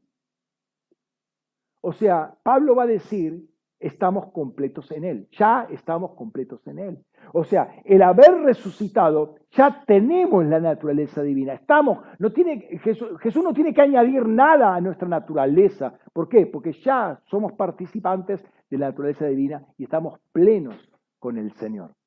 [1.80, 3.48] O sea, Pablo va a decir,
[3.78, 6.98] estamos completos en Él, ya estamos completos en Él.
[7.32, 11.54] O sea, el haber resucitado, ya tenemos la naturaleza divina.
[11.54, 15.98] Estamos, no tiene, Jesús, Jesús no tiene que añadir nada a nuestra naturaleza.
[16.12, 16.46] ¿Por qué?
[16.46, 20.76] Porque ya somos participantes de la naturaleza divina y estamos plenos
[21.18, 21.97] con el Señor.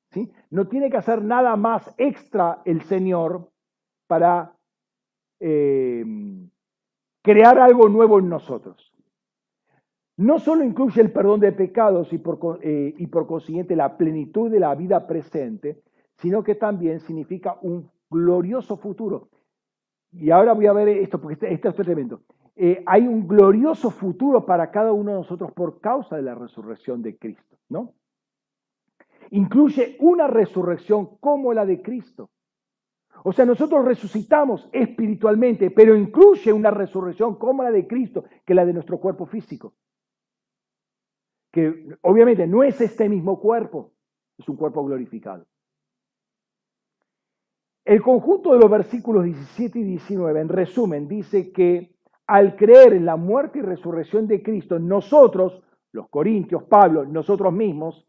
[0.50, 3.50] No tiene que hacer nada más extra el Señor
[4.08, 4.54] para
[5.40, 6.06] eh,
[7.22, 8.92] crear algo nuevo en nosotros.
[10.18, 14.52] No solo incluye el perdón de pecados y por, eh, y por consiguiente la plenitud
[14.52, 15.82] de la vida presente,
[16.18, 19.30] sino que también significa un glorioso futuro.
[20.12, 22.22] Y ahora voy a ver esto, porque este, este es tremendo.
[22.56, 27.02] Eh, hay un glorioso futuro para cada uno de nosotros por causa de la resurrección
[27.02, 27.94] de Cristo, ¿no?
[29.32, 32.30] Incluye una resurrección como la de Cristo.
[33.24, 38.66] O sea, nosotros resucitamos espiritualmente, pero incluye una resurrección como la de Cristo, que la
[38.66, 39.74] de nuestro cuerpo físico.
[41.52, 43.92] Que obviamente no es este mismo cuerpo,
[44.38, 45.46] es un cuerpo glorificado.
[47.86, 51.96] El conjunto de los versículos 17 y 19, en resumen, dice que
[52.28, 58.08] al creer en la muerte y resurrección de Cristo, nosotros, los corintios, Pablo, nosotros mismos,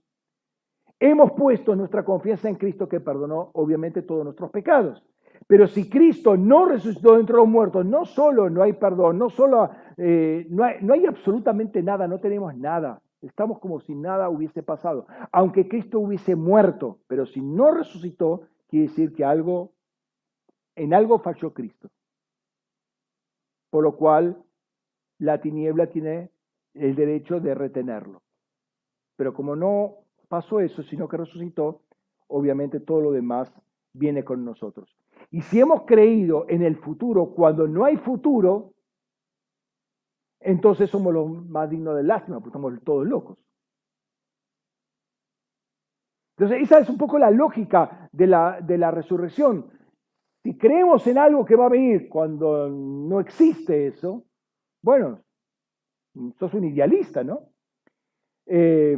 [1.04, 5.02] Hemos puesto nuestra confianza en Cristo que perdonó obviamente todos nuestros pecados.
[5.48, 9.28] Pero si Cristo no resucitó dentro de los muertos, no solo no hay perdón, no
[9.28, 13.02] solo eh, no hay absolutamente nada, no tenemos nada.
[13.20, 15.08] Estamos como si nada hubiese pasado.
[15.32, 19.72] Aunque Cristo hubiese muerto, pero si no resucitó, quiere decir que algo,
[20.76, 21.88] en algo falló Cristo.
[23.70, 24.40] Por lo cual
[25.18, 26.30] la tiniebla tiene
[26.74, 28.22] el derecho de retenerlo.
[29.16, 30.01] Pero como no
[30.32, 31.82] pasó eso, sino que resucitó,
[32.28, 33.52] obviamente todo lo demás
[33.92, 34.96] viene con nosotros.
[35.30, 38.72] Y si hemos creído en el futuro cuando no hay futuro,
[40.40, 43.36] entonces somos los más dignos de lástima, porque estamos todos locos.
[46.38, 49.70] Entonces, esa es un poco la lógica de la, de la resurrección.
[50.42, 54.24] Si creemos en algo que va a venir cuando no existe eso,
[54.82, 55.20] bueno,
[56.38, 57.50] sos un idealista, ¿no?
[58.46, 58.96] Eh,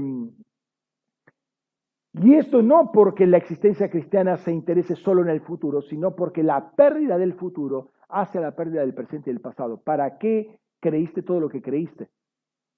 [2.22, 6.44] y esto no porque la existencia cristiana se interese solo en el futuro, sino porque
[6.44, 9.78] la pérdida del futuro hace a la pérdida del presente y del pasado.
[9.78, 12.08] ¿Para qué creíste todo lo que creíste?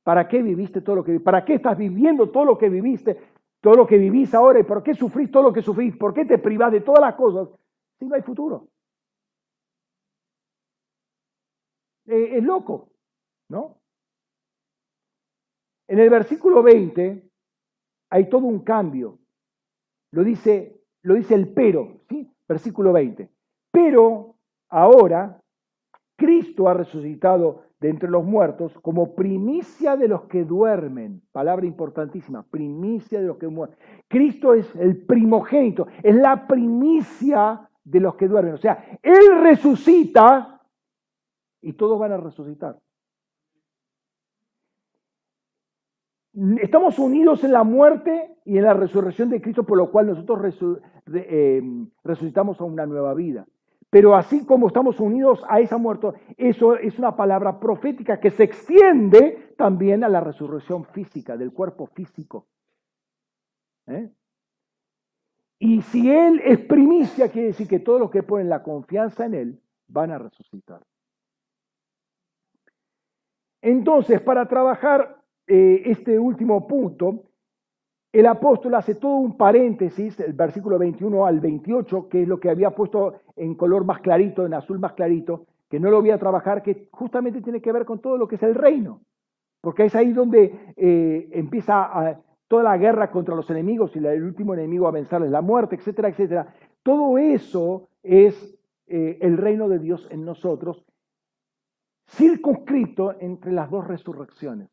[0.03, 3.19] ¿Para qué viviste todo lo que ¿Para qué estás viviendo todo lo que viviste?
[3.61, 5.95] Todo lo que vivís ahora y por qué sufrís todo lo que sufrís?
[5.97, 7.49] ¿Por qué te privás de todas las cosas
[7.99, 8.69] si no hay futuro?
[12.07, 12.89] Eh, es loco,
[13.51, 13.81] ¿no?
[15.89, 17.23] En el versículo 20
[18.11, 19.19] hay todo un cambio.
[20.17, 22.33] Lo dice, lo dice el pero, ¿sí?
[22.49, 23.29] Versículo 20.
[23.71, 24.37] Pero
[24.71, 25.43] ahora
[26.17, 31.21] Cristo ha resucitado de entre los muertos como primicia de los que duermen.
[31.33, 33.77] Palabra importantísima, primicia de los que mueren.
[34.09, 38.55] Cristo es el primogénito, es la primicia de los que duermen.
[38.55, 40.63] O sea, Él resucita
[41.61, 42.79] y todos van a resucitar.
[46.61, 50.55] Estamos unidos en la muerte y en la resurrección de Cristo, por lo cual nosotros
[51.15, 51.63] eh,
[52.05, 53.47] resucitamos a una nueva vida.
[53.89, 58.43] Pero así como estamos unidos a esa muerte, eso es una palabra profética que se
[58.43, 62.47] extiende también a la resurrección física, del cuerpo físico.
[63.87, 64.11] ¿Eh?
[65.59, 69.35] Y si Él es primicia, quiere decir que todos los que ponen la confianza en
[69.35, 70.83] Él van a resucitar.
[73.63, 77.25] Entonces, para trabajar eh, este último punto,
[78.13, 82.51] el apóstol hace todo un paréntesis, el versículo 21 al 28, que es lo que
[82.51, 86.19] había puesto en color más clarito, en azul más clarito, que no lo voy a
[86.19, 89.03] trabajar, que justamente tiene que ver con todo lo que es el reino,
[89.61, 94.55] porque es ahí donde eh, empieza toda la guerra contra los enemigos y el último
[94.55, 96.55] enemigo a vencer es la muerte, etcétera, etcétera.
[96.83, 98.57] Todo eso es
[98.87, 100.85] eh, el reino de Dios en nosotros,
[102.09, 104.71] circunscrito entre las dos resurrecciones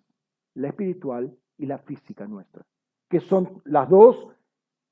[0.56, 2.66] la espiritual y la física nuestra,
[3.10, 4.28] que son las dos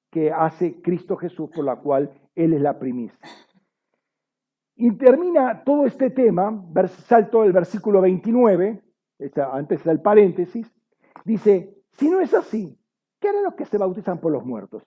[0.09, 3.17] que hace Cristo Jesús, por la cual Él es la primicia.
[4.75, 6.65] Y termina todo este tema,
[7.05, 8.81] salto el versículo 29,
[9.51, 10.71] antes del paréntesis,
[11.23, 12.77] dice, si no es así,
[13.19, 14.83] ¿qué harán los que se bautizan por los muertos?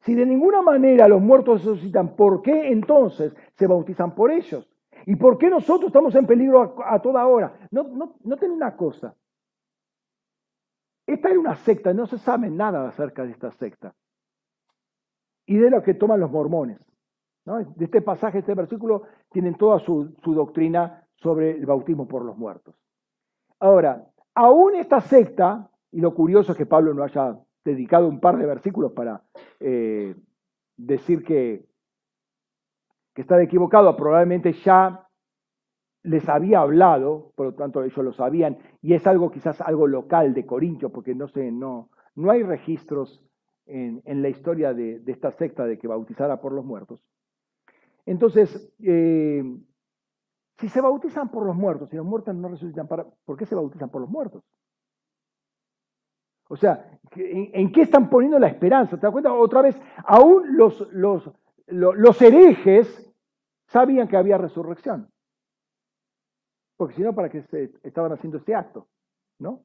[0.00, 4.68] Si de ninguna manera los muertos resucitan, ¿por qué entonces se bautizan por ellos?
[5.06, 7.58] ¿Y por qué nosotros estamos en peligro a, toda hora?
[7.70, 9.14] No, no, no una cosa.
[11.08, 13.94] Esta era una secta, no se sabe nada acerca de esta secta
[15.46, 16.78] y de lo que toman los mormones.
[17.46, 22.74] De este pasaje, este versículo, tienen toda su, doctrina sobre el bautismo por los muertos.
[23.58, 28.36] Ahora, aún esta secta, y lo curioso es que Pablo no haya dedicado un par
[28.36, 29.22] de versículos para
[29.60, 30.14] eh,
[30.76, 31.64] decir que,
[33.14, 35.07] que estaba equivocado, probablemente ya
[36.08, 40.32] les había hablado, por lo tanto ellos lo sabían, y es algo quizás algo local
[40.32, 43.22] de Corintio, porque no sé, no, no hay registros
[43.66, 47.04] en, la historia de, esta secta de que bautizara por los muertos.
[48.06, 49.44] Entonces, eh,
[50.58, 53.54] si se bautizan por los muertos, y los muertos no resucitan, para, ¿por qué se
[53.54, 54.42] bautizan por los muertos?
[56.48, 58.96] O sea, ¿en, qué están poniendo la esperanza?
[58.96, 59.34] ¿Te das cuenta?
[59.34, 61.30] Otra vez, aún los, los,
[61.66, 63.12] los herejes
[63.66, 65.10] sabían que había resurrección.
[66.78, 68.86] Porque si no, ¿para qué se estaban haciendo este acto?
[69.40, 69.64] ¿No?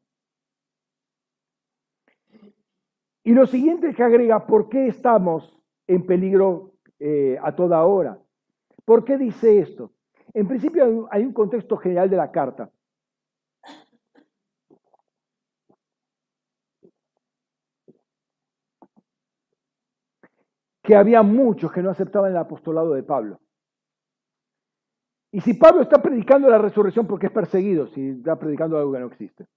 [3.23, 5.57] Y lo siguiente que agrega, ¿por qué estamos
[5.87, 8.19] en peligro eh, a toda hora?
[8.83, 9.93] ¿Por qué dice esto?
[10.33, 12.71] En principio hay un contexto general de la carta.
[20.81, 23.39] Que había muchos que no aceptaban el apostolado de Pablo.
[25.33, 28.99] Y si Pablo está predicando la resurrección porque es perseguido, si está predicando algo que
[28.99, 29.47] no existe.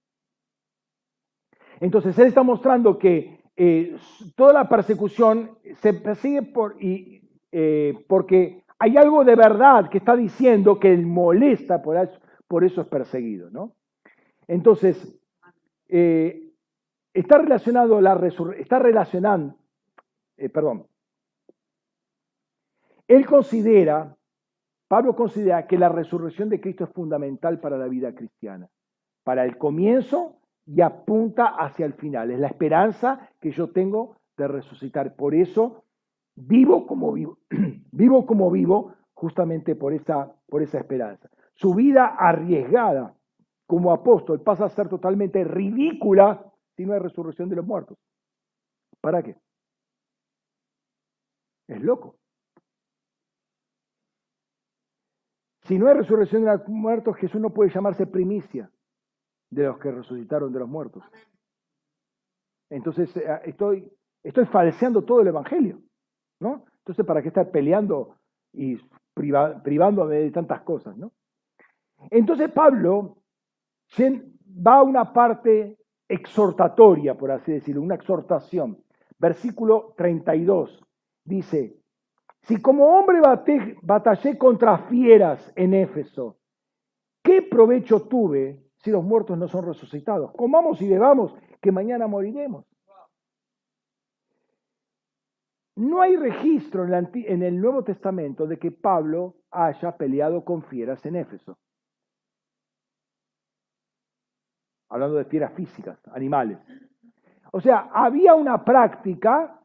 [1.79, 3.95] Entonces, él está mostrando que eh,
[4.35, 7.21] toda la persecución se persigue por, y,
[7.51, 12.87] eh, porque hay algo de verdad que está diciendo que él molesta, por eso, es
[12.87, 13.51] perseguido.
[13.51, 13.73] ¿no?
[14.47, 15.15] Entonces,
[15.89, 16.53] eh,
[17.13, 18.19] está relacionado la
[18.57, 19.55] está relacionando,
[20.51, 20.87] perdón,
[23.07, 24.16] él considera
[24.87, 28.69] Pablo considera que la resurrección de Cristo es fundamental para la vida cristiana,
[29.23, 32.31] para el comienzo y apunta hacia el final.
[32.31, 35.15] Es la esperanza que yo tengo de resucitar.
[35.15, 35.83] Por eso
[36.35, 37.39] vivo como vivo,
[37.91, 41.29] vivo como vivo justamente por esa, por esa esperanza.
[41.55, 43.13] Su vida arriesgada
[43.65, 46.45] como apóstol pasa a ser totalmente ridícula
[46.75, 47.97] si no hay resurrección de los muertos.
[49.01, 49.35] ¿Para qué?
[51.67, 52.15] Es loco.
[55.67, 58.71] Si no hay resurrección de los muertos, Jesús no puede llamarse primicia
[59.49, 61.03] de los que resucitaron de los muertos.
[62.69, 63.91] Entonces, eh, estoy,
[64.23, 65.81] estoy falseando todo el Evangelio,
[66.39, 66.65] ¿no?
[66.79, 68.15] Entonces, ¿para qué estar peleando
[68.53, 68.79] y
[69.13, 71.11] privándome de tantas cosas, ¿no?
[72.11, 73.17] Entonces, Pablo
[73.99, 75.77] va a una parte
[76.07, 78.81] exhortatoria, por así decirlo, una exhortación.
[79.19, 80.81] Versículo 32
[81.25, 81.77] dice,
[82.43, 83.19] si como hombre
[83.81, 86.37] batallé contra fieras en Éfeso,
[87.23, 90.31] ¿qué provecho tuve si los muertos no son resucitados?
[90.31, 92.65] Comamos y bebamos, que mañana moriremos.
[95.75, 101.17] No hay registro en el Nuevo Testamento de que Pablo haya peleado con fieras en
[101.17, 101.57] Éfeso.
[104.89, 106.59] hablando de fieras físicas, animales.
[107.51, 109.56] O sea, había una práctica,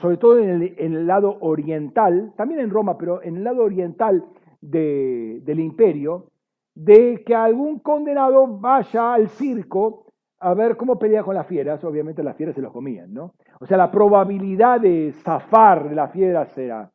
[0.00, 4.24] sobre todo en el, lado oriental, también en Roma, pero en el lado oriental
[4.60, 6.26] del imperio,
[6.74, 10.06] de que algún condenado vaya al circo
[10.38, 11.82] a ver cómo pelea con las fieras.
[11.84, 13.34] Obviamente las fieras se los comían, ¿no?
[13.60, 16.90] O sea, la probabilidad de zafar de las fieras era,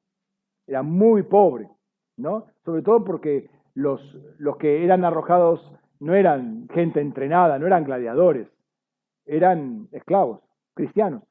[0.68, 1.70] era muy pobre,
[2.18, 2.46] ¿no?
[2.64, 4.02] Sobre todo porque los,
[4.38, 8.48] los que eran arrojados no eran gente entrenada, no eran gladiadores,
[9.26, 10.42] eran esclavos,
[10.74, 11.24] cristianos.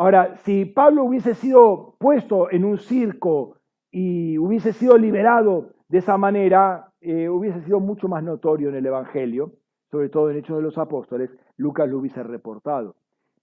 [0.00, 3.58] Ahora, si Pablo hubiese sido puesto en un circo
[3.90, 8.86] y hubiese sido liberado de esa manera, eh, hubiese sido mucho más notorio en el
[8.86, 9.52] Evangelio,
[9.90, 11.28] sobre todo en Hechos de los Apóstoles,
[11.58, 12.96] Lucas lo hubiese reportado.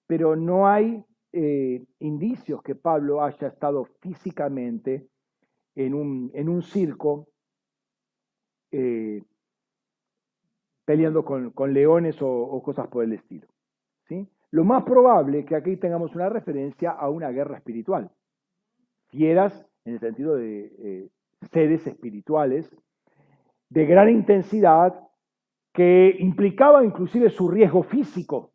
[0.08, 5.08] Pero no hay eh, indicios que Pablo haya estado físicamente
[5.76, 7.28] en un, circo
[8.72, 9.22] eh,
[10.86, 13.46] peleando con, leones o, cosas por el estilo.
[14.08, 14.28] ¿sí?
[14.52, 18.10] Lo más probable es que aquí tengamos una referencia a una guerra espiritual.
[19.10, 21.10] Fieras, en el sentido de eh,
[21.52, 22.74] seres espirituales,
[23.70, 25.00] de gran intensidad,
[25.74, 28.52] que implicaba inclusive su riesgo físico.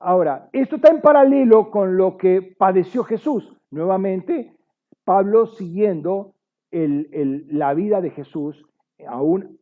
[0.00, 3.56] Ahora, esto está en paralelo con lo que padeció Jesús.
[3.70, 4.56] Nuevamente,
[5.04, 6.34] Pablo siguiendo
[6.72, 8.66] la vida de Jesús,
[9.06, 9.60] aún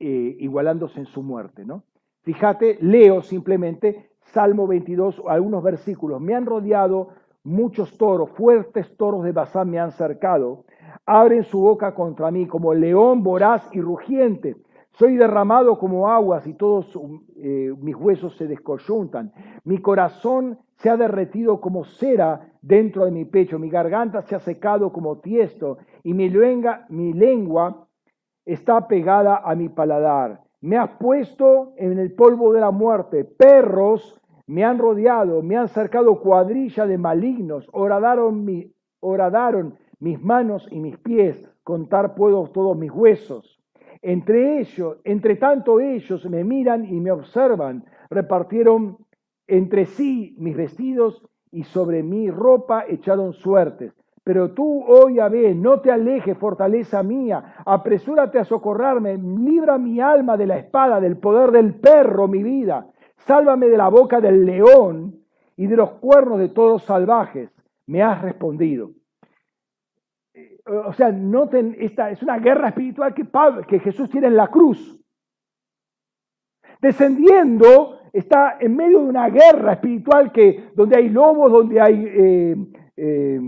[0.00, 1.64] eh, igualándose en su muerte.
[1.64, 1.84] ¿no?
[2.22, 6.20] Fíjate, leo simplemente Salmo 22, algunos versículos.
[6.20, 7.08] Me han rodeado
[7.44, 10.64] muchos toros, fuertes toros de Bazán me han cercado.
[11.06, 14.56] Abren su boca contra mí como león voraz y rugiente.
[14.92, 16.98] Soy derramado como aguas y todos
[17.36, 19.32] eh, mis huesos se descoyuntan.
[19.64, 23.58] Mi corazón se ha derretido como cera dentro de mi pecho.
[23.58, 27.88] Mi garganta se ha secado como tiesto y mi lengua, mi lengua
[28.44, 30.42] está pegada a mi paladar.
[30.62, 33.24] Me has puesto en el polvo de la muerte.
[33.24, 37.68] Perros me han rodeado, me han cercado cuadrilla de malignos.
[37.72, 41.44] Horadaron, mi, horadaron mis manos y mis pies.
[41.64, 43.60] Contar puedo todos mis huesos.
[44.02, 47.84] Entre ellos, entre tanto ellos me miran y me observan.
[48.08, 48.98] Repartieron
[49.48, 53.92] entre sí mis vestidos y sobre mi ropa echaron suertes.
[54.24, 60.36] Pero tú, oh Yahvé, no te alejes, fortaleza mía, apresúrate a socorrerme, libra mi alma
[60.36, 62.86] de la espada, del poder del perro, mi vida,
[63.26, 65.24] sálvame de la boca del león
[65.56, 67.50] y de los cuernos de todos salvajes.
[67.86, 68.92] Me has respondido.
[70.34, 73.26] Eh, o sea, noten, esta es una guerra espiritual que,
[73.66, 75.00] que Jesús tiene en la cruz.
[76.80, 82.06] Descendiendo, está en medio de una guerra espiritual que, donde hay lobos, donde hay...
[82.06, 82.56] Eh,
[82.96, 83.40] eh,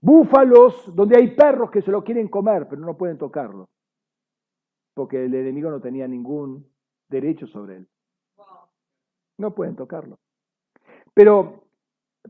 [0.00, 3.68] búfalos, donde hay perros que se lo quieren comer, pero no pueden tocarlo,
[4.94, 6.66] porque el enemigo no tenía ningún
[7.08, 7.88] derecho sobre él.
[9.38, 10.18] No pueden tocarlo.
[11.14, 11.64] Pero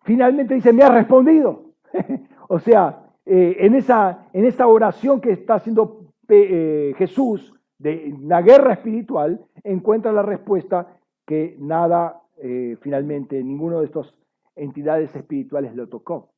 [0.04, 1.72] finalmente dice, me ha respondido.
[2.48, 8.42] o sea, eh, en, esa, en esta oración que está haciendo eh, Jesús de la
[8.42, 14.14] guerra espiritual, encuentra la respuesta que nada, eh, finalmente, ninguno de estas
[14.56, 16.31] entidades espirituales lo tocó.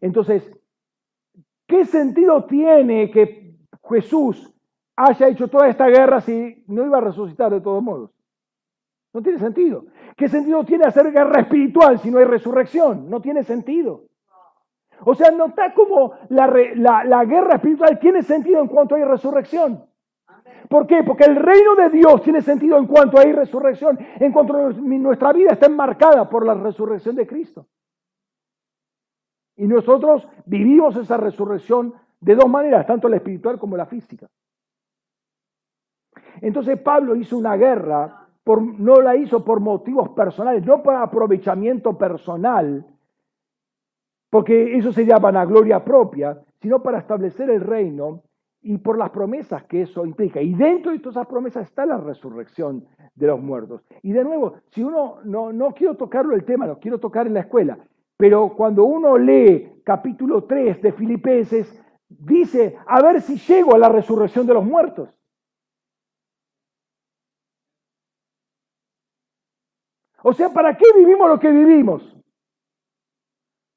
[0.00, 0.50] Entonces,
[1.66, 3.56] ¿qué sentido tiene que
[3.88, 4.52] Jesús
[4.96, 8.10] haya hecho toda esta guerra si no iba a resucitar de todos modos?
[9.12, 9.84] No tiene sentido.
[10.16, 13.10] ¿Qué sentido tiene hacer guerra espiritual si no hay resurrección?
[13.10, 14.04] No tiene sentido.
[15.04, 16.46] O sea, nota como la,
[17.04, 19.84] la, guerra espiritual tiene sentido en cuanto hay resurrección.
[20.68, 21.02] ¿Por qué?
[21.02, 25.50] Porque el reino de Dios tiene sentido en cuanto hay resurrección, en cuanto nuestra vida
[25.52, 27.66] está enmarcada por la resurrección de Cristo.
[29.56, 34.28] Y nosotros vivimos esa resurrección de dos maneras, tanto la espiritual como la física.
[36.40, 42.86] Entonces Pablo hizo una guerra, no la hizo por motivos personales, no por aprovechamiento personal,
[44.30, 48.22] porque eso sería vanagloria propia, sino para establecer el reino
[48.62, 50.40] y por las promesas que eso implica.
[50.40, 53.82] Y dentro de todas esas promesas está la resurrección de los muertos.
[54.02, 57.34] Y de nuevo, si uno, no, no quiero tocarlo el tema, lo quiero tocar en
[57.34, 57.78] la escuela,
[58.22, 63.88] pero cuando uno lee capítulo 3 de Filipenses, dice, a ver si llego a la
[63.88, 65.08] resurrección de los muertos.
[70.22, 72.16] O sea, ¿para qué vivimos lo que vivimos?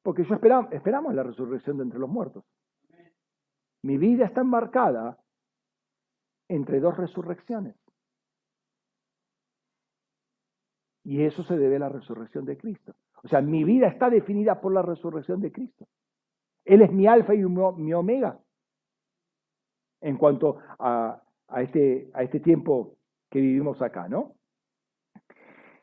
[0.03, 2.43] Porque yo esperamos, la resurrección de entre los muertos.
[3.81, 5.17] Mi vida está embarcada
[6.49, 7.75] entre dos resurrecciones.
[11.05, 12.93] Y eso se debe a la resurrección de Cristo.
[13.23, 15.87] O sea, mi vida está definida por la resurrección de Cristo.
[16.65, 18.39] Él es mi alfa y mi omega
[20.01, 21.21] en cuanto a,
[21.57, 22.97] este, a este tiempo
[23.29, 24.33] que vivimos acá, ¿no?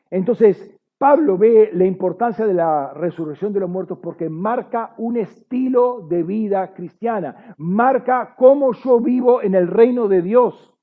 [0.09, 6.05] Entonces, Pablo ve la importancia de la resurrección de los muertos porque marca un estilo
[6.07, 10.73] de vida cristiana, marca cómo yo vivo en el reino de Dios.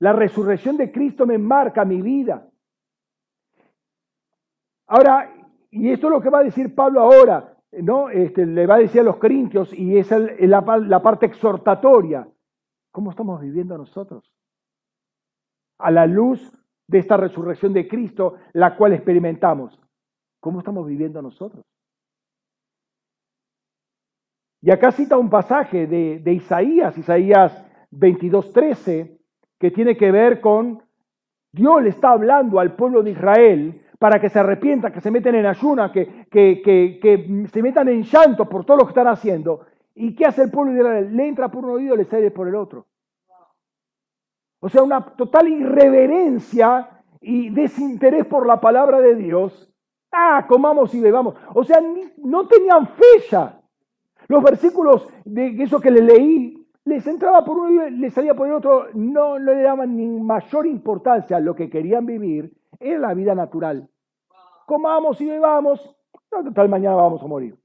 [0.00, 2.50] La resurrección de Cristo me marca mi vida.
[4.86, 5.32] Ahora,
[5.70, 8.10] y esto es lo que va a decir Pablo ahora, ¿no?
[8.10, 12.28] Este, le va a decir a los corintios, y es la, la parte exhortatoria.
[12.92, 14.32] ¿Cómo estamos viviendo nosotros?
[15.78, 16.52] A la luz
[16.86, 19.80] de esta resurrección de Cristo, la cual experimentamos.
[20.40, 21.64] ¿Cómo estamos viviendo nosotros?
[24.60, 29.18] Y acá cita un pasaje de, de Isaías, Isaías 22:13,
[29.58, 30.82] que tiene que ver con
[31.52, 35.34] Dios le está hablando al pueblo de Israel para que se arrepienta, que se metan
[35.34, 39.64] en ayuna, que, que, que, se metan en llanto por todo lo que están haciendo.
[39.94, 41.16] ¿Y qué hace el pueblo Israel?
[41.16, 42.84] Le entra por un oído y le sale por el otro.
[44.60, 49.72] O sea, una total irreverencia y desinterés por la palabra de Dios.
[50.12, 51.36] Ah, comamos y bebamos.
[51.54, 51.78] O sea,
[52.18, 53.58] no tenían fe ya.
[54.28, 58.48] Los versículos de eso que le leí, les entraba por uno y les salía por
[58.48, 62.98] el otro, no, no le daban ni mayor importancia a lo que querían vivir, era
[62.98, 63.88] la vida natural.
[64.66, 65.80] Comamos y bebamos,
[66.30, 67.58] total mañana vamos a morir.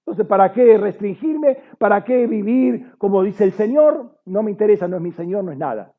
[0.00, 1.62] Entonces, ¿para qué restringirme?
[1.78, 4.20] ¿Para qué vivir como dice el Señor?
[4.26, 5.94] No me interesa, no es mi Señor, no es nada.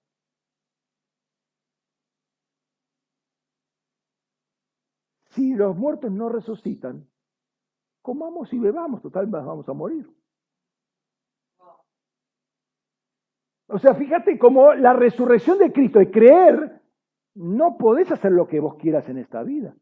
[5.32, 7.08] Si los muertos no resucitan,
[8.02, 10.08] comamos y bebamos, total vamos a morir.
[13.68, 16.82] O sea, fíjate cómo la resurrección de Cristo, de creer,
[17.34, 19.76] no podés hacer lo que vos quieras en esta vida.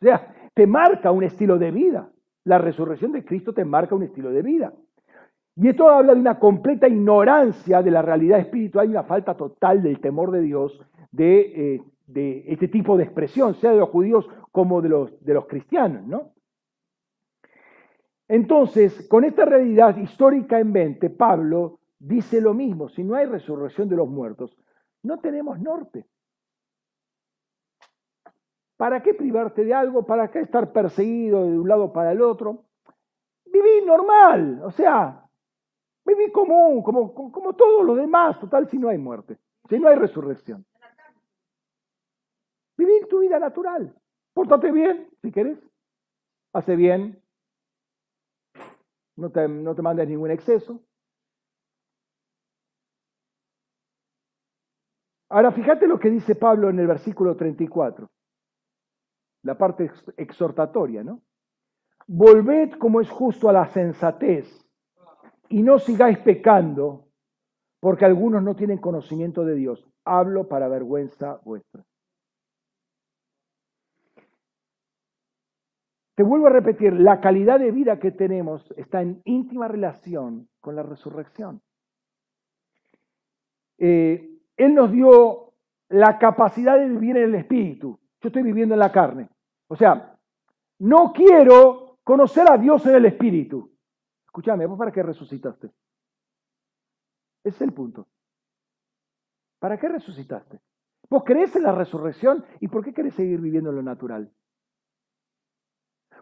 [0.00, 2.10] O sea, te marca un estilo de vida.
[2.44, 4.72] La resurrección de Cristo te marca un estilo de vida.
[5.56, 9.82] Y esto habla de una completa ignorancia de la realidad espiritual y una falta total
[9.82, 11.82] del temor de Dios, de eh,
[12.46, 16.32] este tipo de expresión, sea de los judíos como de los, de los cristianos, ¿no?
[18.26, 23.88] Entonces, con esta realidad histórica en mente, Pablo dice lo mismo, si no hay resurrección
[23.88, 24.56] de los muertos,
[25.02, 26.06] no tenemos norte.
[28.80, 30.06] ¿Para qué privarte de algo?
[30.06, 32.64] ¿Para qué estar perseguido de un lado para el otro?
[33.44, 35.28] Viví normal, o sea,
[36.06, 39.36] viví común, como, como todos los demás, total, si no hay muerte,
[39.68, 40.64] si no hay resurrección.
[42.78, 43.94] Vivir tu vida natural.
[44.32, 45.58] Pórtate bien, si querés.
[46.54, 47.22] Hace bien.
[49.14, 50.80] No te, no te mandes ningún exceso.
[55.28, 58.08] Ahora fíjate lo que dice Pablo en el versículo 34,
[59.42, 61.22] la parte exhortatoria, ¿no?
[62.06, 64.66] Volved como es justo a la sensatez
[65.48, 67.06] y no sigáis pecando
[67.80, 69.86] porque algunos no tienen conocimiento de Dios.
[70.04, 71.84] Hablo para vergüenza vuestra.
[76.14, 80.76] Te vuelvo a repetir, la calidad de vida que tenemos está en íntima relación con
[80.76, 81.62] la resurrección.
[83.78, 85.54] Eh, él nos dio
[85.88, 87.98] la capacidad de vivir en el espíritu.
[88.20, 89.28] Yo estoy viviendo en la carne.
[89.68, 90.18] O sea,
[90.78, 93.70] no quiero conocer a Dios en el espíritu.
[94.26, 95.68] Escúchame, ¿vos para qué resucitaste?
[97.42, 98.06] Ese es el punto.
[99.58, 100.60] ¿Para qué resucitaste?
[101.08, 102.44] ¿Vos crees en la resurrección?
[102.60, 104.32] ¿Y por qué querés seguir viviendo en lo natural?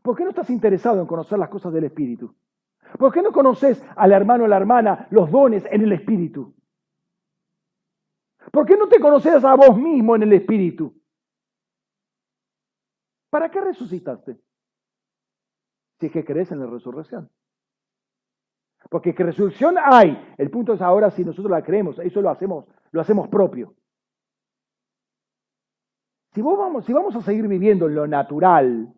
[0.02, 2.34] ¿Por qué no estás interesado en conocer las cosas del Espíritu?
[2.98, 6.54] ¿Por qué no conoces al hermano o la hermana, los dones en el Espíritu?
[8.50, 10.97] ¿Por qué no te conoces a vos mismo en el Espíritu?
[13.30, 14.38] ¿Para qué resucitaste?
[16.00, 17.30] Si es que crees en la resurrección.
[18.90, 20.34] Porque que resurrección hay.
[20.38, 23.74] El punto es ahora si nosotros la creemos, eso lo hacemos, lo hacemos propio.
[26.32, 28.94] Si, vamos, si vamos a seguir viviendo en lo natural,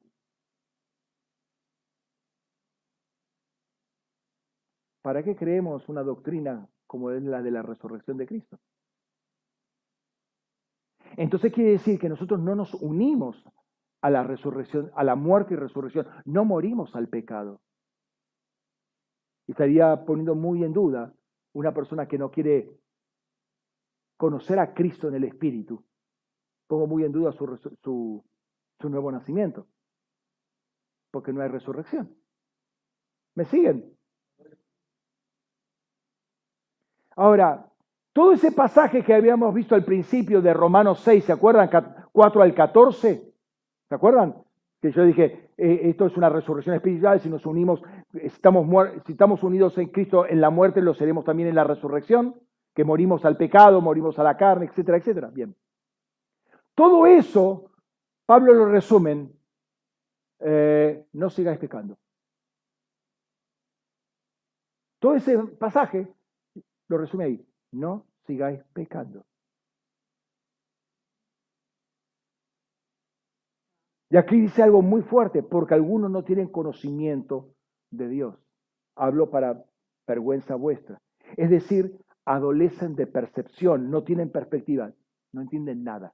[5.02, 8.59] ¿para qué creemos una doctrina como es la de la resurrección de Cristo?
[11.16, 13.43] Entonces quiere decir que nosotros no nos unimos
[14.02, 17.60] a la resurrección, a la muerte y resurrección, no morimos al pecado.
[19.47, 21.12] Y estaría poniendo muy en duda
[21.52, 22.70] una persona que no quiere
[24.16, 25.85] conocer a Cristo en el Espíritu.
[26.66, 27.47] Pongo muy en duda su,
[27.82, 28.24] su,
[28.78, 29.66] su nuevo nacimiento,
[31.10, 32.14] porque no hay resurrección.
[33.35, 33.97] ¿Me siguen?
[37.16, 37.70] Ahora,
[38.12, 41.70] todo ese pasaje que habíamos visto al principio de Romanos 6, ¿se acuerdan?
[42.12, 43.30] 4 al 14.
[43.90, 44.36] ¿Se acuerdan?
[44.80, 47.82] Que yo dije, eh, esto es una resurrección espiritual, si nos unimos,
[48.14, 48.66] estamos,
[49.04, 52.36] si estamos unidos en Cristo en la muerte, lo seremos también en la resurrección,
[52.72, 55.30] que morimos al pecado, morimos a la carne, etcétera, etcétera.
[55.30, 55.56] Bien.
[56.76, 57.72] Todo eso,
[58.26, 59.36] Pablo lo resumen,
[60.38, 61.98] eh, no sigáis pecando.
[65.00, 66.06] Todo ese pasaje
[66.86, 69.24] lo resume ahí, no sigáis pecando.
[74.11, 77.55] Y aquí dice algo muy fuerte, porque algunos no tienen conocimiento
[77.91, 78.37] de Dios.
[78.97, 79.65] Hablo para
[80.07, 81.01] vergüenza vuestra.
[81.37, 84.93] Es decir, adolecen de percepción, no tienen perspectiva,
[85.32, 86.12] no entienden nada.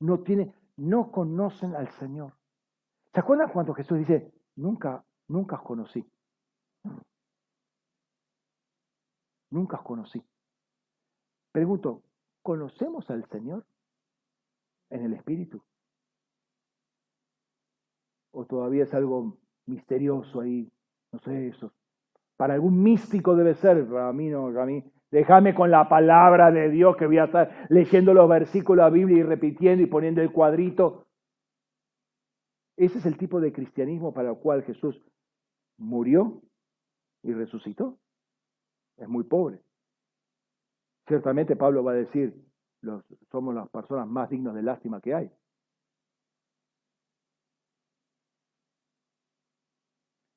[0.00, 2.32] No, tienen, no conocen al Señor.
[3.14, 6.04] ¿Se acuerdan cuando Jesús dice, nunca, nunca os conocí?
[9.50, 10.24] Nunca os conocí.
[11.52, 12.02] Pregunto,
[12.42, 13.64] ¿conocemos al Señor?
[14.90, 15.62] En el espíritu?
[18.32, 20.70] ¿O todavía es algo misterioso ahí?
[21.12, 21.72] No sé, eso.
[22.36, 24.84] Para algún místico debe ser, para mí no, para mí.
[25.10, 28.94] Déjame con la palabra de Dios que voy a estar leyendo los versículos de la
[28.94, 31.06] Biblia y repitiendo y poniendo el cuadrito.
[32.76, 35.02] Ese es el tipo de cristianismo para el cual Jesús
[35.76, 36.40] murió
[37.22, 37.98] y resucitó.
[38.96, 39.60] Es muy pobre.
[41.08, 42.34] Ciertamente Pablo va a decir,
[43.30, 45.30] somos las personas más dignas de lástima que hay.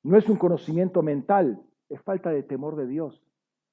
[0.02, 3.22] No es un conocimiento mental, es falta de temor de Dios,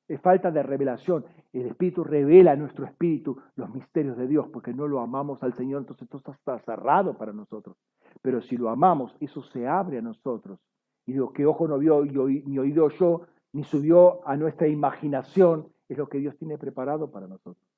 [0.07, 1.25] es falta de revelación.
[1.51, 5.53] El Espíritu revela a nuestro espíritu los misterios de Dios, porque no lo amamos al
[5.55, 7.75] Señor, entonces esto está cerrado para nosotros.
[8.21, 10.59] Pero si lo amamos, eso se abre a nosotros.
[11.05, 15.97] Y lo que ojo no vio, ni oído yo, ni subió a nuestra imaginación, es
[15.97, 17.70] lo que Dios tiene preparado para nosotros.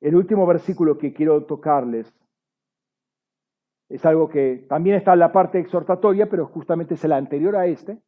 [0.00, 2.12] El último versículo que quiero tocarles
[3.88, 7.66] es algo que también está en la parte exhortatoria, pero justamente es el anterior a
[7.66, 7.98] este,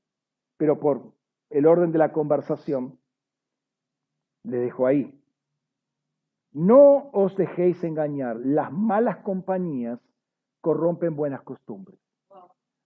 [0.57, 1.13] pero por
[1.49, 2.99] el orden de la conversación,
[4.45, 5.19] le dejo ahí.
[6.53, 9.99] No os dejéis engañar, las malas compañías
[10.61, 11.99] corrompen buenas costumbres.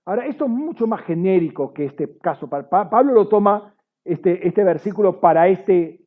[0.07, 2.49] Ahora, esto es mucho más genérico que este caso.
[2.49, 3.75] Pablo lo toma,
[4.05, 6.07] este, este versículo, para este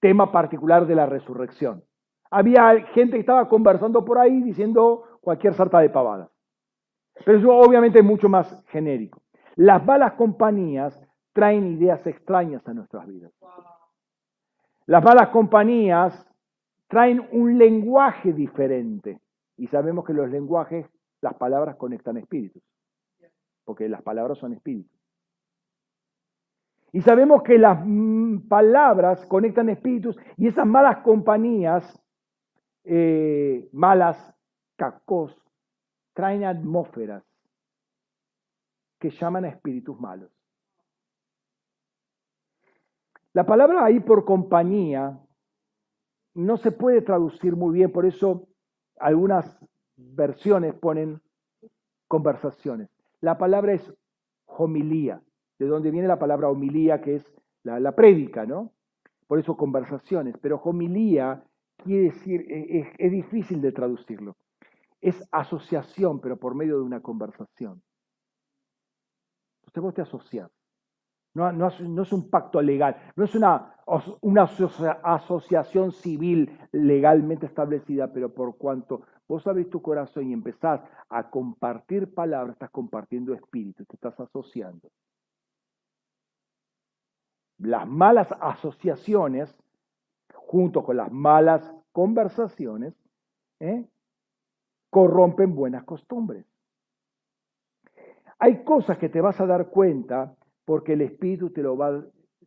[0.00, 1.82] tema particular de la resurrección.
[2.30, 6.30] Había gente que estaba conversando por ahí diciendo cualquier sarta de pavadas.
[7.24, 9.22] Pero eso obviamente es mucho más genérico.
[9.56, 11.00] Las malas compañías
[11.32, 13.32] traen ideas extrañas a nuestras vidas.
[14.86, 16.26] Las malas compañías
[16.86, 19.20] traen un lenguaje diferente.
[19.56, 20.86] Y sabemos que los lenguajes,
[21.20, 22.62] las palabras conectan espíritus.
[23.64, 24.98] Porque las palabras son espíritus.
[26.92, 32.00] Y sabemos que las mm, palabras conectan espíritus y esas malas compañías
[32.90, 34.16] eh, malas,
[34.76, 35.36] cacos,
[36.14, 37.22] traen atmósferas
[38.98, 40.30] que llaman a espíritus malos.
[43.34, 45.20] La palabra ahí por compañía
[46.32, 48.48] no se puede traducir muy bien, por eso
[48.98, 49.58] algunas
[49.96, 51.20] versiones ponen
[52.08, 52.88] conversaciones.
[53.20, 53.92] La palabra es
[54.46, 55.22] homilía,
[55.58, 57.34] de donde viene la palabra homilía, que es
[57.64, 58.72] la, la prédica, ¿no?
[59.26, 61.44] Por eso conversaciones, pero homilía
[61.84, 64.36] quiere decir, e, es, difícil de traducirlo.
[65.00, 67.82] Es asociación, pero por medio de una conversación.
[69.60, 70.50] Entonces vos te asociás.
[71.34, 73.76] No, es un pacto legal, no es una,
[74.22, 74.48] una
[75.04, 82.12] asociación civil legalmente establecida, pero por cuanto vos abrís tu corazón y empezás a compartir
[82.12, 84.90] palabras, estás compartiendo espíritu, te estás asociando.
[87.58, 89.54] las malas asociaciones,
[90.48, 91.62] junto con las malas
[91.92, 92.94] conversaciones,
[93.60, 93.86] ¿eh?
[94.88, 96.46] corrompen buenas costumbres.
[98.38, 100.34] Hay cosas que te vas a dar cuenta
[100.64, 102.04] porque el Espíritu te lo va a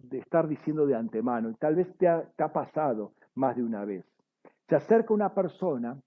[0.09, 4.03] estar diciendo de antemano y tal vez te ha, pasado más de una vez.
[4.67, 6.01] Se acerca una persona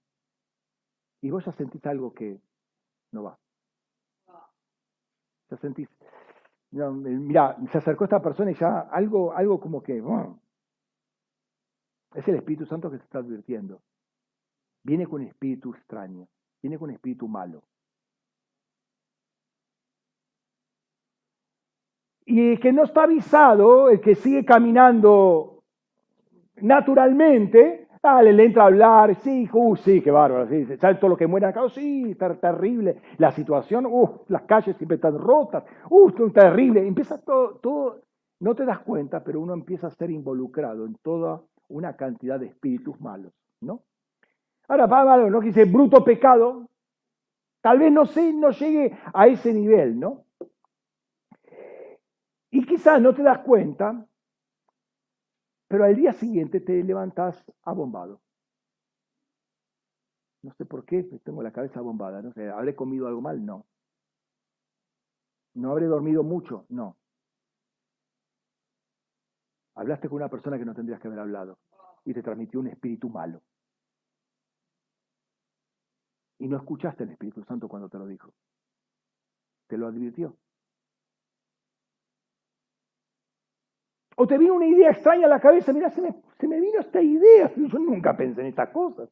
[1.21, 2.41] y vos ya sentís algo que
[3.13, 3.37] no va.
[5.49, 5.87] Ya sentís,
[6.71, 10.01] mira, se acercó esta persona y ya algo, algo como que,
[12.15, 13.81] es el Espíritu Santo que se está advirtiendo.
[14.83, 16.27] Viene con espíritu extraño,
[16.61, 17.63] viene con espíritu malo.
[22.25, 25.63] Y el que no está avisado, el que sigue caminando
[26.57, 31.17] naturalmente, dale, le entra a hablar, sí, uh, sí, qué bárbaro, sí, ¿sabes todo lo
[31.17, 31.63] que muere acá?
[31.63, 37.19] Oh, sí, está terrible, la situación, uh, las calles siempre están rotas, uh, terrible, empieza
[37.21, 38.01] todo, todo,
[38.39, 42.47] no te das cuenta, pero uno empieza a ser involucrado en toda una cantidad de
[42.47, 43.83] espíritus malos, ¿no?
[44.67, 45.39] Ahora, Pablo, ¿no?
[45.39, 46.69] Que dice bruto pecado,
[47.61, 50.25] tal vez no sé, no llegue a ese nivel, ¿no?
[52.51, 54.05] Y quizás no te das cuenta,
[55.67, 58.21] pero al día siguiente te levantas abombado.
[60.41, 63.45] No sé por qué, tengo la cabeza abombada, no sé, ¿habré comido algo mal?
[63.45, 63.65] No.
[65.55, 66.65] ¿No habré dormido mucho?
[66.69, 66.97] No.
[69.75, 71.57] Hablaste con una persona que no tendrías que haber hablado
[72.05, 73.41] y te transmitió un espíritu malo.
[76.39, 78.33] Y no escuchaste al Espíritu Santo cuando te lo dijo.
[79.67, 80.35] Te lo advirtió.
[84.17, 86.79] O te vino una idea extraña a la cabeza, mira, se me, se me vino
[86.79, 89.09] esta idea, yo nunca pensé en estas cosas.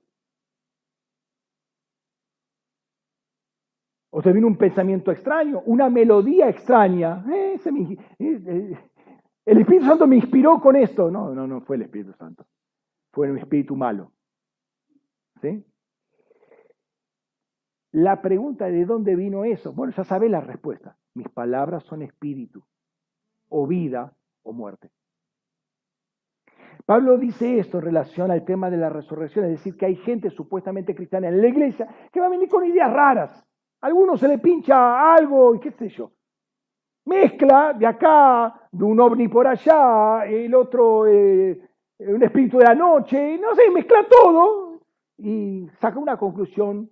[4.11, 7.25] O te vino un pensamiento extraño, una melodía extraña.
[7.33, 8.77] Eh, eh, eh,
[9.45, 11.11] el Espíritu Santo me inspiró con esto.
[11.11, 12.45] No, no, no fue el Espíritu Santo.
[13.11, 14.11] Fue un espíritu malo.
[15.41, 15.63] ¿Sí?
[17.91, 19.71] La pregunta de dónde vino eso.
[19.71, 20.97] Bueno, ya sabes la respuesta.
[21.13, 22.63] Mis palabras son espíritu,
[23.49, 24.89] o vida, o muerte.
[26.85, 30.31] Pablo dice esto en relación al tema de la resurrección, es decir, que hay gente
[30.31, 33.45] supuestamente cristiana en la iglesia que va a venir con ideas raras.
[33.79, 36.11] A algunos se le pincha algo y qué sé yo.
[37.05, 41.59] Mezcla de acá, de un ovni por allá, el otro, eh,
[41.99, 44.79] un espíritu de la noche, no sé, mezcla todo
[45.17, 46.89] y saca una conclusión,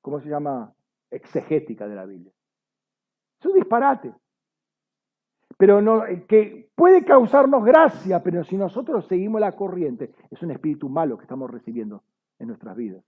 [0.00, 0.72] ¿cómo se llama?
[1.10, 2.32] Exegética de la Biblia.
[3.40, 4.12] Es un disparate
[5.56, 10.50] pero no, eh, que puede causarnos gracia, pero si nosotros seguimos la corriente, es un
[10.50, 12.02] espíritu malo que estamos recibiendo
[12.38, 13.04] en nuestras vidas.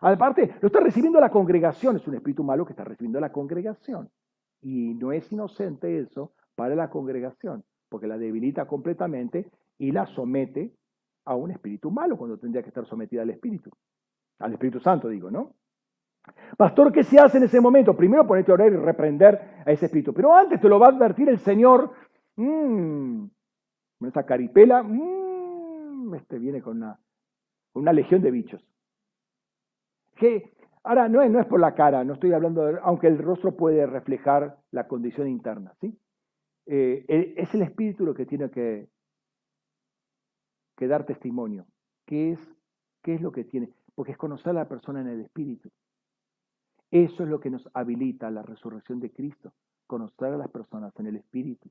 [0.00, 4.10] Aparte, lo está recibiendo la congregación, es un espíritu malo que está recibiendo la congregación.
[4.62, 10.72] Y no es inocente eso para la congregación, porque la debilita completamente y la somete
[11.24, 13.70] a un espíritu malo cuando tendría que estar sometida al espíritu.
[14.38, 15.54] Al Espíritu Santo, digo, ¿no?
[16.56, 17.96] Pastor, ¿qué se hace en ese momento?
[17.96, 20.12] Primero ponerte a orar y reprender a ese espíritu.
[20.12, 21.92] Pero antes te lo va a advertir el Señor.
[22.36, 23.24] Mmm,
[24.06, 26.98] esa caripela, mmm, este viene con una,
[27.74, 28.64] una legión de bichos.
[30.16, 30.52] Que
[30.84, 33.56] ahora no es, no es por la cara, no estoy hablando, de, aunque el rostro
[33.56, 35.98] puede reflejar la condición interna, ¿sí?
[36.66, 38.88] Eh, es el espíritu lo que tiene que,
[40.76, 41.66] que dar testimonio.
[42.06, 42.40] ¿Qué es,
[43.02, 43.70] ¿Qué es lo que tiene?
[43.94, 45.70] Porque es conocer a la persona en el espíritu.
[46.92, 49.54] Eso es lo que nos habilita la resurrección de Cristo,
[49.86, 51.70] conocer a las personas en el Espíritu.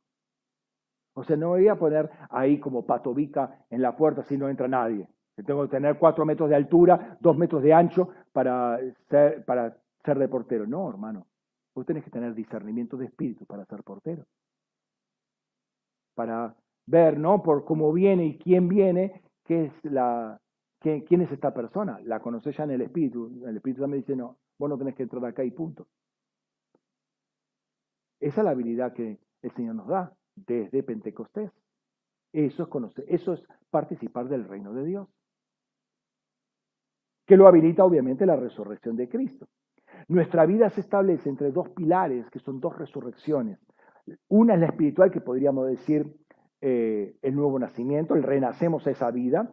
[1.14, 4.68] O sea, no voy a poner ahí como patobica en la puerta si no entra
[4.68, 5.08] nadie.
[5.46, 8.80] Tengo que tener cuatro metros de altura, dos metros de ancho para
[9.10, 10.66] ser, para ser de portero.
[10.66, 11.28] No, hermano.
[11.74, 14.26] Vos tenés que tener discernimiento de espíritu para ser portero.
[16.16, 16.56] Para
[16.86, 17.42] ver, ¿no?
[17.42, 20.40] Por cómo viene y quién viene, qué es la,
[20.80, 22.00] quién es esta persona.
[22.04, 23.46] La conoces ya en el espíritu.
[23.46, 25.88] El espíritu también dice, no, Vos no tenés que entrar acá y punto.
[28.20, 31.52] Esa es la habilidad que el Señor nos da desde Pentecostés.
[32.32, 35.08] Eso es conocer, eso es participar del reino de Dios.
[37.32, 39.48] Que lo habilita obviamente la resurrección de Cristo.
[40.10, 43.58] Nuestra vida se establece entre dos pilares, que son dos resurrecciones.
[44.28, 46.14] Una es la espiritual, que podríamos decir
[46.60, 49.50] eh, el nuevo nacimiento, el renacemos a esa vida,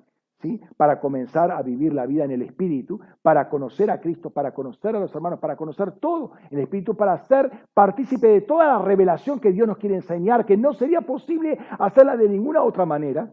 [0.77, 4.97] para comenzar a vivir la vida en el Espíritu, para conocer a Cristo, para conocer
[4.97, 9.39] a los hermanos, para conocer todo el Espíritu, para ser partícipe de toda la revelación
[9.39, 13.33] que Dios nos quiere enseñar, que no sería posible hacerla de ninguna otra manera.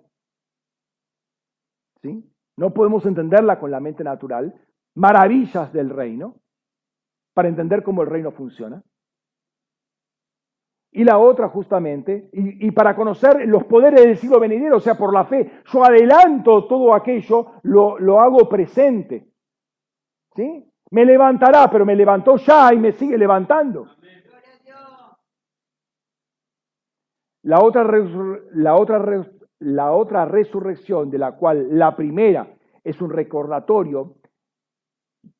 [2.03, 2.31] ¿sí?
[2.57, 4.53] No podemos entenderla con la mente natural,
[4.95, 6.35] maravillas del reino,
[7.33, 8.81] para entender cómo el reino funciona.
[10.91, 15.13] Y la otra justamente, y, para conocer los poderes del siglo venidero, o sea, por
[15.13, 19.27] la fe, yo adelanto todo aquello, lo, lo hago presente.
[20.33, 20.71] ¿Sí?
[20.91, 23.87] Me levantará, pero me levantó ya y me sigue levantando.
[27.43, 27.83] La otra,
[28.53, 28.97] la, otra,
[29.65, 34.15] la otra resurrección, de la cual la primera es un recordatorio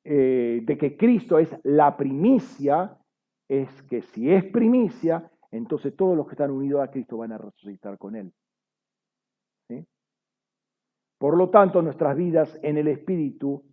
[0.04, 2.98] eh, de que Cristo es la primicia,
[3.48, 7.38] es que si es primicia, entonces todos los que están unidos a Cristo van a
[7.38, 8.34] resucitar con Él.
[11.20, 13.64] Por lo tanto, nuestras vidas en el Espíritu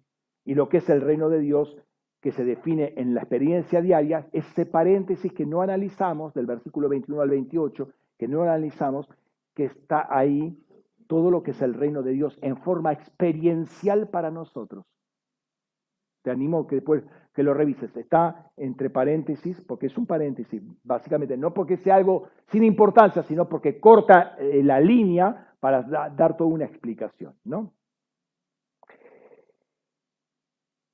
[0.44, 1.76] y lo que es el reino de Dios,
[2.20, 7.20] que se define en la experiencia diaria, ese paréntesis que no analizamos del versículo 21
[7.20, 9.08] al 28, que no analizamos,
[9.54, 10.58] que está ahí
[11.06, 14.84] todo lo que es el reino de Dios en forma experiencial para nosotros.
[16.22, 17.04] Te animo que después
[17.34, 17.94] que lo revises.
[17.96, 23.48] Está entre paréntesis, porque es un paréntesis, básicamente, no porque sea algo sin importancia, sino
[23.48, 27.72] porque corta eh, la línea para dar toda una explicación, ¿no?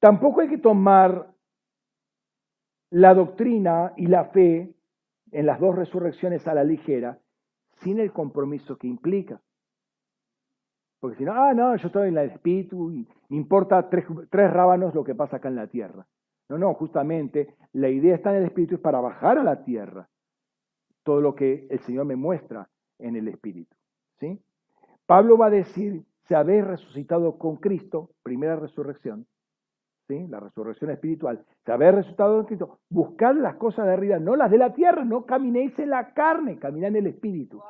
[0.00, 1.34] Tampoco hay que tomar
[2.90, 4.74] la doctrina y la fe
[5.32, 7.18] en las dos resurrecciones a la ligera,
[7.80, 9.40] sin el compromiso que implica.
[11.00, 14.52] Porque si no, ah, no, yo estoy en el espíritu y me importa tres, tres
[14.52, 16.06] rábanos lo que pasa acá en la tierra.
[16.48, 20.08] No, no, justamente la idea está en el espíritu es para bajar a la tierra
[21.02, 22.68] todo lo que el Señor me muestra
[22.98, 23.74] en el espíritu.
[24.18, 24.40] ¿sí?
[25.06, 29.26] Pablo va a decir, se habéis resucitado con Cristo, primera resurrección,
[30.08, 34.56] la resurrección espiritual, saber resultado de Cristo, buscar las cosas de arriba, no las de
[34.56, 37.60] la tierra, no caminéis en la carne, caminá en el espíritu.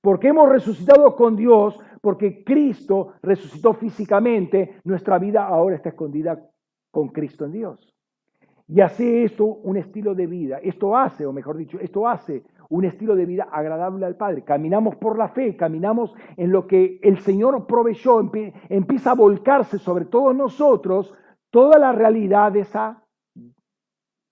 [0.00, 6.42] Porque hemos resucitado con Dios, porque Cristo resucitó físicamente, nuestra vida ahora está escondida
[6.90, 7.94] con Cristo en Dios.
[8.66, 10.58] Y hace esto un estilo de vida.
[10.62, 12.42] Esto hace, o mejor dicho, esto hace
[12.72, 14.44] un estilo de vida agradable al Padre.
[14.44, 18.18] Caminamos por la fe, caminamos en lo que el Señor proveyó,
[18.70, 21.12] empieza a volcarse sobre todos nosotros
[21.50, 23.04] toda la realidad de esa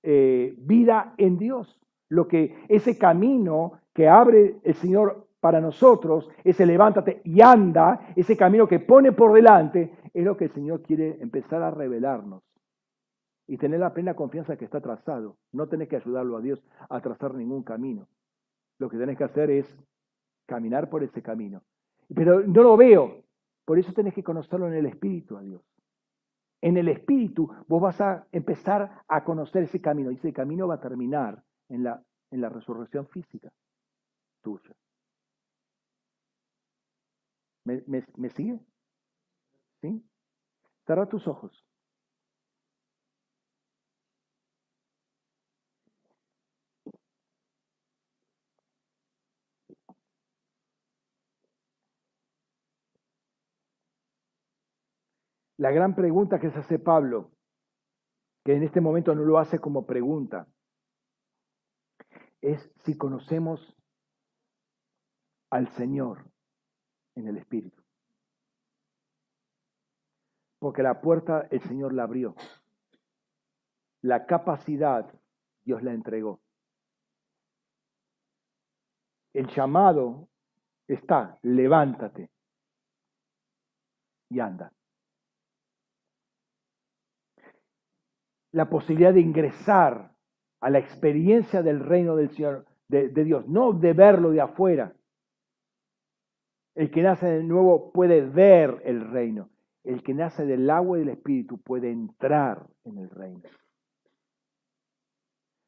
[0.02, 1.78] eh, vida en Dios.
[2.08, 8.38] Lo que ese camino que abre el Señor para nosotros, ese levántate y anda, ese
[8.38, 12.42] camino que pone por delante, es lo que el Señor quiere empezar a revelarnos.
[13.46, 15.36] Y tener la plena confianza que está trazado.
[15.52, 18.06] No tenés que ayudarlo a Dios a trazar ningún camino.
[18.80, 19.66] Lo que tenés que hacer es
[20.46, 21.62] caminar por ese camino.
[22.12, 23.22] Pero no lo veo.
[23.66, 25.62] Por eso tenés que conocerlo en el Espíritu a Dios.
[26.62, 30.10] En el Espíritu vos vas a empezar a conocer ese camino.
[30.10, 33.52] Y ese camino va a terminar en la, en la resurrección física
[34.40, 34.74] tuya.
[37.64, 37.84] ¿Me,
[38.16, 38.58] me sigue?
[39.82, 40.02] ¿Sí?
[40.86, 41.64] Cerra tus ojos.
[55.60, 57.32] La gran pregunta que se hace Pablo,
[58.46, 60.46] que en este momento no lo hace como pregunta,
[62.40, 63.76] es si conocemos
[65.50, 66.24] al Señor
[67.14, 67.82] en el Espíritu.
[70.60, 72.34] Porque la puerta el Señor la abrió.
[74.00, 75.12] La capacidad
[75.62, 76.40] Dios la entregó.
[79.34, 80.26] El llamado
[80.88, 82.30] está, levántate
[84.30, 84.72] y anda.
[88.52, 90.12] La posibilidad de ingresar
[90.60, 94.94] a la experiencia del reino del Señor, de, Dios, no de verlo de afuera.
[96.74, 99.50] El que nace de nuevo puede ver el reino.
[99.84, 103.42] El que nace del agua y del espíritu puede entrar en el reino.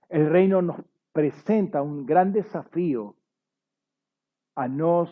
[0.08, 0.76] El reino nos
[1.12, 3.16] presenta un gran desafío
[4.54, 5.08] a no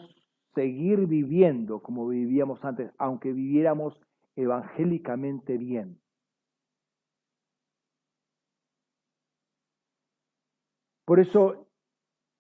[0.55, 3.99] seguir viviendo como vivíamos antes, aunque viviéramos
[4.37, 5.99] evangélicamente bien.
[11.11, 11.67] Por eso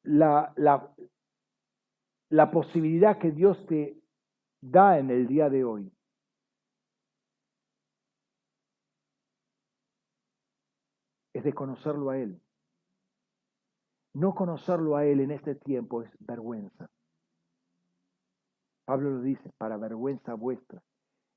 [0.05, 4.01] la, la, posibilidad que Dios te
[4.61, 5.93] da en el día de hoy
[11.33, 12.41] es de conocerlo a Él.
[14.15, 16.89] No conocerlo a Él en este tiempo es vergüenza.
[18.85, 20.81] Pablo lo dice, para vergüenza vuestra.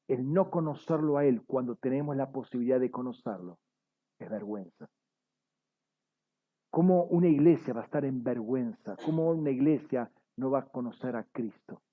[0.07, 3.57] El no conocerlo a Él cuando tenemos la posibilidad de conocerlo
[4.19, 4.88] es vergüenza.
[6.73, 8.97] ¿Cómo una iglesia va a estar en vergüenza?
[9.05, 11.83] ¿Cómo una iglesia no va a conocer a Cristo?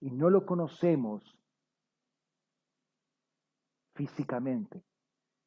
[0.00, 1.24] Y no lo conocemos
[3.94, 4.82] físicamente,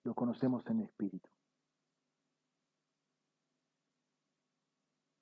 [0.04, 1.30] lo conocemos en espíritu.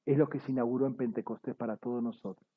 [0.05, 2.47] es lo que se inauguró en Pentecostés para todos nosotros.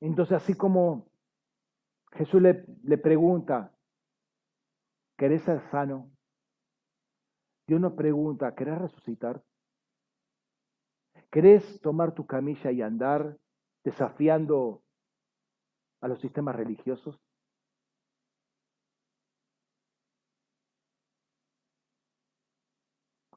[0.00, 1.06] Entonces, así como
[2.12, 3.72] Jesús le, pregunta,
[5.16, 6.15] ¿querés ser sano?
[7.66, 9.42] Dios nos pregunta, ¿querés resucitar?
[11.30, 13.36] ¿Querés tomar tu camilla y andar
[13.84, 14.82] desafiando
[16.00, 17.20] a los sistemas religiosos?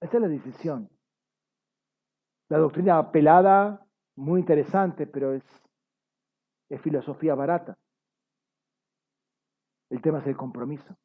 [0.02, 0.90] Esa es la decisión.
[2.50, 3.86] La doctrina pelada,
[4.16, 5.44] muy interesante, pero es,
[6.70, 7.78] es filosofía barata.
[9.90, 10.96] El tema es el compromiso.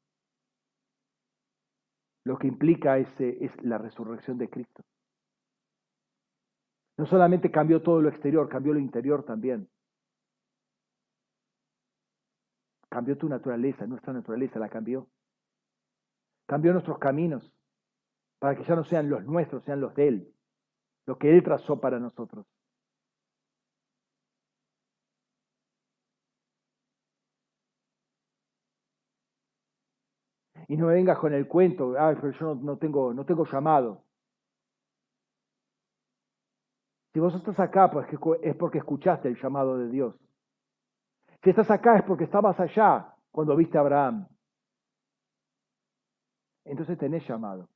[2.25, 4.83] Lo que implica ese, es la resurrección de Cristo.
[6.97, 9.69] No solamente cambió todo lo exterior, cambió lo interior también.
[12.89, 15.09] Cambió tu naturaleza, nuestra naturaleza la cambió.
[16.47, 17.53] Cambió nuestros caminos
[18.39, 20.35] para que ya no sean los nuestros, sean los de Él,
[21.07, 22.47] lo que Él trazó para nosotros.
[30.69, 34.03] Y no me vengas con el cuento, ay, pero yo no, tengo, no tengo llamado.
[37.12, 38.09] Si vos estás acá, pues
[38.43, 40.16] es porque escuchaste el llamado de Dios.
[41.43, 44.27] Si estás acá es porque estabas allá cuando viste a Abraham.
[46.65, 47.69] Entonces tenés llamado.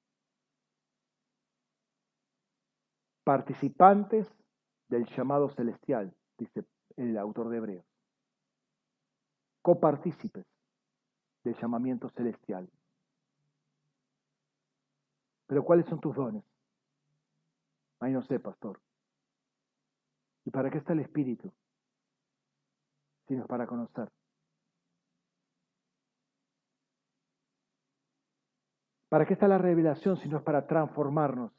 [3.22, 4.26] Participantes
[4.88, 6.64] del llamado celestial, dice
[6.96, 7.84] el autor de Hebreos.
[9.62, 10.46] Copartícipes
[11.44, 12.68] del llamamiento celestial.
[15.48, 16.44] Pero ¿cuáles son tus dones?
[18.00, 18.80] Ay, no sé, pastor.
[20.44, 21.50] ¿Y para qué está el Espíritu?
[23.26, 24.08] Si no es para conocer.
[29.08, 31.50] ¿Para qué está la revelación si no es para transformarnos?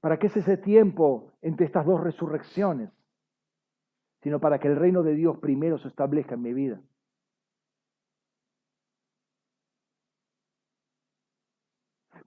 [0.00, 2.90] ¿Para qué es ese tiempo entre estas dos resurrecciones?
[4.22, 6.80] Sino para que el reino de Dios primero se establezca en mi vida.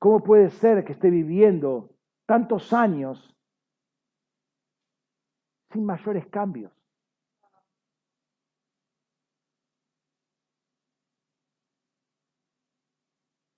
[0.02, 1.96] ¿Cómo puede ser que esté viviendo
[2.26, 3.32] tantos años
[5.72, 6.72] sin mayores cambios.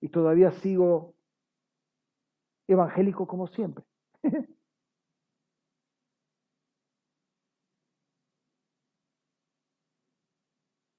[0.00, 1.14] Y todavía sigo
[2.68, 3.84] evangélico como siempre.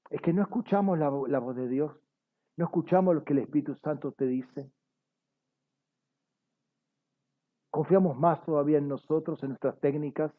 [0.09, 1.95] es que no escuchamos la, voz de Dios,
[2.57, 4.71] no escuchamos lo que el Espíritu Santo te dice.
[7.75, 10.31] Confiamos más todavía en nosotros, en nuestras técnicas,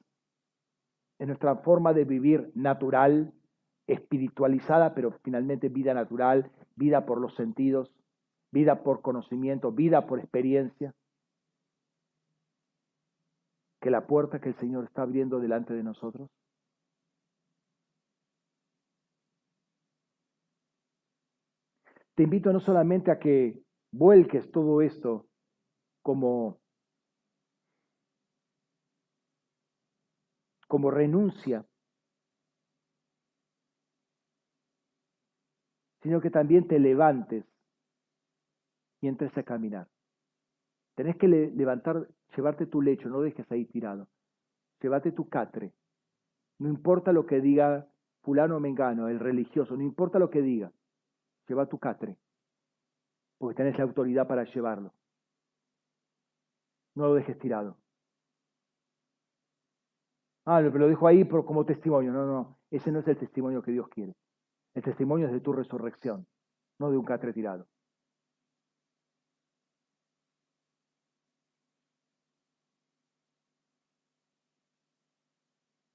[1.19, 3.35] en nuestra forma de vivir natural,
[3.87, 7.95] espiritualizada, pero finalmente vida natural, vida por los sentidos,
[8.53, 10.95] vida por conocimiento, vida por experiencia.
[13.83, 16.31] Que la puerta que el Señor está abriendo delante de nosotros.
[22.15, 25.27] Te invito no solamente a que vuelques todo esto
[26.01, 26.61] como
[30.67, 31.65] como renuncia,
[36.03, 37.45] sino que también te levantes
[39.01, 39.89] y entres a caminar.
[40.95, 44.09] Tenés que levantar, llevarte tu lecho, no dejes ahí tirado.
[44.81, 45.73] Llévate tu catre.
[46.59, 47.87] No importa lo que diga
[48.23, 50.73] fulano o mengano, el religioso, no importa lo que diga.
[51.49, 52.17] Lleva tu catre,
[53.39, 54.93] porque tenés la autoridad para llevarlo.
[56.95, 57.77] No lo dejes tirado.
[60.47, 62.13] Ah, pero lo dejo ahí como testimonio.
[62.13, 64.15] No, no, ese no es el testimonio que Dios quiere.
[64.75, 66.27] El testimonio es de tu resurrección,
[66.79, 67.67] no de un catre tirado.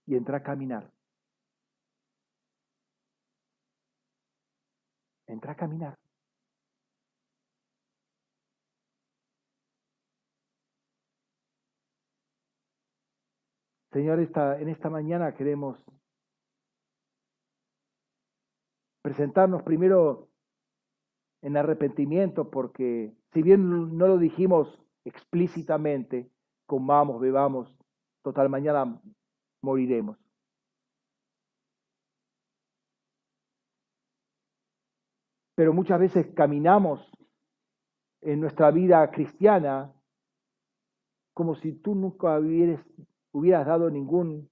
[0.06, 0.92] Y entra a caminar.
[5.28, 5.98] Entra a caminar.
[13.92, 15.78] Señor, en esta mañana queremos
[19.02, 20.30] presentarnos primero
[21.42, 26.32] en arrepentimiento, porque si bien no lo dijimos explícitamente,
[26.68, 27.78] comamos, bebamos,
[28.24, 29.02] total, mañana
[29.62, 30.18] moriremos.
[35.56, 37.06] Pero muchas veces caminamos
[38.22, 39.94] en nuestra vida cristiana
[41.34, 42.86] como si tú nunca hubieras
[43.32, 44.50] hubieras dado ningún,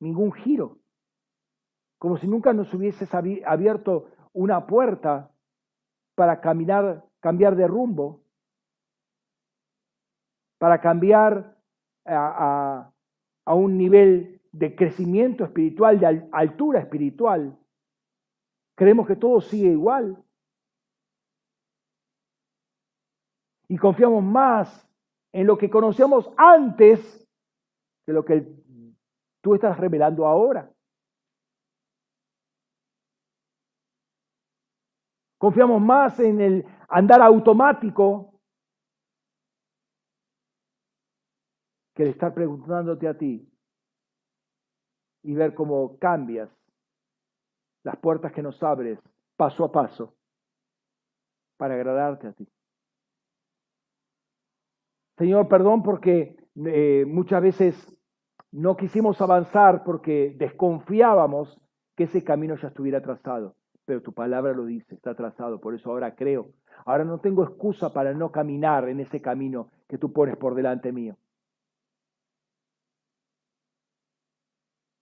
[0.00, 0.78] ningún giro,
[1.98, 5.30] como si nunca nos hubieses abierto una puerta
[6.14, 8.22] para caminar cambiar de rumbo,
[10.58, 11.56] para cambiar
[12.06, 12.90] a,
[13.44, 17.56] a un nivel de crecimiento espiritual, de altura espiritual.
[18.74, 20.22] Creemos que todo sigue igual.
[23.68, 24.88] Y confiamos más
[25.32, 27.28] en lo que conocíamos antes
[28.10, 28.44] de lo que
[29.40, 30.68] tú estás revelando ahora.
[35.38, 38.40] Confiamos más en el andar automático
[41.94, 43.48] que el estar preguntándote a ti
[45.22, 46.50] y ver cómo cambias
[47.84, 48.98] las puertas que nos abres
[49.36, 50.16] paso a paso
[51.56, 52.48] para agradarte a ti.
[55.16, 57.99] Señor, perdón porque eh, muchas veces
[58.52, 61.60] no quisimos avanzar porque desconfiábamos
[61.96, 63.56] que ese camino ya estuviera trazado.
[63.84, 66.52] Pero tu palabra lo dice, está trazado, por eso ahora creo.
[66.84, 70.92] Ahora no tengo excusa para no caminar en ese camino que tú pones por delante
[70.92, 71.16] mío.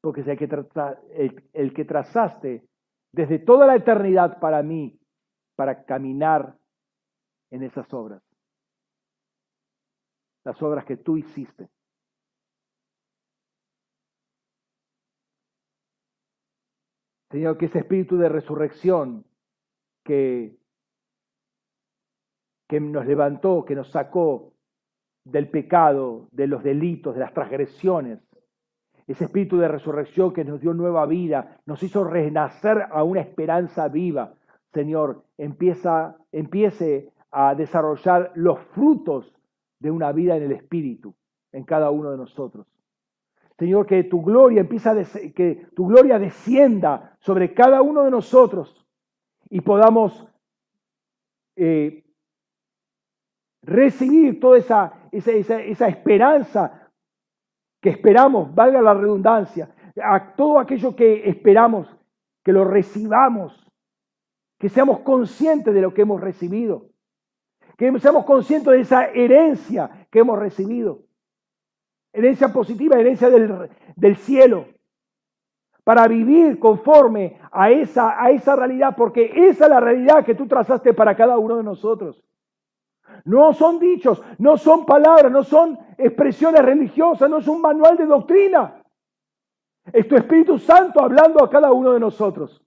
[0.01, 2.65] Porque es el que, el que trazaste
[3.13, 4.99] desde toda la eternidad para mí,
[5.57, 6.57] para caminar
[7.51, 8.23] en esas obras.
[10.45, 11.69] Las obras que tú hiciste.
[17.31, 19.25] Señor, que ese espíritu de resurrección
[20.05, 20.57] que,
[22.69, 24.55] que nos levantó, que nos sacó
[25.25, 28.21] del pecado, de los delitos, de las transgresiones,
[29.07, 33.89] ese espíritu de resurrección que nos dio nueva vida, nos hizo renacer a una esperanza
[33.89, 34.35] viva.
[34.73, 39.35] Señor, empieza, empiece a desarrollar los frutos
[39.81, 41.15] de una vida en el espíritu
[41.53, 42.67] en cada uno de nosotros.
[43.59, 44.95] Señor, que tu gloria empieza
[45.35, 48.87] que tu gloria descienda sobre cada uno de nosotros
[49.51, 50.29] y podamos
[51.57, 52.05] eh,
[53.63, 56.89] recibir toda esa, esa, esa, esperanza
[57.81, 61.89] que esperamos, valga la redundancia, a todo aquello que esperamos,
[62.45, 63.67] que lo recibamos,
[64.61, 66.91] que seamos conscientes de lo que hemos recibido,
[67.77, 71.08] que seamos conscientes de esa herencia que hemos recibido
[72.13, 74.67] herencia positiva, herencia del, cielo,
[75.85, 81.17] para vivir conforme a esa realidad, porque esa es la realidad que tú trazaste para
[81.17, 82.23] cada uno de nosotros.
[83.25, 88.07] No son dichos, no son palabras, no son expresiones religiosas, no es un manual de
[88.07, 88.83] doctrina.
[89.93, 92.63] Es tu Espíritu Santo hablando a cada uno de nosotros.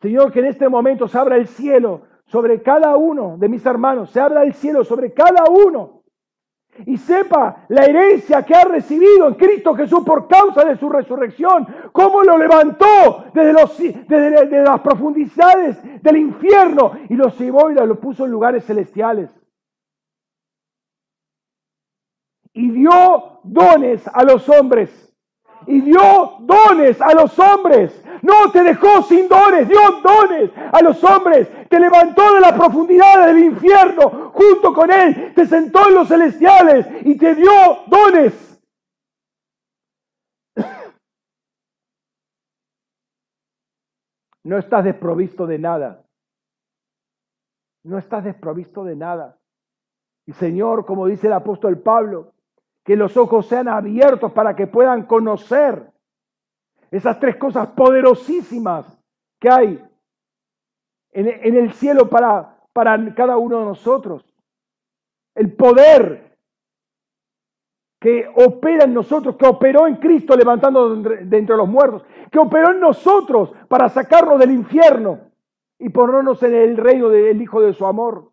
[0.00, 4.10] Señor, que en este momento se abra el cielo sobre cada uno de mis hermanos,
[4.10, 6.02] se abra el cielo sobre cada uno
[6.86, 11.66] y sepa la herencia que ha recibido en Cristo Jesús por causa de su resurrección,
[11.92, 13.78] cómo lo levantó desde, los,
[14.08, 19.30] las profundidades del infierno y lo llevó y lo puso en lugares celestiales.
[22.52, 25.07] Y dio dones a los hombres
[25.66, 28.02] y dio dones a los hombres.
[28.22, 31.48] No te dejó sin dones, dio dones a los hombres.
[31.68, 35.32] Te levantó de la profundidad del infierno junto con él.
[35.34, 37.52] Te sentó en los celestiales y te dio
[37.86, 38.60] dones.
[44.44, 46.04] No estás desprovisto de nada.
[47.84, 49.38] No estás desprovisto de nada.
[50.26, 52.32] Y Señor, como dice el apóstol Pablo,
[52.88, 55.92] que los ojos sean abiertos para que puedan conocer
[56.90, 58.86] esas tres cosas poderosísimas
[59.38, 59.84] que hay
[61.12, 64.24] en, el cielo para, para cada uno de nosotros.
[65.34, 66.34] El poder
[68.00, 72.70] que opera en nosotros, que operó en Cristo levantando de entre los muertos, que operó
[72.70, 75.20] en nosotros para sacarnos del infierno
[75.78, 78.30] y ponernos en el reino del Hijo de su amor.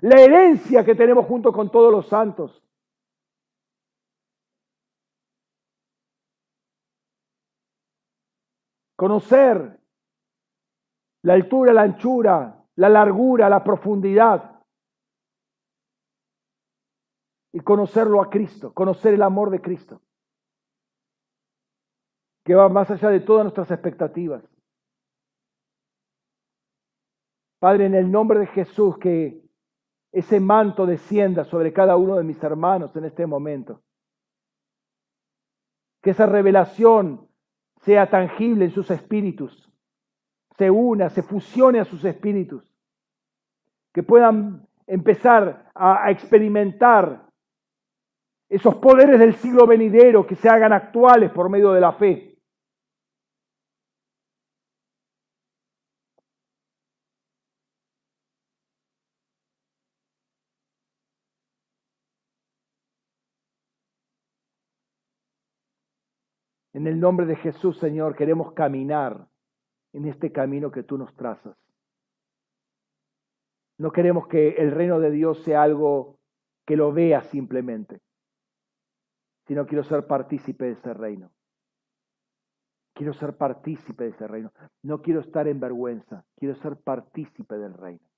[0.00, 2.60] La herencia que tenemos junto con todos los santos.
[9.00, 9.80] Conocer
[11.22, 14.62] la altura, la anchura, la largura, la profundidad.
[17.54, 20.02] Y conocerlo a Cristo, conocer el amor de Cristo,
[22.44, 24.44] que va más allá de todas nuestras expectativas.
[27.58, 29.42] Padre, en el nombre de Jesús, que
[30.12, 33.82] ese manto descienda sobre cada uno de mis hermanos en este momento.
[36.02, 37.29] Que esa revelación
[37.80, 39.70] sea tangible en sus espíritus,
[40.56, 42.62] se una, se fusione a sus espíritus,
[43.92, 47.26] que puedan empezar a, experimentar
[48.48, 52.29] esos poderes del siglo venidero que se hagan actuales por medio de la fe.
[66.80, 69.28] En el nombre de Jesús, Señor, queremos caminar
[69.92, 71.54] en este camino que tú nos trazas.
[73.76, 76.18] No queremos que el reino de Dios sea algo
[76.66, 78.00] que lo vea simplemente,
[79.46, 81.30] sino quiero ser partícipe de ese reino.
[82.94, 84.50] Quiero ser partícipe de ese reino.
[84.82, 88.08] No quiero estar en vergüenza, quiero ser partícipe del reino.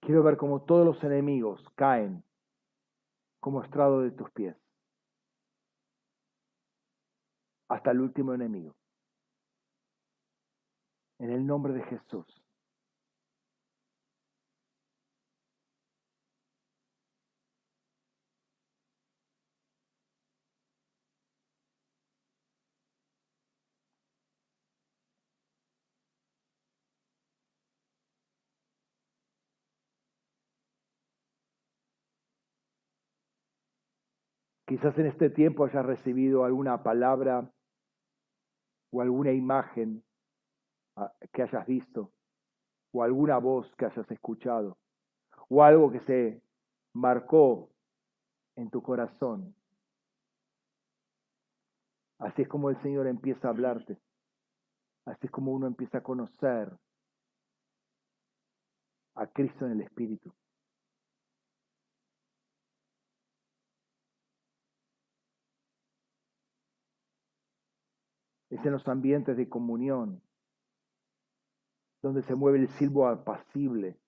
[0.00, 2.24] Quiero ver cómo todos los enemigos caen
[3.42, 4.56] como estrado de tus pies.
[7.68, 8.76] Hasta el último enemigo.
[11.18, 12.41] En el nombre de Jesús.
[34.72, 37.52] Quizás en este tiempo hayas recibido alguna palabra
[38.90, 40.02] o alguna imagen
[40.96, 42.10] ah, que hayas visto
[42.90, 44.78] o alguna voz que hayas escuchado
[45.50, 46.42] o algo que se
[46.94, 47.68] marcó
[48.56, 49.54] en tu corazón.
[52.18, 53.98] Así es como el Señor empieza a hablarte.
[55.04, 56.72] Así es como uno empieza a conocer
[59.16, 60.32] a Cristo en el Espíritu.
[68.52, 70.22] Es en los ambientes de comunión,
[72.02, 73.98] donde se mueve el silbo apacible,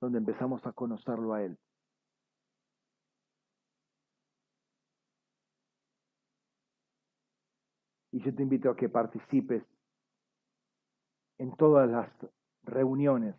[0.00, 1.58] donde empezamos a conocerlo a Él.
[8.12, 9.62] Y yo te invito a que participes
[11.36, 12.10] en todas las
[12.62, 13.36] reuniones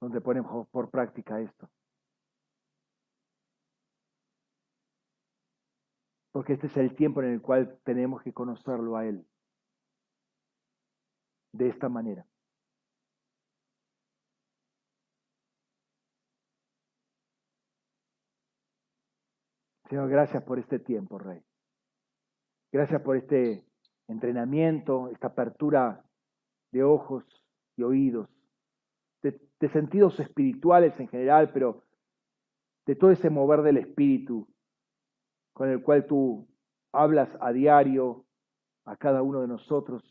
[0.00, 1.70] donde ponemos por práctica esto.
[6.32, 9.24] Porque este es el tiempo en el cual tenemos que conocerlo a Él.
[11.52, 12.26] De esta manera.
[19.90, 21.44] Señor, gracias por este tiempo, Rey.
[22.72, 23.66] Gracias por este
[24.08, 26.02] entrenamiento, esta apertura
[26.70, 27.24] de ojos
[27.76, 28.30] y oídos,
[29.22, 31.84] de, de sentidos espirituales en general, pero
[32.86, 34.48] de todo ese mover del espíritu
[35.52, 36.48] con el cual tú
[36.92, 38.26] hablas a diario
[38.84, 40.02] a cada uno de nosotros,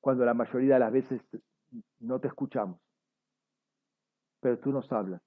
[0.00, 1.22] cuando la mayoría de las veces
[2.00, 2.80] no te escuchamos,
[4.40, 5.22] pero tú nos hablas,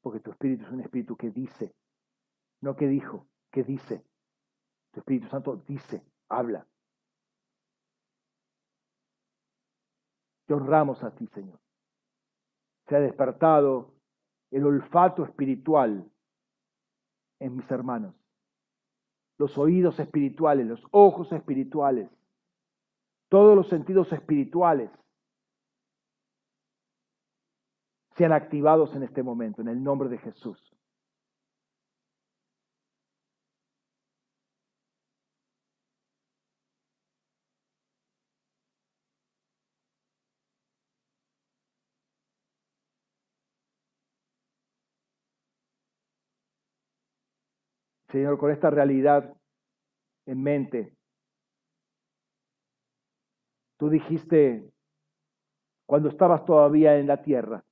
[0.00, 1.74] porque tu espíritu es un espíritu que dice,
[2.60, 4.04] no que dijo, que dice.
[4.92, 6.66] Tu Espíritu Santo dice, habla.
[10.46, 11.60] Te honramos a ti, Señor.
[12.88, 13.94] Se ha despertado
[14.50, 16.10] el olfato espiritual
[17.40, 18.14] en mis hermanos.
[19.38, 22.08] Los oídos espirituales, los ojos espirituales,
[23.28, 24.90] todos los sentidos espirituales
[28.16, 30.75] sean activados en este momento, en el nombre de Jesús.
[48.08, 49.36] Señor, con esta realidad
[50.26, 50.96] en mente,
[53.76, 54.72] tú dijiste
[55.86, 57.64] cuando estabas todavía en la tierra,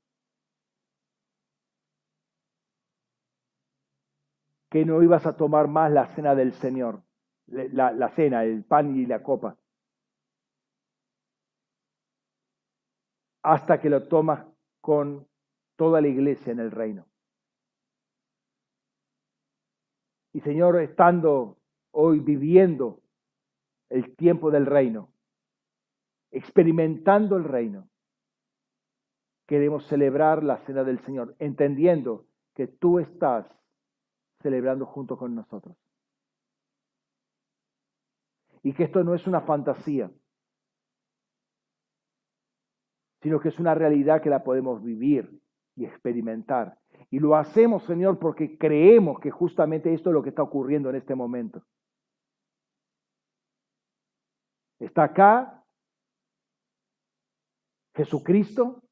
[4.71, 7.03] que no ibas a tomar más la cena del Señor,
[7.47, 9.57] la, cena, el pan y la copa,
[13.43, 14.45] hasta que lo tomas
[14.81, 15.29] con
[15.77, 17.07] toda la iglesia en el reino.
[20.35, 21.59] Y Señor, estando
[21.93, 23.01] hoy viviendo
[23.89, 25.13] el tiempo del reino,
[26.33, 27.89] experimentando el reino,
[29.47, 33.47] queremos celebrar la cena del Señor, entendiendo que tú estás
[34.43, 35.77] celebrando junto con nosotros.
[38.65, 40.11] Y que esto no es una fantasía,
[43.23, 45.41] sino que es una realidad que la podemos vivir
[45.77, 46.77] y experimentar
[47.11, 50.97] y lo hacemos, Señor, porque creemos que justamente esto es lo que está ocurriendo en
[50.97, 51.63] este momento.
[54.79, 55.65] Está acá
[57.95, 58.83] Jesucristo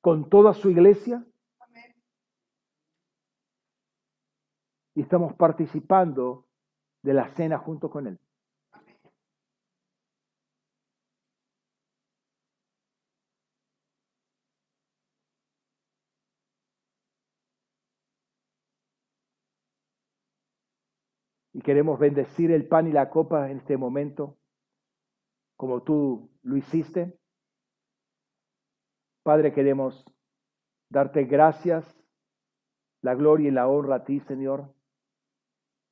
[0.00, 1.24] con toda su iglesia.
[4.94, 6.46] Y estamos participando
[7.02, 8.18] de la cena junto con Él.
[21.68, 24.38] Queremos bendecir el pan y la copa en este momento,
[25.54, 27.20] como tú lo hiciste.
[29.22, 30.02] Padre, queremos
[30.88, 31.84] darte gracias,
[33.02, 34.74] la gloria y la honra a ti, Señor,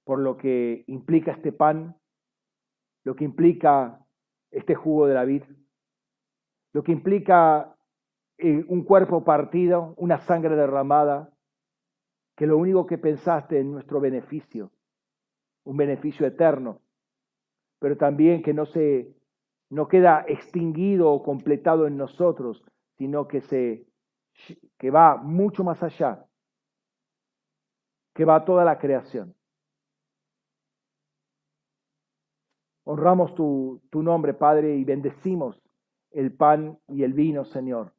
[0.06, 2.00] por lo que implica este pan,
[3.04, 4.02] lo que implica
[4.50, 5.42] este jugo de la vid,
[6.72, 7.76] lo que implica
[8.38, 11.36] eh, un cuerpo partido, una sangre derramada,
[12.34, 14.70] que lo único que pensaste en nuestro beneficio,
[15.66, 16.80] un beneficio eterno,
[17.80, 19.12] pero también que no se
[19.68, 22.64] no queda extinguido o completado en nosotros,
[22.96, 23.84] sino que se
[24.78, 26.24] que va mucho más allá,
[28.14, 29.34] que va a toda la creación.
[32.84, 35.60] Honramos tu, tu nombre, Padre, y bendecimos
[36.12, 37.92] el pan y el vino, Señor.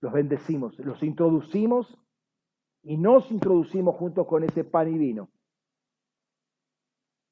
[0.00, 1.98] Los bendecimos, los introducimos
[2.82, 5.28] y nos introducimos junto con ese pan y vino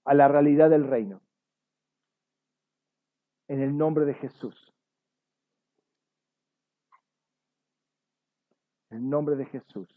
[0.05, 1.21] a la realidad del reino.
[3.49, 4.73] En el nombre de Jesús.
[8.91, 9.89] En el nombre de Jesús.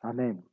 [0.00, 0.44] Amén.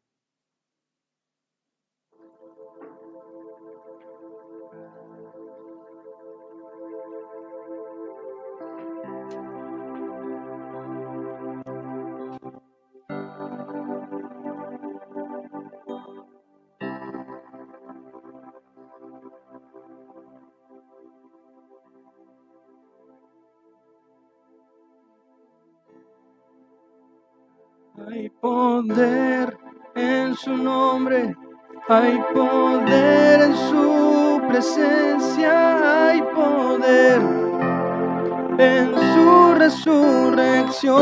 [28.10, 29.58] Hay poder
[29.96, 31.36] en su nombre,
[31.90, 37.22] hay poder en su presencia, hay poder
[38.58, 41.02] en su resurrección.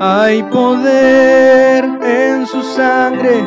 [0.00, 3.42] Hay poder en su sangre,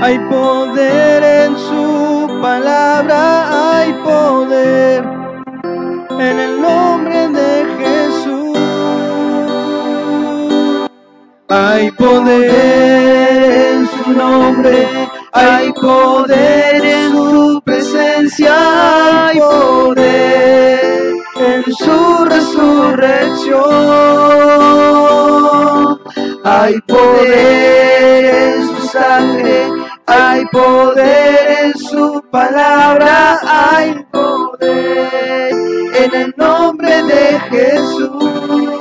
[0.00, 5.04] hay poder en su palabra, hay poder
[6.18, 7.97] en el nombre de Jesús.
[11.50, 12.52] Hay poder
[13.72, 14.86] en su nombre,
[15.32, 23.88] hay poder en su presencia, hay poder en su resurrección.
[26.44, 29.72] Hay poder en su sangre,
[30.06, 35.52] hay poder en su palabra, hay poder
[35.94, 38.77] en el nombre de Jesús.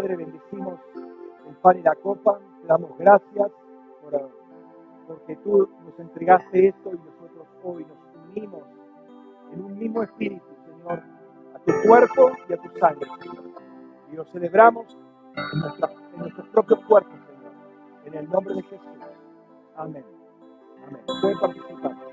[0.00, 0.80] Padre, bendecimos
[1.48, 3.50] el pan y la copa, te damos gracias
[4.02, 4.30] por,
[5.08, 8.62] porque tú nos entregaste esto y nosotros hoy nos unimos
[9.52, 11.02] en un mismo espíritu, Señor,
[11.54, 13.44] a tu cuerpo y a tu sangre, Señor.
[14.12, 14.96] Y lo celebramos
[15.36, 17.52] en, nuestra- en nuestros propios cuerpos, Señor,
[18.06, 18.88] en el nombre de Jesús.
[19.76, 20.04] Amén.
[20.86, 21.02] Amén.
[21.22, 22.07] Pueden participar.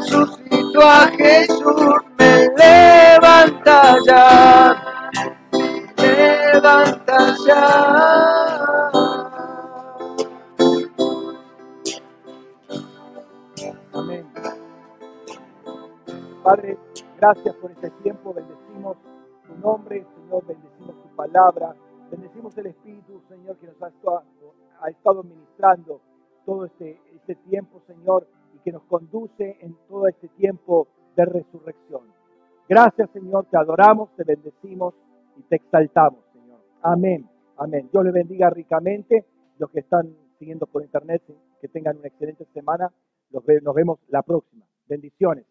[0.00, 4.90] Resucitó a Jesús me levanta ya
[6.52, 8.90] levanta ya.
[13.92, 14.26] Amén.
[16.42, 16.78] Padre,
[17.18, 18.34] gracias por este tiempo.
[18.34, 18.96] Bendecimos
[19.46, 20.46] tu nombre, Señor.
[20.46, 21.74] Bendecimos tu palabra.
[22.10, 24.22] Bendecimos el Espíritu, Señor, que nos ha estado,
[24.80, 26.00] ha estado ministrando
[26.44, 28.26] todo este, este tiempo, Señor.
[28.70, 32.02] Que nos conduce en todo este tiempo de resurrección.
[32.68, 34.94] Gracias, Señor, te adoramos, te bendecimos
[35.36, 36.60] y te exaltamos, Señor.
[36.80, 37.28] Amén.
[37.56, 37.88] Amén.
[37.90, 39.26] Dios les bendiga ricamente.
[39.58, 41.20] Los que están siguiendo por internet,
[41.60, 42.92] que tengan una excelente semana.
[43.30, 44.64] Nos vemos la próxima.
[44.86, 45.46] Bendiciones.